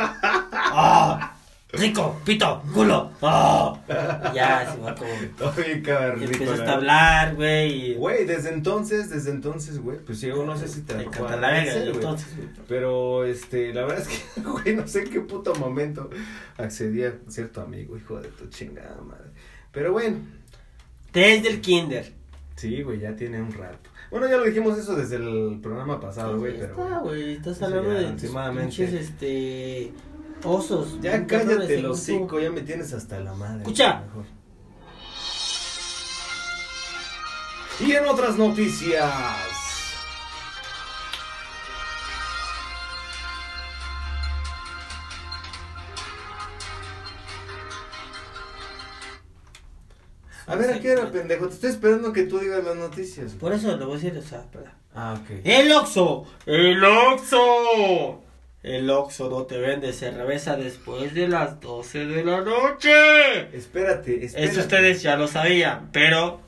oh. 0.74 1.35
Rico, 1.78 2.20
pito, 2.24 2.62
culo. 2.72 3.10
Oh. 3.20 3.78
Ya, 4.34 4.72
se 4.72 4.80
va 4.80 4.94
como. 4.94 5.10
Cabrón. 5.84 6.20
Y 6.22 6.24
empezaste 6.24 6.62
a 6.64 6.72
hablar, 6.74 7.34
güey. 7.34 7.90
y- 7.92 7.94
Güey, 7.94 8.24
desde 8.24 8.50
entonces, 8.52 9.10
desde 9.10 9.30
entonces, 9.30 9.78
güey, 9.80 9.98
pues 9.98 10.20
yo 10.20 10.44
no 10.44 10.56
sé 10.56 10.68
si 10.68 10.82
te 10.82 10.94
Te 10.94 11.20
la 11.20 11.50
verga, 11.50 11.74
entonces. 11.74 12.28
Pero, 12.68 13.24
este, 13.24 13.72
la 13.74 13.82
verdad 13.84 14.00
es 14.00 14.08
que, 14.08 14.40
güey, 14.48 14.74
no 14.76 14.86
sé 14.88 15.02
en 15.02 15.10
qué 15.10 15.20
puto 15.20 15.54
momento 15.54 16.10
accedí 16.58 17.04
a 17.04 17.14
ser 17.28 17.48
tu 17.50 17.60
amigo, 17.60 17.96
hijo 17.96 18.20
de 18.20 18.28
tu 18.28 18.46
chingada 18.48 19.00
madre. 19.02 19.30
Pero 19.72 19.92
bueno, 19.92 20.16
Desde 21.12 21.48
el 21.48 21.60
kinder. 21.60 22.12
sí, 22.56 22.82
güey, 22.82 23.00
ya 23.00 23.14
tiene 23.16 23.40
un 23.42 23.52
rato. 23.52 23.90
Bueno, 24.10 24.28
ya 24.28 24.36
lo 24.36 24.44
dijimos 24.44 24.78
eso 24.78 24.94
desde 24.94 25.16
el 25.16 25.58
programa 25.60 25.98
pasado, 26.00 26.38
güey, 26.38 26.58
pero. 26.58 26.72
está, 26.84 26.98
güey. 27.00 27.32
Estás 27.32 27.60
hablando 27.62 27.90
de 27.90 28.12
tus 28.12 28.30
pinches, 28.30 28.92
este. 28.92 29.92
Osos. 30.44 31.00
Ya 31.00 31.26
cállate 31.26 31.80
los 31.80 32.00
cinco, 32.00 32.38
ya 32.40 32.50
me 32.50 32.62
tienes 32.62 32.92
hasta 32.92 33.20
la 33.20 33.34
madre. 33.34 33.58
Escucha. 33.58 34.02
mejor. 34.06 34.24
Y 37.80 37.92
en 37.92 38.06
otras 38.06 38.38
noticias. 38.38 39.12
A 50.48 50.54
ver, 50.54 50.72
¿a 50.72 50.80
qué 50.80 50.92
hora, 50.92 51.10
pendejo? 51.10 51.48
Te 51.48 51.54
estoy 51.54 51.70
esperando 51.70 52.12
que 52.12 52.22
tú 52.22 52.38
digas 52.38 52.64
las 52.64 52.76
noticias. 52.76 53.32
Por 53.32 53.52
eso 53.52 53.76
lo 53.76 53.86
voy 53.88 53.96
a 53.96 54.00
decir, 54.00 54.16
o 54.16 54.22
sea, 54.22 54.40
espera. 54.40 54.76
Ah, 54.94 55.18
ok. 55.20 55.40
¡El 55.44 55.72
Oxxo! 55.72 56.24
¡El 56.46 56.82
Oxxo! 56.84 58.22
El 58.66 58.90
Oxxo 58.90 59.30
no 59.30 59.44
te 59.46 59.58
vende 59.58 59.92
cerveza 59.92 60.56
después 60.56 61.14
de 61.14 61.28
las 61.28 61.60
12 61.60 62.06
de 62.06 62.24
la 62.24 62.40
noche. 62.40 63.56
Espérate, 63.56 64.24
espérate. 64.24 64.50
Eso 64.50 64.60
ustedes 64.60 65.02
ya 65.02 65.16
lo 65.16 65.28
sabían, 65.28 65.90
pero... 65.92 66.40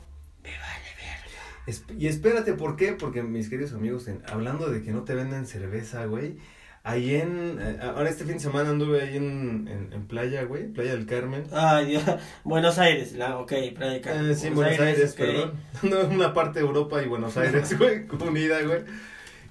Esp- 1.66 1.94
y 1.98 2.06
espérate, 2.06 2.54
¿por 2.54 2.76
qué? 2.76 2.92
Porque 2.94 3.22
mis 3.22 3.48
queridos 3.50 3.72
amigos, 3.74 4.08
en- 4.08 4.22
hablando 4.26 4.70
de 4.70 4.82
que 4.82 4.90
no 4.90 5.02
te 5.04 5.14
venden 5.14 5.46
cerveza, 5.46 6.06
güey. 6.06 6.36
Ahí 6.82 7.16
en. 7.16 7.58
eh, 7.60 7.78
ahora 7.82 8.08
este 8.08 8.24
fin 8.24 8.34
de 8.34 8.40
semana 8.40 8.70
anduve 8.70 9.02
ahí 9.02 9.16
en, 9.18 9.68
en, 9.68 9.92
en 9.92 10.06
playa, 10.06 10.44
güey. 10.44 10.68
Playa 10.72 10.92
del 10.92 11.04
Carmen. 11.04 11.44
Ay, 11.52 11.86
Dios. 11.86 12.02
Buenos 12.44 12.78
Aires, 12.78 13.12
la, 13.12 13.38
ok, 13.38 13.52
Playa 13.76 13.92
de 13.92 14.00
Carmen. 14.00 14.30
Eh, 14.30 14.34
sí, 14.34 14.48
Buenos 14.48 14.80
Aires, 14.80 15.10
ok. 15.12 15.18
perdón. 15.18 15.52
No, 15.82 16.00
una 16.14 16.32
parte 16.32 16.60
de 16.60 16.64
Europa 16.66 17.02
y 17.02 17.06
Buenos 17.06 17.36
Aires, 17.36 17.76
güey, 17.78 18.06
unida, 18.26 18.62
güey. 18.62 18.80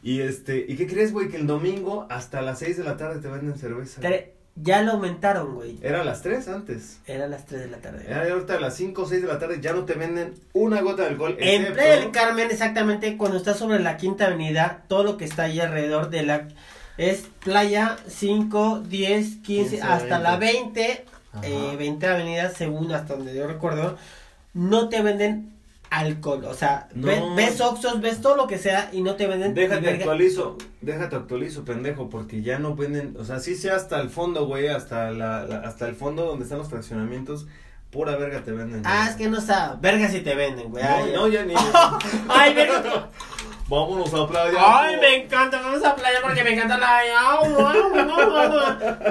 Y 0.08 0.22
este, 0.22 0.64
¿y 0.68 0.78
qué 0.78 0.88
crees, 0.88 1.12
güey? 1.12 1.28
Que 1.28 1.36
el 1.36 1.48
domingo 1.48 2.08
hasta 2.10 2.42
las 2.42 2.60
6 2.60 2.78
de 2.78 2.84
la 2.86 2.96
tarde 2.96 3.20
te 3.20 3.28
venden 3.28 3.58
cerveza. 3.58 4.00
Tre- 4.02 4.30
Ya 4.56 4.82
lo 4.82 4.94
aumentaron, 4.94 5.54
güey. 5.56 5.78
Era 5.82 6.00
a 6.02 6.04
las 6.06 6.22
3 6.22 6.48
antes. 6.48 7.00
Era 7.06 7.28
las 7.28 7.46
3 7.46 7.60
de 7.62 7.68
la 7.68 7.78
tarde. 7.80 8.06
Era 8.08 8.24
ahorita 8.32 8.54
a 8.56 8.60
las 8.62 8.74
5 8.76 9.02
o 9.02 9.06
6 9.06 9.22
de 9.22 9.28
la 9.28 9.38
tarde 9.38 9.60
ya 9.62 9.74
no 9.74 9.84
te 9.84 9.96
venden 9.96 10.34
una 10.54 10.80
gota 10.82 11.02
de 11.04 11.10
alcohol. 11.10 11.36
En 11.40 11.64
excepto- 11.64 11.74
Playa 11.74 11.96
del 12.00 12.12
Carmen, 12.12 12.48
exactamente, 12.50 13.18
cuando 13.18 13.38
estás 13.38 13.58
sobre 13.58 13.80
la 13.80 13.98
quinta 13.98 14.28
avenida, 14.28 14.84
todo 14.88 15.04
lo 15.04 15.18
que 15.18 15.26
está 15.26 15.44
ahí 15.44 15.60
alrededor 15.60 16.10
de 16.10 16.24
la... 16.24 16.48
Es 16.98 17.28
playa 17.44 17.98
5, 18.08 18.84
10, 18.88 19.26
15, 19.44 19.44
15, 19.44 19.82
hasta 19.82 20.20
la 20.20 20.38
20, 20.38 21.06
Ajá. 21.34 21.42
eh, 21.48 21.76
20 21.78 22.08
avenida, 22.08 22.50
según 22.50 22.92
hasta 22.94 23.16
donde 23.18 23.36
yo 23.36 23.46
recuerdo, 23.46 23.98
no 24.54 24.90
te 24.90 25.02
venden 25.04 25.52
alcohol. 25.90 26.46
O 26.46 26.54
sea, 26.54 26.88
No. 26.94 27.08
ves, 27.08 27.22
ves 27.36 27.62
Oxxos, 27.62 28.02
ves 28.02 28.22
todo 28.22 28.36
lo 28.36 28.48
que 28.48 28.58
sea 28.58 28.90
y 28.92 29.02
no 29.02 29.16
te 29.16 29.28
venden... 29.28 29.54
Déjate 29.54 29.82
verga. 29.82 29.98
actualizo, 30.00 30.58
déjate 30.82 31.16
actualizo, 31.16 31.64
pendejo, 31.66 32.10
porque 32.10 32.42
ya 32.42 32.60
no 32.60 32.76
venden, 32.76 33.16
o 33.20 33.24
sea, 33.26 33.40
sí 33.40 33.56
sea 33.56 33.76
hasta 33.76 34.00
el 34.02 34.10
fondo, 34.10 34.46
güey, 34.46 34.68
hasta 34.68 35.12
la, 35.12 35.44
la- 35.46 35.60
hasta 35.62 35.88
el 35.88 35.96
fondo 35.96 36.26
donde 36.26 36.44
están 36.44 36.58
los 36.60 36.70
fraccionamientos, 36.70 37.48
pura 37.92 38.16
verga 38.18 38.44
te 38.44 38.52
venden. 38.52 38.82
Ah, 38.86 38.98
güey. 39.04 39.10
es 39.10 39.16
que 39.16 39.28
no 39.30 39.38
está. 39.40 39.78
Verga 39.82 40.10
si 40.10 40.22
te 40.22 40.36
venden, 40.36 40.70
güey. 40.70 40.84
No, 40.84 40.90
Ay, 40.90 41.12
no, 41.16 41.28
ya 41.30 41.44
ni. 41.46 41.54
Ay, 42.30 42.54
verga. 42.54 43.10
Vámonos 43.70 44.14
a 44.14 44.26
playa. 44.28 44.58
Ay, 44.60 44.96
me 44.98 45.24
encanta, 45.26 45.60
vamos 45.62 45.84
a 45.84 45.94
playa 45.94 46.20
porque 46.24 46.42
me 46.42 46.54
encanta 46.54 46.78
la... 46.78 47.02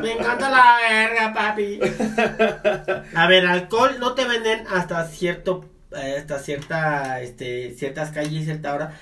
Me 0.00 0.12
encanta 0.12 0.48
la 0.50 0.76
verga, 0.88 1.34
papi. 1.34 1.78
A 3.14 3.26
ver, 3.28 3.46
alcohol 3.46 3.96
no 3.98 4.14
te 4.14 4.24
venden 4.26 4.66
hasta 4.68 5.04
cierto, 5.08 5.64
eh, 5.64 5.68
hasta 5.96 6.38
cierta, 6.38 7.20
este, 7.20 7.74
ciertas 7.74 8.10
calles, 8.10 8.44
cierta 8.44 8.74
hora. 8.74 8.98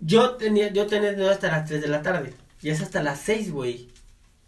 Yo 0.00 0.32
tenía, 0.36 0.72
yo 0.72 0.86
tenía 0.86 1.10
hasta 1.30 1.48
las 1.48 1.66
3 1.68 1.82
de 1.82 1.88
la 1.88 2.02
tarde. 2.02 2.32
Y 2.62 2.70
es 2.70 2.82
hasta 2.82 3.02
las 3.02 3.20
6, 3.20 3.52
güey. 3.52 3.88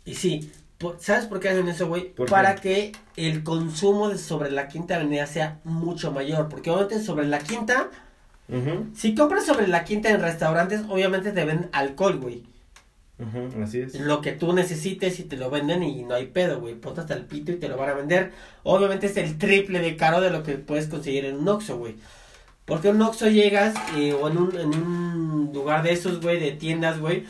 Y 0.04 0.14
sí, 0.14 0.50
por- 0.78 0.98
¿sabes 1.00 1.26
por 1.26 1.40
qué 1.40 1.50
hacen 1.50 1.68
eso, 1.68 1.86
güey? 1.88 2.12
Para 2.30 2.56
que 2.56 2.92
el 3.16 3.44
consumo 3.44 4.08
de 4.08 4.18
sobre 4.18 4.50
la 4.50 4.68
quinta 4.68 4.96
avenida 4.96 5.26
sea 5.26 5.60
mucho 5.64 6.10
mayor. 6.12 6.48
Porque 6.48 6.70
obviamente 6.70 7.02
sobre 7.02 7.26
la 7.26 7.38
quinta, 7.38 7.88
si 8.94 9.14
compras 9.14 9.46
sobre 9.46 9.66
la 9.68 9.84
quinta 9.84 10.10
en 10.10 10.20
restaurantes, 10.20 10.82
obviamente 10.88 11.32
te 11.32 11.44
venden 11.44 11.68
alcohol, 11.72 12.18
güey. 12.18 12.44
Ujú, 13.22 13.62
así 13.62 13.80
es. 13.80 13.98
Lo 14.00 14.20
que 14.20 14.32
tú 14.32 14.52
necesites 14.52 15.18
y 15.20 15.24
te 15.24 15.37
lo 15.37 15.50
venden 15.50 15.82
y 15.82 16.02
no 16.04 16.14
hay 16.14 16.26
pedo, 16.26 16.61
güey. 16.61 16.74
Ponte 16.74 17.00
hasta 17.00 17.14
el 17.14 17.24
pito 17.24 17.52
y 17.52 17.56
te 17.56 17.68
lo 17.68 17.76
van 17.76 17.90
a 17.90 17.94
vender. 17.94 18.32
Obviamente 18.62 19.06
es 19.06 19.16
el 19.16 19.38
triple 19.38 19.80
de 19.80 19.96
caro 19.96 20.20
de 20.20 20.30
lo 20.30 20.42
que 20.42 20.54
puedes 20.54 20.87
conseguir 20.87 21.24
en 21.24 21.37
un 21.37 21.48
Oxxo, 21.48 21.78
güey. 21.78 21.96
Porque 22.64 22.88
en 22.88 22.96
un 22.96 23.02
Oxxo 23.02 23.28
llegas 23.28 23.74
eh, 23.96 24.12
o 24.12 24.28
en 24.28 24.38
un, 24.38 24.56
en 24.58 24.68
un 24.68 25.50
lugar 25.52 25.82
de 25.82 25.92
esos, 25.92 26.20
güey, 26.20 26.38
de 26.38 26.52
tiendas, 26.52 27.00
güey. 27.00 27.24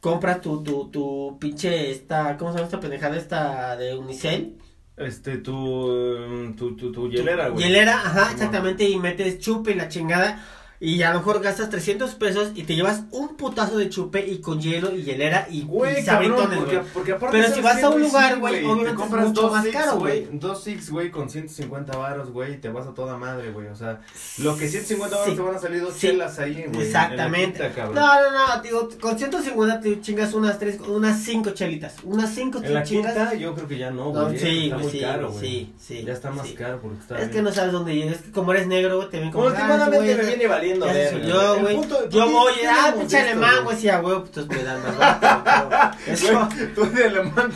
Compras 0.00 0.40
tu, 0.40 0.62
tu, 0.62 0.88
tu 0.90 1.36
pinche, 1.40 1.90
esta, 1.90 2.36
¿cómo 2.36 2.52
se 2.52 2.58
llama 2.58 2.66
esta 2.66 2.80
pendejada? 2.80 3.16
Esta 3.16 3.76
de 3.76 3.96
Unicel. 3.96 4.56
Este, 4.96 5.38
tu, 5.38 6.54
tu, 6.56 6.74
tu, 6.76 6.90
tu 6.90 7.10
hielera, 7.10 7.48
güey. 7.48 7.64
Hielera, 7.64 8.00
ajá, 8.00 8.32
exactamente, 8.32 8.88
y 8.88 8.98
metes 8.98 9.40
chupe 9.40 9.72
y 9.72 9.74
la 9.74 9.88
chingada. 9.88 10.42
Y 10.78 11.02
a 11.02 11.10
lo 11.12 11.20
mejor 11.20 11.40
gastas 11.42 11.70
300 11.70 12.14
pesos 12.16 12.50
y 12.54 12.64
te 12.64 12.74
llevas 12.76 13.02
un 13.10 13.36
putazo 13.36 13.78
de 13.78 13.88
chupe 13.88 14.26
y 14.26 14.40
con 14.42 14.60
hielo 14.60 14.94
y 14.94 15.02
hielera 15.04 15.46
y, 15.50 15.62
Güey, 15.62 16.00
y 16.00 16.02
sabritones, 16.02 16.58
güey. 16.64 16.78
Pero 17.04 17.16
¿sabes 17.32 17.54
si 17.54 17.60
vas 17.62 17.82
a 17.82 17.88
un 17.88 17.94
güey? 17.94 18.04
lugar, 18.06 18.34
Sí, 18.34 18.40
güey, 18.40 18.52
te 18.54 18.64
obviamente 18.66 18.90
es 18.90 18.96
compras 18.96 19.26
mucho 19.28 19.40
dos 19.42 19.52
más 19.52 19.64
six, 19.64 19.74
caro, 19.76 19.96
güey. 19.98 20.28
Dos 20.32 20.62
six, 20.64 20.90
güey, 20.90 21.10
con 21.10 21.30
150 21.30 21.96
varos, 21.96 22.30
güey, 22.30 22.54
y 22.54 22.56
te 22.58 22.68
vas 22.68 22.86
a 22.86 22.92
toda 22.92 23.16
madre, 23.16 23.52
güey. 23.52 23.68
O 23.68 23.74
sea, 23.74 24.00
lo 24.38 24.54
que 24.56 24.68
150 24.68 25.16
varos 25.16 25.30
Sí. 25.30 25.36
te 25.36 25.42
van 25.42 25.54
a 25.54 25.58
salir 25.58 25.80
dos 25.80 25.94
Sí. 25.94 26.00
chelas 26.08 26.38
ahí, 26.38 26.52
güey. 26.52 26.64
en 26.66 26.72
la 26.72 26.82
Exactamente. 26.82 27.66
quinta. 27.74 27.86
No, 27.86 27.92
no, 27.94 28.56
no, 28.56 28.62
digo, 28.62 28.88
con 29.00 29.18
150 29.18 29.80
te 29.80 30.00
chingas 30.02 30.34
unas 30.34 30.58
tres, 30.58 30.78
unas 30.86 31.22
cinco 31.22 31.50
chelitas. 31.52 31.94
Unas 32.04 32.34
cinco 32.34 32.58
En 32.62 32.74
la 32.74 32.82
chingas. 32.82 33.14
quinta 33.14 33.34
yo 33.34 33.54
creo 33.54 33.66
que 33.68 33.78
ya 33.78 33.90
no, 33.90 34.12
No, 34.12 34.26
güey. 34.26 34.38
sí, 34.38 34.64
está 34.64 34.78
muy 34.78 34.90
sí, 34.90 35.00
caro, 35.00 35.32
sí, 35.32 35.38
güey. 35.38 35.72
sí, 35.78 36.04
Ya 36.04 36.12
está 36.12 36.30
más 36.30 36.46
sí. 36.46 36.54
caro 36.54 36.80
porque 36.82 37.00
está 37.00 37.14
Es 37.14 37.20
bien. 37.22 37.30
que 37.30 37.42
no 37.42 37.52
sabes 37.52 37.72
dónde 37.72 37.94
llegas. 37.94 38.16
Es 38.16 38.22
que 38.22 38.30
como 38.32 38.52
eres 38.52 38.66
negro, 38.66 38.96
güey, 38.96 39.08
te 39.08 39.20
ven 39.20 39.30
como. 39.30 39.44
ah, 39.46 39.48
Últimamente 39.48 39.96
güey 39.96 40.14
me 40.14 40.20
es- 40.22 40.26
viene 40.28 40.46
valiendo 40.74 41.54
El 41.54 41.60
güey. 41.62 41.76
punto- 41.76 41.96
¿por 41.98 42.08
Yo 42.10 42.30
voy, 42.30 42.52
ah, 42.68 42.94
pinche 42.96 43.18
alemán, 43.18 43.64
güey? 43.64 43.76
sí, 43.76 43.88
a 43.88 44.00
huevo, 44.00 44.24
pues 44.32 44.46
me 44.48 44.62
dan 44.62 44.82
más 44.82 44.98
barato, 44.98 45.96
Eso. 46.06 46.48
Tú 46.74 46.84
de 46.90 47.04
alemán 47.04 47.52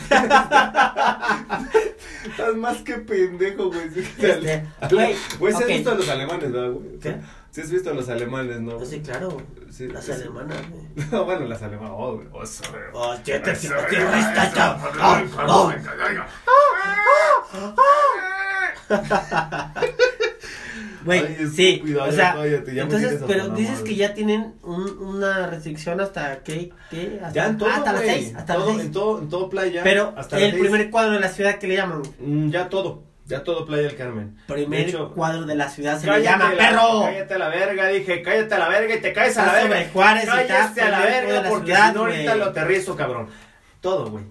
estás 2.25 2.55
más 2.55 2.77
que 2.83 2.93
pendejo, 2.97 3.67
güey. 3.69 3.89
Este, 3.97 4.65
güey, 4.91 5.15
Güey, 5.39 5.53
¿sí 5.53 5.57
ok. 5.57 5.61
has 5.63 5.67
visto 5.67 5.91
a 5.91 5.95
los 5.95 6.09
alemanes, 6.09 6.51
¿verdad, 6.51 6.71
güey? 6.71 6.99
¿Qué? 6.99 7.15
Sí 7.51 7.61
has 7.61 7.69
visto 7.71 7.89
a 7.89 7.93
los 7.93 8.07
alemanes, 8.07 8.61
¿no? 8.61 8.77
Pues 8.77 8.89
sí, 8.89 9.01
claro. 9.01 9.41
Sí, 9.69 9.87
Las 9.87 10.05
sí. 10.05 10.11
alemanas, 10.13 10.57
güey. 10.69 10.83
No, 11.11 11.25
bueno, 11.25 11.45
las 11.47 11.61
alemanas. 11.61 11.91
Oh, 11.95 12.15
güey. 12.15 12.27
Oh. 12.31 12.43
Oh, 12.93 13.15
te 13.23 13.33
Güey, 21.05 21.47
sí, 21.55 21.69
estúpido, 21.73 22.03
o 22.03 22.11
sea, 22.11 22.33
cállate, 22.35 22.79
entonces, 22.79 23.21
pero 23.27 23.49
dices 23.49 23.71
madre. 23.79 23.83
que 23.85 23.95
ya 23.95 24.13
tienen 24.13 24.53
un, 24.63 24.97
una 24.99 25.47
restricción 25.47 25.99
hasta 26.01 26.43
qué, 26.43 26.71
qué, 26.89 27.19
hasta, 27.23 27.31
Ya 27.33 27.47
en 27.47 27.57
todo, 27.57 27.69
ah, 27.69 27.75
hasta 27.77 27.93
las 27.93 28.01
seis, 28.03 28.33
hasta 28.35 28.53
todo, 28.55 28.65
las 28.67 28.75
seis. 28.75 28.85
En 28.87 28.91
todo, 28.91 29.19
en 29.19 29.29
todo 29.29 29.49
playa. 29.49 29.81
Pero 29.83 30.13
hasta 30.15 30.39
el 30.39 30.57
primer 30.59 30.89
cuadro 30.89 31.13
de 31.13 31.19
la 31.19 31.29
ciudad 31.29 31.57
que 31.57 31.67
le 31.67 31.75
llaman, 31.75 32.01
Mm, 32.19 32.49
Ya 32.51 32.69
todo. 32.69 33.03
Ya 33.27 33.43
todo 33.45 33.65
Playa 33.65 33.83
del 33.83 33.95
Carmen. 33.95 34.35
primer 34.45 34.83
De 34.83 34.89
hecho, 34.89 35.11
cuadro 35.13 35.45
de 35.45 35.55
la 35.55 35.69
ciudad 35.69 35.97
se 35.97 36.05
le 36.11 36.21
llama 36.21 36.51
la- 36.51 36.57
perro. 36.57 37.01
Cállate 37.05 37.33
a 37.33 37.37
la 37.37 37.47
verga, 37.47 37.87
dije, 37.87 38.21
cállate 38.23 38.53
a 38.55 38.59
la 38.59 38.67
verga 38.67 38.95
y 38.95 38.99
te 38.99 39.13
caes 39.13 39.37
a 39.37 39.45
la 39.45 39.53
verga. 39.53 39.67
sobre 39.69 39.89
Juárez 39.89 40.25
Cállate 40.25 40.81
a 40.81 40.89
la 40.89 40.99
de 40.99 41.05
verga 41.05 41.49
porque 41.49 41.73
si 41.75 41.93
no 41.93 41.99
ahorita 42.01 42.35
lo 42.35 42.45
aterrizo, 42.45 42.95
cabrón. 42.97 43.27
Todo, 43.79 44.09
güey. 44.11 44.25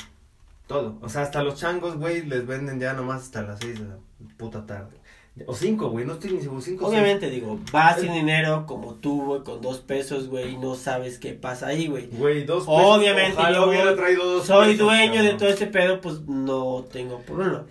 Todo. 0.66 0.98
O 1.00 1.08
sea, 1.08 1.22
hasta 1.22 1.42
los 1.42 1.54
changos, 1.58 1.96
güey, 1.96 2.26
les 2.26 2.46
venden 2.46 2.78
ya 2.78 2.92
nomás 2.92 3.22
hasta 3.22 3.40
las 3.42 3.58
6 3.60 3.80
de 3.80 3.86
la 3.88 3.94
puta 4.36 4.66
tarde. 4.66 4.98
O 5.47 5.55
5, 5.55 5.91
güey, 5.91 6.05
no 6.05 6.14
estoy 6.14 6.32
ni 6.32 6.41
seguro. 6.41 6.61
5 6.61 6.86
Obviamente, 6.86 7.30
digo, 7.30 7.59
vas 7.72 8.01
sin 8.01 8.12
dinero 8.12 8.64
como 8.66 8.95
tú, 8.95 9.24
güey, 9.24 9.43
con 9.43 9.61
dos 9.61 9.78
pesos, 9.78 10.28
güey, 10.28 10.55
y 10.55 10.57
no 10.59 10.74
sabes 10.74 11.18
qué 11.18 11.32
pasa 11.32 11.68
ahí, 11.68 11.86
güey. 11.86 12.09
Güey, 12.09 12.45
dos 12.45 12.64
pesos. 12.64 12.80
Obviamente, 12.80 13.43
yo 13.53 13.68
hubiera 13.68 13.95
traído 13.95 14.24
dos 14.24 14.47
soy 14.47 14.72
pesos, 14.72 14.86
dueño 14.86 15.22
de 15.22 15.34
todo 15.34 15.49
este 15.49 15.66
pedo, 15.66 16.01
pues 16.01 16.20
no 16.26 16.84
tengo 16.93 17.18
problema. 17.20 17.64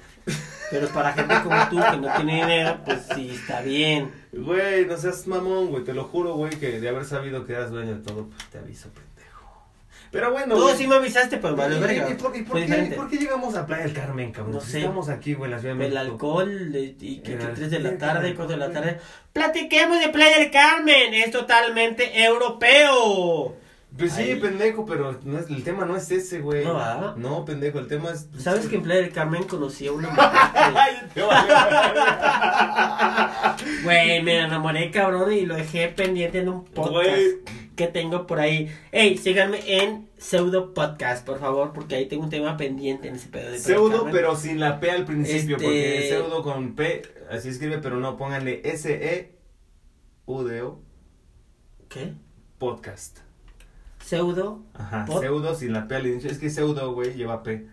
Pero 0.72 0.88
para 0.89 1.13
gente 1.13 1.34
como 1.43 1.55
tú 1.70 1.78
que 1.78 1.97
no 1.97 2.13
tiene 2.15 2.41
dinero, 2.41 2.78
pues 2.86 2.99
sí 3.15 3.30
está 3.32 3.61
bien. 3.61 4.11
Güey, 4.32 4.86
no 4.86 4.97
seas 4.97 5.26
mamón, 5.26 5.70
güey. 5.70 5.84
Te 5.84 5.93
lo 5.93 6.03
juro, 6.03 6.36
güey, 6.36 6.51
que 6.51 6.80
de 6.80 6.89
haber 6.89 7.05
sabido 7.05 7.45
que 7.45 7.53
eras 7.53 7.72
dueño 7.72 7.95
de 7.95 8.03
todo, 8.03 8.28
pues 8.28 8.49
te 8.51 8.59
aviso, 8.59 8.89
pendejo. 8.89 9.09
Pero 10.12 10.32
bueno, 10.32 10.55
Tú 10.55 10.64
güey. 10.64 10.76
sí 10.76 10.88
me 10.88 10.95
avisaste, 10.95 11.38
pero 11.38 11.55
vale, 11.55 11.78
¿Y- 11.78 11.80
verga. 11.80 12.10
¿Y, 12.10 12.14
por, 12.16 12.36
y 12.36 12.41
por 12.41 12.51
Fue 12.53 12.62
qué, 12.62 12.66
diferente. 12.68 12.95
por 12.95 13.10
qué 13.10 13.18
llegamos 13.18 13.55
a 13.55 13.66
Playa 13.68 13.84
del 13.84 13.93
Carmen, 13.93 14.32
cabrón? 14.32 14.55
No 14.55 14.62
sé. 14.62 14.80
Estamos 14.80 15.07
aquí, 15.10 15.36
güey, 15.36 15.51
la 15.51 15.60
Ciudad 15.60 15.76
de 15.76 15.86
El 15.86 15.97
alcohol 15.97 16.72
de- 16.72 16.95
y 16.99 17.18
que 17.20 17.34
El 17.34 17.53
3 17.53 17.70
de 17.72 17.80
la 17.80 17.97
tarde, 17.97 18.30
el 18.30 18.36
4 18.36 18.57
de 18.57 18.60
la 18.68 18.72
tarde. 18.72 18.99
Platiquemos 19.34 19.99
de 19.99 20.10
Playa 20.10 20.39
del 20.39 20.49
Carmen, 20.51 21.14
es 21.14 21.30
totalmente 21.32 22.24
europeo. 22.24 23.55
Pues 23.97 24.14
sí, 24.14 24.36
pendejo, 24.36 24.86
pero 24.86 25.20
no 25.24 25.39
es, 25.39 25.49
el 25.49 25.64
tema 25.64 25.84
no 25.84 25.95
es 25.97 26.10
ese, 26.12 26.41
güey. 26.41 26.64
No, 26.64 26.78
¿ah? 26.78 27.16
No, 27.18 27.43
pendejo, 27.43 27.80
el 27.80 27.88
tema 27.88 28.12
es... 28.12 28.28
¿Sabes 28.38 28.68
que 28.68 28.76
en 28.76 28.84
Playa 28.84 29.01
del 29.01 29.12
Carmen 29.12 29.43
conocí 29.45 29.88
a 29.88 29.91
una 29.91 30.10
mujer? 30.10 30.30
Que- 31.16 31.24
Güey, 33.84 34.22
me 34.22 34.39
enamoré, 34.41 34.91
cabrón, 34.91 35.32
y 35.34 35.45
lo 35.45 35.55
dejé 35.55 35.88
pendiente 35.89 36.39
en 36.39 36.49
un 36.49 36.66
podcast 36.66 36.93
Güey. 36.93 37.38
Que 37.80 37.88
tengo 37.88 38.27
por 38.27 38.41
ahí. 38.41 38.69
Ey, 38.91 39.17
síganme 39.17 39.61
en 39.82 40.09
Pseudo 40.17 40.73
Podcast, 40.73 41.25
por 41.25 41.39
favor, 41.39 41.71
porque 41.71 41.95
ahí 41.95 42.09
tengo 42.09 42.25
un 42.25 42.30
tema 42.30 42.57
pendiente 42.57 43.07
en 43.07 43.15
ese 43.15 43.30
pedo 43.30 43.49
de 43.51 43.57
Pseudo, 43.57 44.05
pero 44.11 44.36
sin 44.36 44.59
la 44.59 44.82
P 44.82 44.91
al 44.91 45.05
principio, 45.05 45.55
Este- 45.55 45.65
porque 45.65 46.07
pseudo 46.09 46.43
con 46.43 46.75
P, 46.75 47.03
así 47.32 47.47
escribe, 47.47 47.77
pero 47.77 47.95
no, 48.01 48.17
pónganle 48.17 48.59
S-E-U-D-O, 48.65 49.32
¿Qué? 51.88 52.15
podcast. 52.57 53.19
Pseudo. 54.03 54.61
Ajá, 54.73 55.05
Pod- 55.05 55.21
pseudo 55.21 55.55
sin 55.55 55.71
la 55.71 55.88
P 55.88 55.95
al 55.95 56.05
inicio. 56.07 56.30
Es 56.30 56.38
que 56.38 56.49
pseudo, 56.49 56.93
güey, 56.93 57.13
lleva 57.13 57.43
P. 57.43 57.65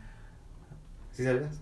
¿Sí 1.10 1.24
sabías? 1.24 1.60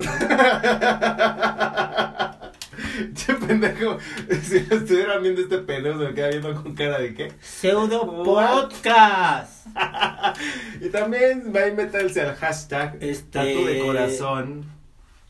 che 3.14 3.34
pendejo, 3.34 3.98
si 4.42 4.60
lo 4.66 4.76
estuvieran 4.76 5.22
viendo 5.22 5.40
este 5.42 5.58
pendejo 5.58 5.98
se 5.98 6.04
me 6.08 6.14
queda 6.14 6.28
viendo 6.28 6.54
con 6.62 6.74
cara 6.74 6.98
de 6.98 7.14
qué. 7.14 7.32
Pseudo? 7.40 8.22
Podcast. 8.24 9.66
Y 10.80 10.88
también 10.90 11.52
va 11.54 11.64
a 11.66 11.70
métanse 11.72 12.20
al 12.20 12.34
hashtag 12.36 12.96
Este- 13.00 13.30
tatu 13.30 13.64
de 13.66 13.80
corazón 13.84 14.64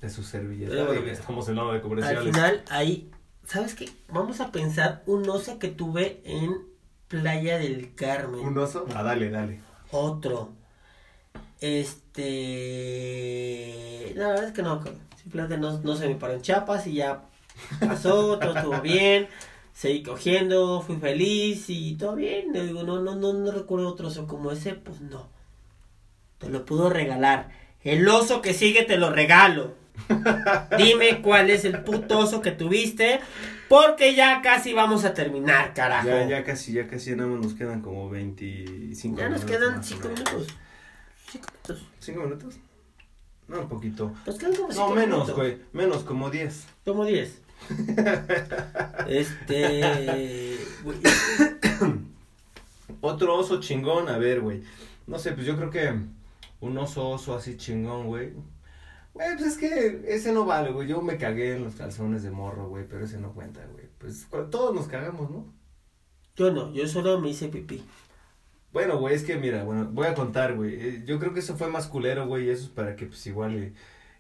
de 0.01 0.11
su 0.11 0.23
servilleta. 0.23 0.93
Estamos 1.11 1.49
hablando 1.49 1.71
de 1.73 1.79
Al 1.79 1.83
comerciales. 1.83 2.25
final, 2.25 2.63
ahí, 2.71 3.11
¿sabes 3.47 3.75
qué? 3.75 3.89
Vamos 4.09 4.41
a 4.41 4.51
pensar 4.53 5.03
un 5.07 5.29
oso 5.29 5.59
que 5.59 5.69
tuve 5.69 6.21
en 6.25 6.57
Playa 7.09 7.59
del 7.59 7.95
Carmen. 7.95 8.41
¿Un 8.41 8.59
oso? 8.59 8.87
Ah, 8.95 9.03
dale, 9.03 9.31
dale. 9.31 9.61
Otro. 9.91 10.53
Este. 12.75 14.13
La 14.17 14.29
verdad 14.29 14.45
es 14.47 14.53
que 14.53 14.63
no, 14.63 14.83
simplemente 15.23 15.59
no, 15.59 15.79
no 15.81 15.97
se 15.97 16.09
me 16.09 16.15
paró 16.17 16.35
en 16.35 16.43
chapas 16.43 16.87
y 16.87 16.95
ya 16.95 17.23
pasó, 17.81 18.39
todo 18.39 18.57
estuvo 18.57 18.81
bien. 18.81 19.29
Seguí 19.73 20.03
cogiendo, 20.03 20.81
fui 20.83 20.97
feliz 20.97 21.65
y 21.69 21.97
todo 21.97 22.15
bien. 22.15 22.53
Le 22.53 22.65
digo, 22.67 22.83
no, 22.85 23.01
no, 23.01 23.15
no, 23.17 23.33
no 23.33 23.51
recuerdo 23.51 23.89
otro 23.89 24.09
oso 24.09 24.27
como 24.27 24.53
ese, 24.53 24.75
pues 24.75 25.01
no. 25.01 25.29
Te 26.39 26.49
lo 26.49 26.65
puedo 26.65 26.91
regalar. 26.91 27.51
El 27.83 28.07
oso 28.09 28.41
que 28.41 28.55
sigue 28.55 28.85
te 28.85 28.97
lo 28.97 29.11
regalo. 29.11 29.75
Dime 30.79 31.23
cuál 31.23 31.51
es 31.51 31.65
el 31.65 31.83
puto 31.83 32.19
oso 32.21 32.41
que 32.41 32.53
tuviste. 32.53 33.21
Porque 33.69 34.15
ya 34.15 34.43
casi 34.43 34.73
vamos 34.75 35.05
a 35.05 35.15
terminar, 35.15 35.73
carajo. 35.75 36.07
Ya, 36.07 36.29
ya 36.29 36.45
casi, 36.45 36.73
ya 36.73 36.87
casi, 36.87 37.11
ya 37.11 37.17
nada 37.17 37.31
más 37.31 37.41
nos 37.41 37.55
quedan 37.55 37.81
como 37.81 38.11
25 38.11 39.17
Ya 39.19 39.29
nos 39.29 39.45
minutos 39.45 39.59
quedan 39.59 39.77
más 39.77 39.87
o 39.87 39.95
5 39.95 40.09
menos. 40.09 40.25
minutos. 40.33 40.55
5 41.33 41.47
minutos. 41.51 41.87
¿Cinco 41.99 42.21
minutos? 42.23 42.55
No, 43.49 43.61
un 43.61 43.69
poquito. 43.69 44.13
Nos 44.27 44.37
quedan 44.39 44.55
como 44.55 44.69
No, 44.69 44.75
cinco 44.75 44.91
menos, 44.95 45.09
minutos. 45.09 45.35
güey. 45.37 45.59
Menos, 45.73 46.05
como 46.05 46.31
10. 46.31 46.67
Como 46.85 47.05
10. 47.05 47.41
Este. 49.09 50.59
Otro 53.01 53.37
oso 53.37 53.61
chingón, 53.61 54.09
a 54.09 54.19
ver, 54.19 54.41
güey. 54.41 54.63
No 55.07 55.19
sé, 55.19 55.33
pues 55.33 55.47
yo 55.47 55.57
creo 55.57 55.71
que 55.71 55.95
un 56.61 56.79
oso 56.79 57.11
oso 57.11 57.37
así 57.37 57.57
chingón, 57.57 58.07
güey. 58.07 58.33
Güey, 59.13 59.37
pues 59.37 59.53
es 59.53 59.59
que 59.59 60.05
ese 60.09 60.33
no 60.33 60.45
vale, 60.45 60.73
güey. 60.73 60.89
Yo 60.89 61.01
me 61.03 61.19
cagué 61.19 61.57
en 61.57 61.65
los 61.65 61.75
calzones 61.75 62.23
de 62.23 62.31
morro, 62.31 62.69
güey, 62.69 62.87
pero 62.89 63.05
ese 63.05 63.19
no 63.19 63.33
cuenta, 63.33 63.65
güey. 63.73 63.87
Pues 63.99 64.27
todos 64.51 64.75
nos 64.75 64.87
cagamos, 64.89 65.31
¿no? 65.31 65.47
Yo 66.37 66.51
no, 66.51 66.73
yo 66.73 66.89
solo 66.89 67.21
me 67.21 67.29
hice 67.31 67.49
pipí. 67.49 67.85
Bueno, 68.73 68.99
güey, 68.99 69.15
es 69.15 69.23
que 69.23 69.37
mira, 69.37 69.63
bueno, 69.63 69.89
voy 69.93 70.07
a 70.09 70.15
contar, 70.15 70.55
güey. 70.57 70.75
Eh, 70.75 71.03
Yo 71.07 71.19
creo 71.21 71.33
que 71.33 71.41
eso 71.41 71.57
fue 71.57 71.69
más 71.69 71.87
culero, 71.87 72.27
güey, 72.27 72.47
y 72.47 72.51
eso 72.51 72.65
es 72.65 72.71
para 72.71 72.97
que 72.97 73.07
pues 73.07 73.25
igual 73.27 73.73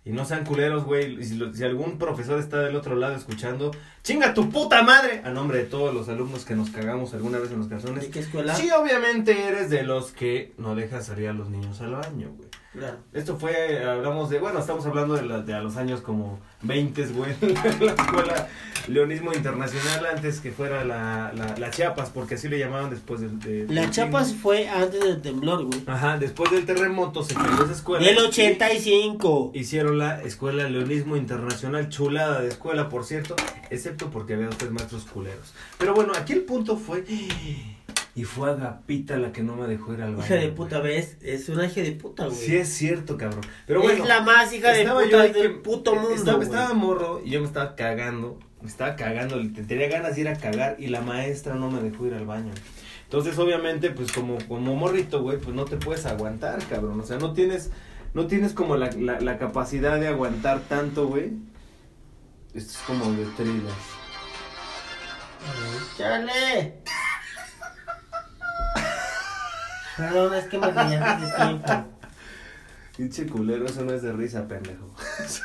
y 0.05 0.13
no 0.13 0.25
sean 0.25 0.45
culeros, 0.45 0.85
güey. 0.85 1.23
Si, 1.25 1.41
si 1.55 1.65
algún 1.65 1.99
profesor 1.99 2.39
está 2.39 2.61
del 2.61 2.77
otro 2.77 2.95
lado 2.95 3.15
escuchando, 3.17 3.71
chinga 4.03 4.35
tu 4.35 4.51
puta 4.51 4.83
madre. 4.83 5.23
A 5.25 5.31
nombre 5.31 5.59
de 5.59 5.65
todos 5.65 5.95
los 5.95 6.09
alumnos 6.09 6.45
que 6.45 6.55
nos 6.55 6.71
cagamos 6.71 7.15
alguna 7.15 7.39
vez 7.39 7.51
en 7.51 7.59
los 7.59 7.69
calzones. 7.69 8.05
¿De 8.05 8.11
qué 8.11 8.21
escuela? 8.21 8.55
Sí, 8.55 8.71
obviamente 8.71 9.47
eres 9.47 9.71
de 9.71 9.83
los 9.83 10.13
que 10.13 10.53
no 10.59 10.75
dejas 10.75 11.07
salir 11.07 11.29
a 11.29 11.33
los 11.33 11.49
niños 11.49 11.81
al 11.81 11.93
baño, 11.93 12.33
güey. 12.37 12.49
Claro. 12.75 12.97
Esto 13.12 13.39
fue, 13.39 13.85
hablamos 13.85 14.29
de, 14.31 14.41
bueno, 14.41 14.59
estamos 14.59 14.85
hablando 14.85 15.14
de, 15.14 15.22
la- 15.22 15.41
de 15.43 15.55
a 15.55 15.61
los 15.61 15.77
años 15.77 16.01
como 16.01 16.41
20, 16.62 17.07
güey, 17.07 17.33
la 17.81 17.93
escuela 17.93 18.49
Leonismo 18.89 19.33
Internacional 19.33 20.05
antes 20.07 20.41
que 20.41 20.51
fuera 20.51 20.85
la, 20.85 21.33
la, 21.35 21.57
la 21.57 21.70
Chiapas, 21.70 22.11
porque 22.11 22.35
así 22.35 22.49
le 22.49 22.59
llamaban 22.59 22.91
después 22.91 23.20
del... 23.20 23.39
de- 23.39 23.72
La 23.72 23.83
del 23.83 23.95
sismo. 23.95 24.41
fue 24.43 24.68
antes 24.68 25.01
del 25.01 25.22
temblor, 25.22 25.64
güey. 25.66 25.83
Ajá, 25.87 26.18
después 26.18 26.51
del 26.51 26.66
terremoto 26.66 27.22
se 27.22 27.35
cayó 27.35 27.62
esa 27.64 27.72
escuela. 27.72 28.05
Del 28.05 28.18
85. 28.18 29.53
Hicieron 29.55 29.99
la 29.99 30.20
escuela 30.22 30.68
Leonismo 30.68 31.16
Internacional, 31.16 31.89
chulada 31.89 32.41
de 32.43 32.49
escuela, 32.49 32.89
por 32.89 33.05
cierto, 33.05 33.37
excepto 33.70 34.11
porque 34.11 34.35
había 34.35 34.49
dos 34.49 34.70
maestros 34.72 35.05
culeros. 35.05 35.55
Pero 35.79 35.95
bueno, 35.95 36.12
aquí 36.16 36.33
el 36.33 36.43
punto 36.43 36.77
fue, 36.77 37.05
y 38.17 38.25
fue 38.25 38.51
Agapita 38.51 39.17
la 39.17 39.33
que 39.33 39.43
no 39.43 39.57
me 39.57 39.67
dejó 39.67 39.93
ir 39.93 40.03
al 40.03 40.15
baño. 40.15 40.25
Hija 40.25 40.35
de 40.37 40.41
güey. 40.43 40.55
puta, 40.55 40.81
¿ves? 40.81 41.17
Es 41.21 41.49
una 41.49 41.67
hija 41.67 41.81
de 41.83 41.93
puta, 41.93 42.27
güey. 42.27 42.37
Sí 42.39 42.57
es 42.57 42.69
cierto, 42.69 43.17
cabrón. 43.17 43.41
Pero 43.67 43.83
bueno, 43.83 44.03
es 44.05 44.09
la 44.09 44.21
más 44.21 44.53
hija 44.53 44.71
de 44.73 44.83
estaba 44.83 45.01
yo 45.03 45.11
puta 45.11 45.23
del 45.25 45.33
que- 45.33 45.49
puto 45.51 45.95
mundo, 45.97 46.11
Estaba, 46.15 46.37
güey. 46.37 46.49
estaba 46.49 46.75
morro 46.75 47.21
y 47.25 47.31
yo 47.31 47.41
me 47.41 47.47
estaba 47.47 47.75
cagando, 47.75 48.39
me 48.62 48.69
estaba 48.69 48.95
cagando, 48.97 49.37
te- 49.53 49.65
tenía 49.65 49.89
ganas 49.89 50.15
de 50.15 50.21
ir 50.23 50.29
a 50.29 50.37
cagar 50.37 50.77
y 50.79 50.87
la 50.89 51.01
maestra 51.01 51.55
no 51.57 51.71
me 51.71 51.81
dejó 51.83 52.07
ir 52.07 52.15
al 52.15 52.27
baño. 52.27 52.53
Entonces, 53.05 53.39
obviamente, 53.39 53.91
pues 53.91 54.11
como, 54.12 54.39
como 54.49 54.75
morrito, 54.77 55.23
güey, 55.23 55.39
pues 55.39 55.55
no 55.55 55.65
te 55.65 55.77
puedes 55.77 56.07
aguantar, 56.07 56.59
cabrón. 56.69 56.99
O 57.01 57.05
sea, 57.05 57.19
no 57.19 57.33
tienes, 57.33 57.71
no 58.12 58.27
tienes 58.27 58.53
como 58.55 58.77
la, 58.77 58.91
la, 58.93 59.21
la 59.21 59.39
capacidad 59.39 59.99
de 60.01 60.09
aguantar 60.09 60.61
tanto, 60.69 61.07
güey. 61.09 61.33
Esto 62.55 62.71
es 62.73 62.79
como 62.87 63.11
de 63.12 63.25
thriller. 63.37 63.73
¡Chale! 65.99 66.75
Perdón, 69.97 70.35
es 70.35 70.45
que 70.47 70.59
me 70.59 70.71
reí 70.71 70.95
antes 70.95 71.31
de 71.31 71.37
tiempo. 71.37 71.73
Pinche 72.97 73.27
culero, 73.27 73.67
eso 73.67 73.85
no 73.85 73.93
es 73.93 74.03
de 74.03 74.13
risa, 74.13 74.47
pendejo. 74.47 74.95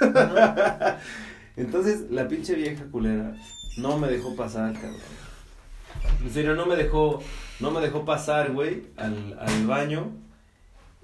¿no? 0.02 0.96
Entonces, 1.56 2.10
la 2.12 2.28
pinche 2.28 2.56
vieja 2.56 2.86
culera 2.92 3.36
no 3.78 3.98
me 3.98 4.08
dejó 4.08 4.36
pasar, 4.36 4.74
cabrón. 4.74 4.96
En 6.24 6.32
serio, 6.32 6.56
no 6.56 6.66
me 6.66 6.76
dejó, 6.76 7.22
no 7.60 7.72
me 7.72 7.82
dejó 7.82 8.06
pasar, 8.06 8.52
güey, 8.52 8.84
al, 8.98 9.38
al 9.40 9.68
baño. 9.68 10.12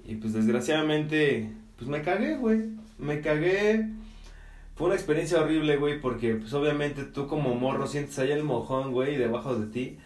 Y 0.04 0.16
pues 0.16 0.32
desgraciadamente, 0.32 1.52
pues 1.76 1.88
me 1.88 2.02
cagué, 2.02 2.36
güey. 2.36 2.70
Me 2.98 3.20
cagué. 3.20 3.88
Fue 4.76 4.86
una 4.86 4.96
experiencia 4.96 5.40
horrible, 5.40 5.76
güey, 5.78 6.00
porque 6.00 6.34
pues 6.34 6.52
obviamente 6.52 7.04
tú 7.04 7.26
como 7.26 7.54
morro 7.54 7.86
sientes 7.86 8.18
ahí 8.18 8.30
el 8.30 8.44
mojón, 8.44 8.92
güey, 8.92 9.16
debajo 9.16 9.56
de 9.56 9.66
ti. 9.66 9.98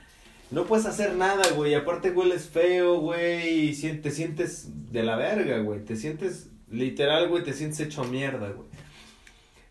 No 0.51 0.64
puedes 0.64 0.86
hacer 0.86 1.14
nada, 1.14 1.48
güey. 1.55 1.74
Aparte 1.74 2.11
hueles 2.11 2.48
feo, 2.48 2.98
güey. 3.01 3.70
Y 3.70 3.92
te 3.98 4.11
sientes 4.11 4.92
de 4.92 5.03
la 5.03 5.16
verga, 5.16 5.59
güey. 5.59 5.84
Te 5.84 5.96
sientes, 5.96 6.51
literal, 6.68 7.28
güey, 7.28 7.44
te 7.44 7.53
sientes 7.53 7.80
hecho 7.80 8.05
mierda, 8.05 8.51
güey. 8.51 8.68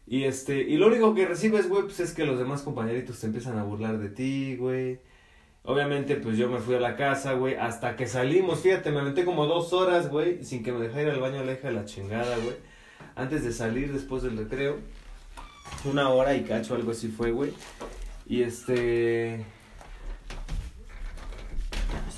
Y 0.08 0.24
este, 0.24 0.62
y 0.62 0.78
lo 0.78 0.88
único 0.88 1.14
que 1.14 1.28
recibes, 1.28 1.70
güey, 1.70 1.84
pues 1.84 2.00
es 2.00 2.14
que 2.14 2.26
los 2.26 2.40
demás 2.40 2.64
compañeritos 2.64 3.20
te 3.20 3.28
empiezan 3.28 3.60
a 3.60 3.64
burlar 3.64 4.00
de 4.00 4.10
ti, 4.10 4.56
güey. 4.56 5.00
Obviamente, 5.64 6.16
pues 6.16 6.36
yo 6.36 6.50
me 6.50 6.58
fui 6.60 6.74
a 6.76 6.80
la 6.80 6.96
casa, 6.96 7.34
güey, 7.34 7.54
hasta 7.54 7.96
que 7.96 8.08
salimos, 8.08 8.62
fíjate, 8.62 8.90
me 8.90 9.02
aventé 9.02 9.24
como 9.24 9.46
dos 9.46 9.72
horas, 9.72 10.10
güey, 10.10 10.44
sin 10.44 10.64
que 10.64 10.72
me 10.72 10.80
dejara 10.80 11.04
ir 11.04 11.10
al 11.10 11.20
baño, 11.20 11.44
la 11.44 11.54
hija 11.54 11.68
de 11.68 11.76
la 11.76 11.86
chingada, 11.86 12.38
güey. 12.38 12.56
Antes 13.16 13.44
de 13.44 13.52
salir, 13.52 13.94
después 13.94 14.24
del 14.24 14.38
recreo, 14.38 14.78
una 15.86 16.10
hora 16.10 16.36
y 16.36 16.42
cacho, 16.42 16.74
algo 16.74 16.92
así 16.92 17.10
fue, 17.10 17.32
güey. 17.32 17.52
Y 18.26 18.42
este... 18.42 19.46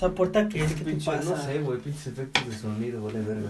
Esa 0.02 0.16
puerta 0.16 0.50
que 0.50 0.64
es 0.64 0.74
que 0.74 0.84
te 0.84 0.92
pinche- 0.94 1.06
pasa. 1.06 1.30
no 1.30 1.38
sé, 1.42 1.60
güey, 1.60 1.78
pinches 1.80 2.08
efectos 2.08 2.48
de 2.48 2.56
sonido, 2.56 3.04
vale 3.04 3.20
verga. 3.22 3.50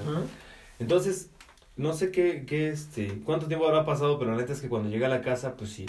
Entonces, 0.80 1.30
no 1.78 1.94
sé 1.94 2.12
qué, 2.12 2.44
qué, 2.46 2.70
este, 2.70 3.22
cuánto 3.24 3.48
tiempo 3.48 3.66
habrá 3.68 3.86
pasado, 3.86 4.20
pero 4.20 4.32
la 4.32 4.38
neta 4.38 4.52
es 4.54 4.60
que 4.62 4.68
cuando 4.68 4.90
llegué 4.90 5.06
a 5.06 5.10
la 5.10 5.22
casa, 5.22 5.56
pues 5.56 5.70
sí. 5.72 5.86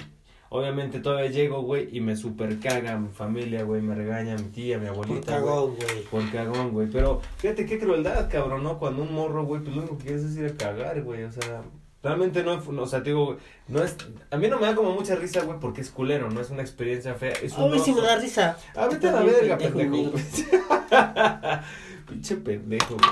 Obviamente 0.51 1.01
todavía 1.01 1.31
llego, 1.31 1.63
güey, 1.63 1.89
y 1.97 2.01
me 2.01 2.15
super 2.15 2.61
caga 2.61 2.99
mi 2.99 3.09
familia, 3.09 3.65
güey, 3.65 3.81
me 3.83 3.95
regaña 3.95 4.37
mi 4.37 4.51
tía, 4.51 4.79
mi 4.79 4.87
Por 4.87 4.95
abuelita, 5.07 5.39
güey. 5.41 5.51
cagón, 5.53 5.75
güey. 5.77 6.03
Por 6.11 6.31
cagón, 6.31 6.71
güey. 6.73 6.89
Pero 6.91 7.21
fíjate 7.39 7.65
qué 7.67 7.79
crueldad, 7.79 8.31
cabrón, 8.31 8.63
¿no? 8.63 8.79
Cuando 8.79 9.03
un 9.03 9.13
morro, 9.15 9.45
güey, 9.47 9.63
pues 9.63 9.75
lo 9.75 9.81
único 9.83 9.97
que 9.99 10.05
quieres 10.05 10.25
es 10.25 10.37
ir 10.37 10.45
a 10.47 10.55
cagar, 10.57 11.03
güey. 11.03 11.25
O 11.25 11.33
sea, 11.33 11.63
realmente 12.03 12.43
no, 12.43 12.55
o 12.55 12.87
sea, 12.87 13.03
te 13.03 13.11
digo, 13.11 13.37
no 13.69 13.83
es. 13.83 13.97
A 14.31 14.37
mí 14.37 14.49
no 14.49 14.59
me 14.59 14.67
da 14.67 14.75
como 14.75 14.93
mucha 14.93 15.15
risa, 15.15 15.43
güey, 15.43 15.59
porque 15.61 15.81
es 15.81 15.91
culero, 15.91 16.31
no 16.31 16.41
es 16.41 16.51
una 16.51 16.63
experiencia 16.63 17.15
fea. 17.15 17.33
Es 17.43 17.53
A 17.55 17.65
un 17.65 17.73
mí 17.73 17.79
sí 17.79 17.93
me 17.93 18.01
da 18.01 18.17
risa. 18.17 18.57
Ah, 18.75 18.89
vete 18.89 19.09
a 19.09 19.13
la 19.13 19.23
verga, 19.23 19.59
pendejo. 19.59 20.13
Pinche 22.09 22.37
pendejo, 22.37 22.97
güey. 22.97 23.11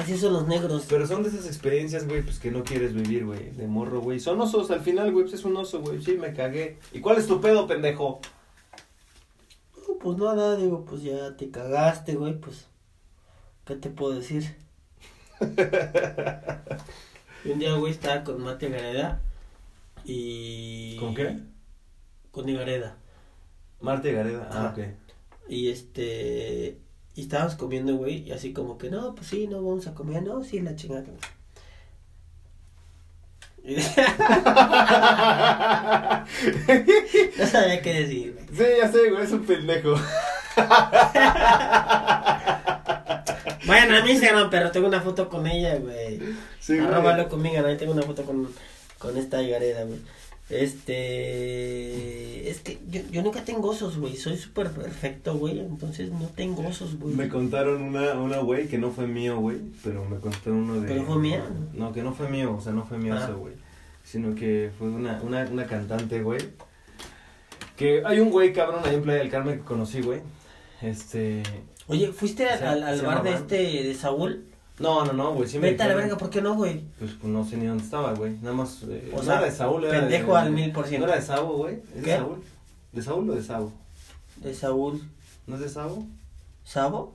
Así 0.00 0.16
son 0.16 0.32
los 0.32 0.48
negros. 0.48 0.86
Pero 0.88 1.06
son 1.06 1.22
de 1.22 1.28
esas 1.28 1.46
experiencias, 1.46 2.08
güey, 2.08 2.22
pues 2.22 2.38
que 2.38 2.50
no 2.50 2.64
quieres 2.64 2.94
vivir, 2.94 3.26
güey, 3.26 3.50
de 3.50 3.66
morro, 3.66 4.00
güey. 4.00 4.18
Son 4.18 4.40
osos, 4.40 4.70
al 4.70 4.80
final, 4.80 5.12
güey, 5.12 5.24
pues 5.26 5.34
es 5.38 5.44
un 5.44 5.56
oso, 5.56 5.80
güey. 5.80 6.02
Sí, 6.02 6.16
me 6.16 6.32
cagué. 6.32 6.78
¿Y 6.92 7.00
cuál 7.00 7.18
es 7.18 7.26
tu 7.26 7.40
pedo, 7.40 7.66
pendejo? 7.66 8.20
No, 9.76 9.94
Pues 10.00 10.16
nada, 10.18 10.56
digo, 10.56 10.84
pues 10.84 11.02
ya 11.02 11.36
te 11.36 11.50
cagaste, 11.50 12.14
güey, 12.14 12.40
pues. 12.40 12.66
¿Qué 13.66 13.76
te 13.76 13.90
puedo 13.90 14.14
decir? 14.14 14.56
Y 17.44 17.50
un 17.50 17.58
día, 17.58 17.74
güey, 17.74 17.92
estaba 17.92 18.22
con 18.22 18.40
Mate 18.42 18.68
Gareda 18.68 19.20
y... 20.04 20.96
¿Con 20.96 21.14
qué? 21.14 21.38
Con 22.30 22.48
Igareda. 22.48 22.96
Marte 23.80 24.12
Gareda. 24.12 24.48
Ah, 24.52 24.72
ok. 24.72 24.84
Y 25.48 25.70
este... 25.70 26.78
Y 27.14 27.22
estábamos 27.22 27.56
comiendo, 27.56 27.96
güey, 27.96 28.22
y 28.22 28.32
así 28.32 28.54
como 28.54 28.78
que, 28.78 28.88
no, 28.90 29.14
pues 29.14 29.26
sí, 29.26 29.46
no, 29.46 29.62
vamos 29.62 29.86
a 29.86 29.94
comer, 29.94 30.22
no, 30.22 30.42
sí, 30.42 30.60
la 30.60 30.74
chingada. 30.76 31.04
No 37.38 37.46
sabía 37.46 37.80
qué 37.82 37.94
decir, 37.94 38.34
güey. 38.34 38.46
Sí, 38.48 38.64
ya 38.80 38.90
sé, 38.90 39.10
güey, 39.10 39.24
es 39.24 39.32
un 39.32 39.44
pendejo. 39.44 39.94
Vayan 43.66 43.92
a 43.92 44.04
mi 44.04 44.12
Instagram, 44.12 44.50
pero 44.50 44.70
tengo 44.70 44.88
una 44.88 45.00
foto 45.00 45.28
con 45.28 45.46
ella, 45.46 45.76
güey. 45.76 46.18
Sí. 46.60 46.78
Arróbalo 46.78 47.28
conmigo, 47.28 47.64
ahí 47.66 47.76
tengo 47.76 47.92
una 47.92 48.02
foto 48.02 48.24
con, 48.24 48.48
con 48.98 49.16
esta 49.16 49.40
Gareda, 49.42 49.84
güey. 49.84 49.98
Este. 50.50 52.50
Es 52.50 52.60
que 52.60 52.78
yo, 52.90 53.00
yo 53.10 53.22
nunca 53.22 53.44
tengo 53.44 53.70
osos, 53.70 53.98
güey. 53.98 54.16
Soy 54.16 54.36
súper 54.36 54.70
perfecto, 54.70 55.34
güey. 55.36 55.60
Entonces 55.60 56.10
no 56.10 56.26
tengo 56.34 56.66
osos, 56.66 56.98
güey. 56.98 57.14
Me 57.14 57.28
contaron 57.28 57.82
una, 57.82 58.12
una 58.14 58.38
güey 58.38 58.66
que 58.68 58.78
no 58.78 58.90
fue 58.90 59.06
mío, 59.06 59.38
güey, 59.38 59.58
pero 59.82 60.04
me 60.04 60.18
contó 60.18 60.50
uno 60.50 60.80
de... 60.80 60.88
¿Pero 60.88 61.04
fue 61.04 61.18
mía? 61.18 61.44
No, 61.72 61.92
que 61.92 62.02
no 62.02 62.12
fue 62.12 62.28
mío, 62.28 62.54
o 62.56 62.60
sea, 62.60 62.72
no 62.72 62.84
fue 62.84 62.98
mío 62.98 63.14
Ah. 63.16 63.24
eso, 63.24 63.38
güey. 63.38 63.54
Sino 64.04 64.34
que 64.34 64.70
fue 64.78 64.88
una, 64.88 65.20
una, 65.22 65.42
una 65.50 65.66
cantante, 65.66 66.22
güey. 66.22 66.40
Que 67.76 68.02
hay 68.04 68.20
un 68.20 68.30
güey, 68.30 68.52
cabrón, 68.52 68.82
ahí 68.84 68.96
en 68.96 69.02
Playa 69.02 69.20
del 69.20 69.30
Carmen 69.30 69.58
que 69.58 69.64
conocí, 69.64 70.02
güey. 70.02 70.20
Este... 70.82 71.42
Oye, 71.92 72.12
¿fuiste 72.12 72.48
al, 72.48 72.82
al, 72.82 73.00
bar 73.02 73.22
de 73.22 73.32
este 73.34 73.54
de 73.56 73.94
Saúl? 73.94 74.44
No, 74.78 75.04
no, 75.04 75.12
no, 75.12 75.34
güey, 75.34 75.48
sí 75.48 75.58
me 75.58 75.70
Vete 75.70 75.82
a 75.84 75.88
la 75.88 75.94
verga, 75.94 76.16
¿por 76.16 76.30
qué 76.30 76.40
no, 76.42 76.54
güey? 76.54 76.80
Pues 76.98 77.22
no 77.22 77.44
sé 77.44 77.56
ni 77.56 77.66
dónde 77.66 77.84
estaba, 77.84 78.14
güey. 78.14 78.32
Nada 78.42 78.54
más. 78.54 78.82
eh, 78.88 79.10
O 79.12 79.18
no 79.18 79.22
sea, 79.22 79.34
era 79.36 79.44
de 79.46 79.50
Saúl, 79.52 79.84
era 79.84 80.00
pendejo 80.00 80.32
de, 80.32 80.38
al 80.40 80.50
mil 80.50 80.72
por 80.72 80.86
ciento. 80.86 81.06
No 81.06 81.12
era 81.12 81.20
de 81.20 81.26
Sabo, 81.26 81.56
güey. 81.58 81.74
¿Es 81.94 82.02
¿Qué? 82.02 82.10
de 82.12 82.16
Saúl? 82.18 82.42
¿De 82.92 83.02
Saúl 83.02 83.30
o 83.30 83.34
de 83.34 83.42
Sabo? 83.42 83.72
De 84.36 84.54
Saúl. 84.54 85.02
¿No 85.46 85.54
es 85.56 85.60
de 85.60 85.68
Sabo? 85.68 86.06
¿Sabo? 86.64 87.12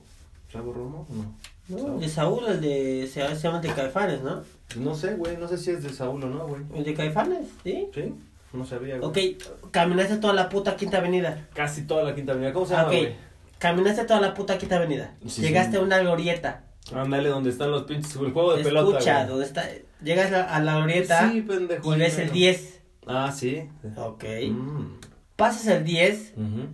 ¿Sabo 0.52 0.72
Romo? 0.72 1.06
No. 1.10 1.34
No, 1.68 1.78
Saúl. 1.84 2.00
de 2.00 2.08
Saúl, 2.08 2.46
el 2.48 2.60
de. 2.60 3.10
Se, 3.12 3.26
se 3.36 3.42
llama 3.42 3.58
el 3.60 3.62
de 3.68 3.74
Caifanes, 3.74 4.22
¿no? 4.22 4.42
Pues 4.68 4.78
no 4.78 4.94
sé, 4.94 5.14
güey. 5.14 5.36
No 5.36 5.48
sé 5.48 5.58
si 5.58 5.70
es 5.72 5.82
de 5.82 5.90
Saúl 5.92 6.22
o 6.24 6.26
no, 6.28 6.46
güey. 6.46 6.62
El 6.74 6.84
de 6.84 6.94
Caifanes, 6.94 7.46
¿sí? 7.64 7.88
¿Sí? 7.92 8.14
No 8.52 8.64
sabía, 8.64 8.98
güey. 8.98 9.34
Ok, 9.36 9.70
caminaste 9.72 10.16
toda 10.16 10.32
la 10.32 10.48
puta 10.48 10.74
quinta 10.76 10.98
avenida. 10.98 11.48
Casi 11.54 11.82
toda 11.82 12.04
la 12.04 12.14
quinta 12.14 12.32
avenida. 12.32 12.52
¿Cómo 12.54 12.64
se 12.64 12.74
Ah, 12.74 12.78
llama, 12.84 12.88
güey? 12.92 13.14
Caminaste 13.58 14.04
toda 14.04 14.20
la 14.20 14.34
puta 14.34 14.56
quinta 14.58 14.76
avenida. 14.76 15.14
Sí, 15.26 15.42
Llegaste 15.42 15.72
sí. 15.72 15.76
a 15.78 15.80
una 15.80 15.98
glorieta. 15.98 16.64
Ándale, 16.94 17.28
donde 17.28 17.50
están 17.50 17.70
los 17.70 17.82
pinches. 17.84 18.14
El 18.16 18.32
juego 18.32 18.54
de 18.56 18.64
pelota. 18.64 18.98
Escucha. 18.98 19.26
¿dónde 19.26 19.44
está? 19.44 19.64
Llegas 20.02 20.32
a, 20.32 20.54
a 20.54 20.60
la 20.60 20.76
glorieta 20.76 21.30
Sí, 21.30 21.42
pendejo. 21.42 21.94
y 21.94 21.98
ves 21.98 22.14
el 22.18 22.24
mero. 22.26 22.32
10. 22.34 22.80
Ah, 23.06 23.32
sí. 23.34 23.68
Ok. 23.96 24.24
Mm. 24.50 24.98
Pasas 25.36 25.66
el 25.66 25.84
10 25.84 26.34
Ujú. 26.36 26.66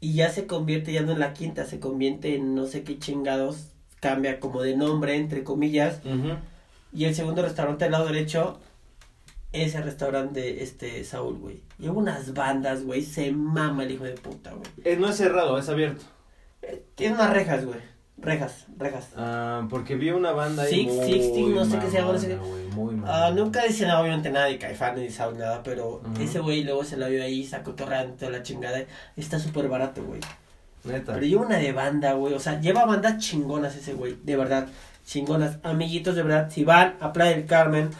y 0.00 0.14
ya 0.14 0.28
se 0.30 0.46
convierte 0.46 0.92
ya 0.92 1.02
no 1.02 1.12
en 1.12 1.20
la 1.20 1.32
quinta, 1.32 1.64
se 1.64 1.80
convierte 1.80 2.34
en 2.36 2.54
no 2.54 2.66
sé 2.66 2.82
qué 2.84 2.98
chingados. 2.98 3.68
Cambia 4.00 4.38
como 4.38 4.60
de 4.60 4.76
nombre, 4.76 5.16
entre 5.16 5.44
comillas. 5.44 6.00
Y 6.92 7.04
el 7.06 7.14
segundo 7.14 7.42
restaurante 7.42 7.86
al 7.86 7.92
lado 7.92 8.06
derecho 8.06 8.58
es 9.52 9.74
el 9.76 9.84
restaurante 9.84 10.40
de 10.40 10.62
este 10.62 11.04
Saúl, 11.04 11.38
güey. 11.38 11.62
Lleva 11.78 11.94
unas 11.94 12.34
bandas, 12.34 12.84
güey. 12.84 13.02
Se 13.02 13.32
mama 13.32 13.84
el 13.84 13.92
hijo 13.92 14.04
de 14.04 14.12
puta, 14.12 14.50
güey. 14.52 14.66
Eh, 14.84 14.96
no 14.98 15.08
es 15.08 15.16
cerrado, 15.16 15.56
es 15.58 15.68
abierto. 15.70 16.02
Tiene 16.94 17.14
unas 17.14 17.30
rejas, 17.30 17.64
güey. 17.64 17.78
Rejas, 18.16 18.66
rejas. 18.78 19.08
Ah, 19.16 19.66
porque 19.68 19.96
vi 19.96 20.10
una 20.10 20.32
banda 20.32 20.62
ahí 20.62 20.70
Six, 20.70 20.92
muy 20.94 21.06
Sixteen, 21.12 21.54
no 21.54 21.64
sé 21.64 21.78
qué 21.78 21.90
se 21.90 21.98
llama, 21.98 22.12
no 22.12 22.18
sé 22.18 22.28
qué. 22.28 22.36
mamona, 22.36 22.52
güey, 22.72 22.94
muy 22.94 23.04
Ah, 23.06 23.32
nunca 23.34 23.64
dice 23.64 23.86
nada, 23.86 24.00
obviamente 24.00 24.30
nada 24.30 24.46
de 24.46 24.56
Caifán 24.58 24.94
ni 24.96 25.10
Saúl, 25.10 25.36
nada, 25.36 25.62
pero 25.62 26.00
ese 26.20 26.38
güey 26.38 26.64
luego 26.64 26.84
se 26.84 26.96
la 26.96 27.08
vio 27.08 27.22
ahí, 27.22 27.44
sacó 27.44 27.72
torrando 27.74 28.14
toda 28.14 28.30
la 28.30 28.42
chingada. 28.42 28.82
Está 29.16 29.38
súper 29.38 29.68
barato, 29.68 30.02
güey. 30.04 30.20
Neta. 30.84 31.14
Pero 31.14 31.26
lleva 31.26 31.42
una 31.42 31.58
de 31.58 31.72
banda, 31.72 32.12
güey. 32.12 32.34
O 32.34 32.38
sea, 32.40 32.60
lleva 32.60 32.84
bandas 32.84 33.18
chingonas 33.18 33.74
ese 33.76 33.94
güey, 33.94 34.16
de 34.22 34.36
verdad. 34.36 34.68
Chingonas. 35.04 35.58
Amiguitos, 35.62 36.14
de 36.14 36.22
verdad, 36.22 36.50
si 36.50 36.64
van 36.64 36.96
a 37.00 37.12
Playa 37.12 37.36
del 37.36 37.46
Carmen, 37.46 37.90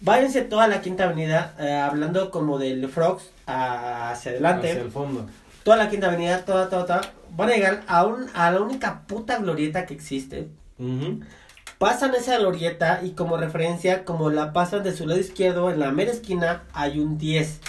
váyanse 0.00 0.42
toda 0.42 0.66
la 0.66 0.80
quinta 0.80 1.04
avenida, 1.04 1.54
eh, 1.60 1.72
hablando 1.74 2.30
como 2.30 2.58
del 2.58 2.88
Frogs 2.88 3.30
hacia 3.46 4.32
adelante. 4.32 4.70
Hacia 4.70 4.82
el 4.82 4.90
fondo. 4.90 5.26
Toda 5.62 5.76
la 5.76 5.88
quinta 5.90 6.08
avenida, 6.08 6.44
toda, 6.44 6.68
toda, 6.68 6.86
toda. 6.86 7.00
Van 7.34 7.48
a 7.48 7.54
llegar 7.54 7.82
a, 7.86 8.04
un, 8.04 8.26
a 8.34 8.50
la 8.50 8.60
única 8.60 9.06
puta 9.06 9.38
glorieta 9.38 9.86
que 9.86 9.94
existe. 9.94 10.48
Pasan 11.78 12.14
esa 12.14 12.38
glorieta 12.38 13.00
y 13.02 13.10
como 13.10 13.36
referencia, 13.36 14.04
como 14.04 14.30
la 14.30 14.52
pasan 14.52 14.82
de 14.82 14.94
su 14.94 15.06
lado 15.06 15.20
izquierdo, 15.20 15.70
en 15.70 15.80
la 15.80 15.90
mera 15.90 16.12
esquina 16.12 16.64
hay 16.72 17.00
un 17.00 17.18
10, 17.18 17.60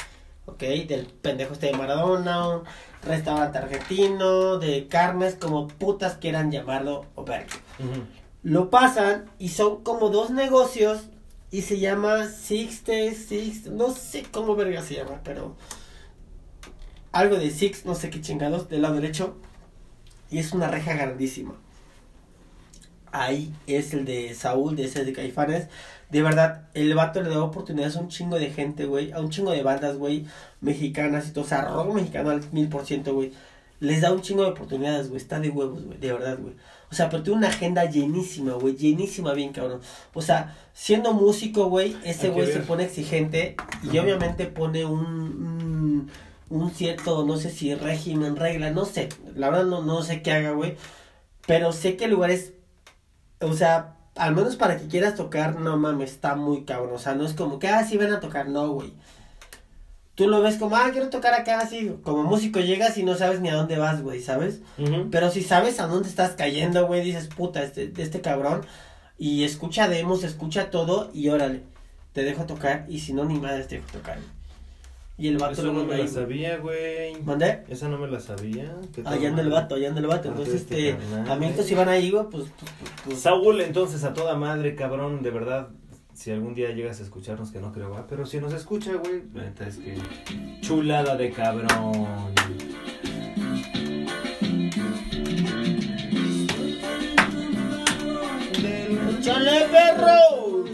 ¿ok? 0.46 0.60
Del 0.88 1.08
pendejo 1.08 1.54
este 1.54 1.68
de 1.68 1.74
Maradona, 1.74 2.48
un 2.48 2.64
restaurante 3.04 3.58
argentino, 3.58 4.60
de 4.60 4.88
carnes, 4.88 5.36
como 5.36 5.68
putas 5.68 6.18
quieran 6.18 6.52
llamarlo 6.52 7.06
o 7.16 7.24
verga. 7.24 7.48
Ujú. 7.80 8.04
Lo 8.44 8.70
pasan 8.70 9.32
y 9.40 9.50
son 9.50 9.84
como 9.84 10.10
dos 10.10 10.30
negocios 10.30 11.04
y 11.50 11.62
se 11.62 11.80
llama 11.80 12.28
Sixte, 12.28 13.14
Six, 13.16 13.68
no 13.68 13.92
sé 13.92 14.26
cómo 14.32 14.56
verga 14.56 14.82
se 14.82 14.96
llama, 14.96 15.22
pero 15.24 15.56
algo 17.12 17.38
de 17.38 17.50
Six, 17.52 17.86
no 17.86 17.96
sé 17.96 18.10
qué 18.10 18.22
chingados, 18.22 18.70
del 18.70 18.82
lado 18.82 18.96
derecho 18.96 19.38
y 20.34 20.40
es 20.40 20.52
una 20.52 20.68
reja 20.68 20.94
grandísima. 20.94 21.54
Ahí 23.12 23.54
es 23.68 23.94
el 23.94 24.06
de 24.06 24.34
Saúl, 24.34 24.76
de 24.76 24.86
ese 24.86 25.06
de 25.06 25.14
Caifanes. 25.14 25.68
De 26.10 26.24
verdad, 26.24 26.68
el 26.74 26.96
vato 26.96 27.22
le 27.22 27.30
da 27.30 27.44
oportunidades 27.44 27.96
a 27.96 28.00
un 28.00 28.08
chingo 28.08 28.40
de 28.40 28.50
gente, 28.50 28.86
güey. 28.86 29.12
A 29.12 29.20
un 29.20 29.30
chingo 29.30 29.52
de 29.52 29.62
bandas, 29.62 29.98
güey. 29.98 30.26
Mexicanas 30.62 31.28
y 31.28 31.32
todo. 31.32 31.44
O 31.44 31.48
sea, 31.48 31.66
rock 31.66 31.94
mexicano 31.94 32.32
al 32.32 32.42
mil 32.52 32.68
por 32.68 32.84
ciento, 32.84 33.14
güey. 33.14 33.32
Les 33.80 34.02
da 34.02 34.12
un 34.12 34.22
chingo 34.22 34.44
de 34.44 34.50
oportunidades, 34.50 35.10
güey. 35.10 35.22
Está 35.22 35.40
de 35.40 35.50
huevos, 35.50 35.84
güey. 35.84 36.00
De 36.00 36.12
verdad, 36.12 36.40
güey. 36.40 36.56
O 36.90 36.96
sea, 36.96 37.10
pero 37.10 37.22
tiene 37.22 37.38
una 37.38 37.50
agenda 37.50 37.86
llenísima, 37.86 38.54
güey. 38.54 38.76
Llenísima, 38.76 39.34
bien 39.34 39.54
cabrón. 39.54 39.82
O 40.16 40.22
sea, 40.24 40.58
siendo 40.74 41.14
músico, 41.14 41.70
güey, 41.70 41.96
ese 42.04 42.30
güey 42.30 42.52
se 42.52 42.62
pone 42.62 42.86
exigente. 42.86 43.56
Y 43.84 44.00
obviamente 44.00 44.48
pone 44.48 44.86
un, 44.86 45.00
un, 45.00 46.12
un 46.50 46.72
cierto, 46.72 47.26
no 47.26 47.38
sé 47.38 47.50
si 47.50 47.74
régimen, 47.76 48.36
regla, 48.36 48.72
no 48.72 48.86
sé, 48.86 49.10
la 49.36 49.50
verdad 49.50 49.66
no, 49.66 49.82
no 49.82 50.04
sé 50.04 50.22
qué 50.22 50.32
haga, 50.32 50.52
güey, 50.52 50.78
pero 51.48 51.72
sé 51.72 51.96
que 51.98 52.06
el 52.06 52.12
lugar 52.12 52.32
es, 52.32 52.54
o 53.40 53.54
sea, 53.54 53.96
al 54.16 54.36
menos 54.36 54.56
para 54.56 54.78
que 54.78 54.88
quieras 54.88 55.16
tocar, 55.16 55.60
no 55.60 55.78
mames, 55.78 56.12
está 56.12 56.36
muy 56.36 56.64
cabrón, 56.64 56.94
o 56.94 57.00
sea, 57.00 57.16
no 57.16 57.26
es 57.26 57.34
como 57.34 57.60
que, 57.60 57.68
ah, 57.68 57.84
sí 57.84 57.98
ven 57.98 58.14
a 58.14 58.20
tocar, 58.20 58.48
no, 58.50 58.70
güey. 58.70 58.94
Tú 60.16 60.28
lo 60.28 60.44
ves 60.44 60.58
como, 60.58 60.76
ah, 60.76 60.90
quiero 60.92 61.10
tocar 61.10 61.34
acá, 61.34 61.60
así, 61.60 61.92
como 62.04 62.24
músico 62.24 62.60
llegas 62.60 62.98
y 63.00 63.04
no 63.04 63.16
sabes 63.16 63.42
ni 63.42 63.50
a 63.50 63.56
dónde 63.56 63.80
vas, 63.80 64.04
güey, 64.04 64.22
¿sabes? 64.22 64.62
Pero 65.10 65.32
si 65.32 65.42
sabes 65.42 65.80
a 65.80 65.88
dónde 65.88 66.08
estás 66.08 66.32
cayendo, 66.32 66.86
güey, 66.86 67.04
dices, 67.04 67.28
puta, 67.28 67.64
este, 67.64 67.92
este 67.98 68.22
cabrón. 68.22 68.62
Y 69.18 69.44
escucha 69.44 69.88
demos, 69.88 70.24
escucha 70.24 70.70
todo 70.70 71.10
y 71.16 71.30
órale, 71.30 71.64
te 72.14 72.24
dejo 72.24 72.46
tocar. 72.46 72.86
Y 72.90 73.00
si 73.00 73.14
no, 73.14 73.26
ni 73.26 73.40
madre 73.40 73.64
te 73.64 73.78
dejo 73.78 73.88
tocar. 73.92 74.20
Y 75.16 75.28
el 75.28 75.38
vato 75.38 75.54
Eso 75.54 75.64
luego 75.64 75.80
no 75.80 75.86
me 75.86 75.96
ahí, 75.96 76.02
la 76.02 76.08
sabía, 76.08 76.58
güey. 76.58 77.22
¿Mandé? 77.22 77.64
Esa 77.68 77.88
no 77.88 78.00
me 78.00 78.08
la 78.08 78.20
sabía. 78.20 78.76
¿Qué 78.94 79.04
tal, 79.04 79.14
Allá 79.14 79.30
anda 79.30 79.44
el 79.44 79.50
vato, 79.50 79.76
allá 79.76 79.90
anda 79.90 80.02
el 80.02 80.08
vato. 80.08 80.30
Ah, 80.30 80.32
Entonces, 80.32 80.62
este 80.62 80.90
este, 80.90 81.04
carnal. 81.04 81.32
amigos, 81.32 81.66
si 81.66 81.76
van 81.76 81.90
ahí, 81.90 82.10
güey, 82.10 82.26
pues, 82.32 82.46
pues, 82.58 82.72
pues, 82.80 82.92
pues, 83.06 83.20
Saúl, 83.20 83.62
entonces, 83.62 84.04
a 84.04 84.14
toda 84.14 84.36
madre, 84.36 84.76
cabrón, 84.76 85.22
de 85.22 85.30
verdad. 85.30 85.70
Si 86.16 86.32
algún 86.32 86.54
día 86.54 86.70
llegas 86.72 87.00
a 87.00 87.04
escucharnos, 87.04 87.52
que 87.52 87.60
no 87.60 87.72
creo, 87.72 87.90
va. 87.92 88.06
Pero 88.08 88.26
si 88.26 88.40
nos 88.40 88.54
escucha, 88.54 88.94
güey, 88.94 89.24
la 89.34 89.44
neta 89.44 89.68
es 89.68 89.78
que. 89.78 89.98
Chulada 90.62 91.16
de 91.16 91.32
cabrón. 91.32 92.08
¡Échale, 99.20 99.68
perros! 99.72 100.70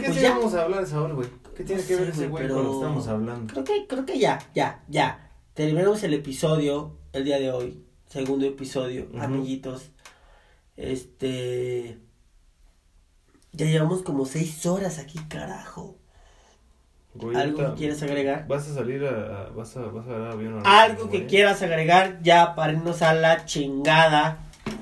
qué 0.00 0.06
pues 0.08 0.20
ya. 0.20 0.30
vamos 0.36 0.54
a 0.54 0.62
hablar 0.62 0.80
de 0.80 0.86
Saúl, 0.86 1.14
güey? 1.14 1.28
¿Qué 1.56 1.64
tiene 1.64 1.82
No 1.82 1.88
que 1.88 1.96
ver 1.96 2.08
ese 2.10 2.28
güey, 2.28 2.42
pero- 2.44 2.54
con 2.56 2.64
lo 2.64 2.70
que 2.70 2.76
estamos 2.76 3.08
hablando? 3.08 3.52
Creo 3.52 3.64
que, 3.64 3.86
creo 3.86 4.06
que 4.06 4.18
ya, 4.18 4.38
ya, 4.54 4.82
ya. 4.88 5.30
Terminamos 5.54 6.02
el 6.04 6.14
episodio 6.14 6.96
el 7.12 7.24
día 7.24 7.38
de 7.38 7.50
hoy. 7.52 7.84
Segundo 8.08 8.46
episodio, 8.46 9.08
amiguitos. 9.20 9.90
Este. 10.76 11.98
Ya 13.52 13.66
llevamos 13.66 14.02
como 14.02 14.24
seis 14.26 14.64
horas 14.66 14.98
aquí, 14.98 15.18
carajo. 15.28 15.96
Güey, 17.14 17.36
¿Algo 17.36 17.58
que 17.58 17.74
quieras 17.74 18.02
agregar? 18.02 18.46
Vas 18.46 18.68
a 18.68 18.74
salir 18.74 19.04
a. 19.04 19.46
a- 19.46 19.48
vas, 19.50 19.76
a, 19.76 19.80
vas 19.80 20.06
a 20.06 20.12
ver 20.12 20.30
avión. 20.32 20.62
Algo 20.64 21.10
que 21.10 21.18
güey. 21.18 21.26
quieras 21.26 21.60
agregar 21.62 22.20
ya 22.22 22.54
para 22.54 22.72
irnos 22.72 23.02
a 23.02 23.12
la 23.14 23.44
chingada. 23.44 24.38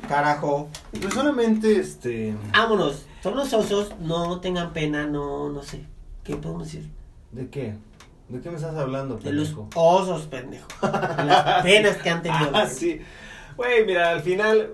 Carajo. 0.08 0.68
Pues 1.00 1.12
solamente, 1.14 1.78
este. 1.80 2.34
Vámonos. 2.52 3.06
Son 3.28 3.36
los 3.36 3.52
osos. 3.52 3.94
No 4.00 4.40
tengan 4.40 4.72
pena. 4.72 5.06
No, 5.06 5.48
no 5.50 5.62
sé. 5.62 5.84
¿Qué 6.24 6.36
podemos 6.36 6.64
decir? 6.64 6.88
¿De 7.32 7.48
qué? 7.48 7.74
¿De 8.28 8.40
qué 8.40 8.50
me 8.50 8.56
estás 8.56 8.74
hablando, 8.76 9.16
De 9.16 9.32
los 9.32 9.48
pendejo? 9.48 9.70
osos, 9.74 10.26
pendejo. 10.26 10.66
De 10.82 11.24
las 11.24 11.62
penas 11.62 11.96
que 11.96 12.10
han 12.10 12.22
tenido. 12.22 12.50
Ah, 12.54 12.66
sí. 12.66 13.00
Güey, 13.56 13.86
mira, 13.86 14.10
al 14.10 14.20
final, 14.20 14.70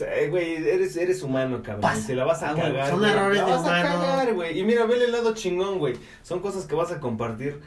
eh, 0.00 0.26
güey, 0.30 0.56
eres, 0.56 0.96
eres 0.96 1.22
humano, 1.22 1.62
cabrón. 1.62 1.80
Pasa. 1.82 2.06
Te 2.08 2.14
la 2.16 2.24
vas 2.24 2.42
a 2.42 2.50
Ah, 2.50 2.54
cagar. 2.56 2.90
son 2.90 3.04
errores 3.04 3.38
de 3.38 3.44
vas 3.50 3.60
a 3.60 3.60
humano. 3.60 3.88
cagar, 4.00 4.34
güey. 4.34 4.58
Y 4.58 4.64
mira, 4.64 4.84
vele 4.86 5.04
el 5.06 5.12
lado 5.12 5.32
chingón, 5.34 5.78
güey. 5.78 5.94
Son 6.22 6.40
cosas 6.40 6.64
que 6.66 6.74
vas 6.74 6.90
a 6.90 6.98
compartir 7.00 7.60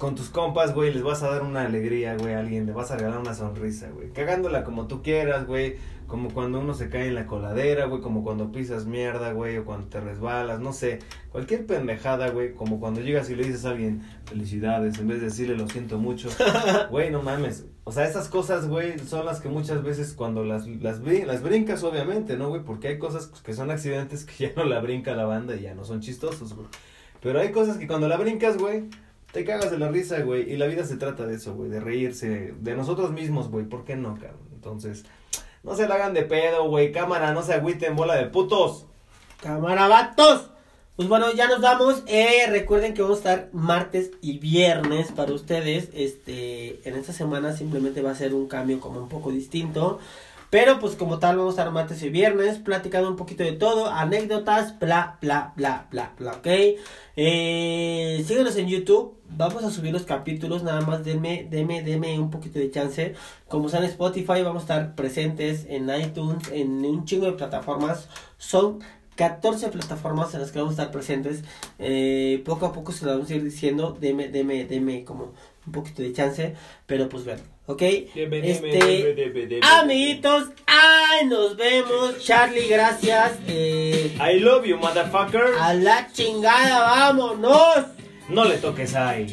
con 0.00 0.16
tus 0.16 0.30
compas, 0.30 0.74
güey. 0.74 0.92
Les 0.92 1.04
vas 1.04 1.22
a 1.22 1.30
dar 1.30 1.42
una 1.42 1.62
alegría, 1.62 2.16
güey, 2.16 2.34
a 2.34 2.40
alguien. 2.40 2.66
Le 2.66 2.72
vas 2.72 2.90
a 2.90 2.96
regalar 2.96 3.20
una 3.20 3.34
sonrisa, 3.34 3.88
güey. 3.90 4.08
Cagándola 4.10 4.64
como 4.64 4.88
tú 4.88 5.02
quieras, 5.02 5.46
güey. 5.46 5.76
Como 6.08 6.30
cuando 6.30 6.58
uno 6.58 6.74
se 6.74 6.88
cae 6.88 7.06
en 7.06 7.14
la 7.14 7.26
coladera, 7.26 7.84
güey. 7.84 8.00
Como 8.02 8.24
cuando 8.24 8.50
pisas 8.50 8.86
mierda, 8.86 9.32
güey. 9.32 9.58
O 9.58 9.64
cuando 9.64 9.86
te 9.86 10.00
resbalas, 10.00 10.58
no 10.58 10.72
sé. 10.72 10.98
Cualquier 11.30 11.66
pendejada, 11.66 12.30
güey. 12.30 12.54
Como 12.54 12.80
cuando 12.80 13.00
llegas 13.00 13.30
y 13.30 13.36
le 13.36 13.44
dices 13.44 13.64
a 13.66 13.70
alguien, 13.70 14.02
felicidades. 14.24 14.98
En 14.98 15.06
vez 15.06 15.20
de 15.20 15.26
decirle, 15.26 15.56
lo 15.56 15.68
siento 15.68 15.98
mucho. 15.98 16.28
Güey, 16.90 17.10
no 17.10 17.22
mames. 17.22 17.66
O 17.84 17.92
sea, 17.92 18.04
esas 18.06 18.28
cosas, 18.28 18.68
güey, 18.68 18.98
son 19.00 19.26
las 19.26 19.40
que 19.40 19.48
muchas 19.48 19.82
veces 19.82 20.12
cuando 20.14 20.44
las, 20.44 20.66
las, 20.66 21.02
brin- 21.02 21.26
las 21.26 21.42
brincas, 21.42 21.82
obviamente, 21.84 22.36
¿no, 22.36 22.48
güey? 22.48 22.62
Porque 22.62 22.88
hay 22.88 22.98
cosas 22.98 23.26
que 23.26 23.52
son 23.52 23.70
accidentes 23.70 24.24
que 24.24 24.48
ya 24.48 24.52
no 24.56 24.64
la 24.64 24.80
brinca 24.80 25.14
la 25.14 25.24
banda 25.26 25.54
y 25.56 25.60
ya 25.62 25.74
no 25.74 25.84
son 25.84 26.00
chistosos, 26.00 26.54
güey. 26.54 26.66
Pero 27.22 27.38
hay 27.40 27.52
cosas 27.52 27.76
que 27.76 27.86
cuando 27.86 28.08
la 28.08 28.16
brincas, 28.16 28.56
güey, 28.58 28.84
te 29.32 29.44
cagas 29.44 29.70
de 29.70 29.78
la 29.78 29.88
risa, 29.88 30.20
güey. 30.20 30.50
Y 30.52 30.56
la 30.56 30.66
vida 30.66 30.84
se 30.84 30.96
trata 30.96 31.26
de 31.26 31.36
eso, 31.36 31.54
güey, 31.54 31.70
de 31.70 31.80
reírse 31.80 32.54
de 32.58 32.74
nosotros 32.74 33.12
mismos, 33.12 33.50
güey. 33.50 33.64
¿Por 33.64 33.84
qué 33.84 33.96
no, 33.96 34.14
cabrón? 34.14 34.48
Entonces, 34.52 35.04
no 35.62 35.74
se 35.74 35.86
la 35.86 35.96
hagan 35.96 36.14
de 36.14 36.22
pedo, 36.22 36.68
güey. 36.68 36.92
Cámara, 36.92 37.32
no 37.32 37.42
se 37.42 37.54
agüiten, 37.54 37.96
bola 37.96 38.16
de 38.16 38.26
putos. 38.26 38.86
Cámara 39.42 39.88
vatos. 39.88 40.50
Pues 40.96 41.08
bueno, 41.08 41.32
ya 41.32 41.48
nos 41.48 41.60
vamos. 41.60 42.02
Eh, 42.06 42.46
recuerden 42.50 42.92
que 42.92 43.00
vamos 43.00 43.18
a 43.18 43.20
estar 43.20 43.48
martes 43.52 44.10
y 44.20 44.38
viernes 44.38 45.12
para 45.12 45.32
ustedes. 45.32 45.88
Este, 45.94 46.86
en 46.86 46.94
esta 46.94 47.12
semana 47.14 47.56
simplemente 47.56 48.02
va 48.02 48.10
a 48.10 48.14
ser 48.14 48.34
un 48.34 48.48
cambio 48.48 48.80
como 48.80 49.00
un 49.00 49.08
poco 49.08 49.30
distinto. 49.30 49.98
Pero 50.50 50.80
pues 50.80 50.96
como 50.96 51.20
tal 51.20 51.38
vamos 51.38 51.58
a 51.60 51.70
martes 51.70 52.02
y 52.02 52.10
viernes 52.10 52.58
platicando 52.58 53.08
un 53.08 53.14
poquito 53.14 53.44
de 53.44 53.52
todo, 53.52 53.88
anécdotas, 53.88 54.78
bla, 54.80 55.16
bla, 55.20 55.52
bla, 55.56 55.86
bla, 55.92 56.12
bla, 56.18 56.32
ok. 56.32 56.46
Eh, 57.16 58.24
síguenos 58.26 58.56
en 58.56 58.66
YouTube, 58.66 59.16
vamos 59.28 59.62
a 59.62 59.70
subir 59.70 59.92
los 59.92 60.02
capítulos, 60.02 60.64
nada 60.64 60.80
más 60.80 61.04
denme, 61.04 61.46
denme, 61.48 61.82
denme 61.82 62.18
un 62.18 62.30
poquito 62.30 62.58
de 62.58 62.70
chance. 62.70 63.14
Como 63.46 63.66
está 63.66 63.78
en 63.78 63.84
Spotify, 63.84 64.42
vamos 64.42 64.62
a 64.62 64.64
estar 64.64 64.94
presentes 64.96 65.66
en 65.68 65.88
iTunes, 65.88 66.48
en 66.50 66.84
un 66.84 67.04
chingo 67.04 67.26
de 67.26 67.32
plataformas. 67.32 68.08
Son 68.36 68.80
14 69.14 69.68
plataformas 69.68 70.32
en 70.34 70.40
las 70.40 70.50
que 70.50 70.58
vamos 70.58 70.78
a 70.78 70.82
estar 70.82 70.90
presentes. 70.90 71.44
Eh, 71.78 72.42
poco 72.44 72.66
a 72.66 72.72
poco 72.72 72.90
se 72.90 73.04
lo 73.04 73.12
vamos 73.12 73.30
a 73.30 73.34
ir 73.34 73.44
diciendo. 73.44 73.96
Deme, 74.00 74.28
deme, 74.28 74.64
deme 74.64 75.04
como 75.04 75.32
un 75.66 75.72
poquito 75.72 76.02
de 76.02 76.12
chance. 76.12 76.54
Pero 76.86 77.08
pues 77.08 77.24
bueno, 77.24 77.42
¿ok? 77.70 77.82
Este, 78.14 79.60
amiguitos, 79.62 80.48
ay, 80.66 81.26
nos 81.26 81.56
vemos. 81.56 82.18
Charlie, 82.24 82.66
gracias. 82.68 83.32
Eh, 83.46 84.16
I 84.20 84.40
love 84.40 84.64
you, 84.66 84.76
motherfucker. 84.76 85.54
a 85.60 85.74
la 85.74 86.08
chingada, 86.12 86.80
vámonos. 86.80 87.86
No 88.28 88.44
le 88.44 88.58
toques 88.58 88.94
ahí. 88.94 89.26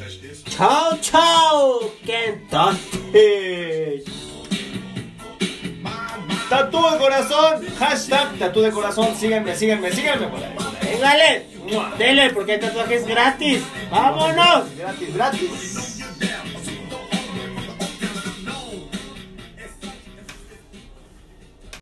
Chao, 0.50 0.98
chao. 1.02 1.80
Kentucky. 2.06 4.04
Tatú 6.50 6.78
de 6.92 6.98
corazón. 6.98 7.66
Hashtag 7.78 8.40
tatú 8.40 8.62
de 8.62 8.72
corazón. 8.72 9.16
Síganme, 9.16 9.56
síganme, 9.56 9.92
síganme. 9.92 10.28
Véngale. 10.82 11.46
Dele, 11.98 12.30
porque 12.32 12.56
el 12.56 12.60
tatuaje 12.62 12.96
es 12.96 13.06
gratis. 13.06 13.62
Vámonos. 13.92 14.76
Gratis, 14.78 15.14
gratis. 15.14 15.98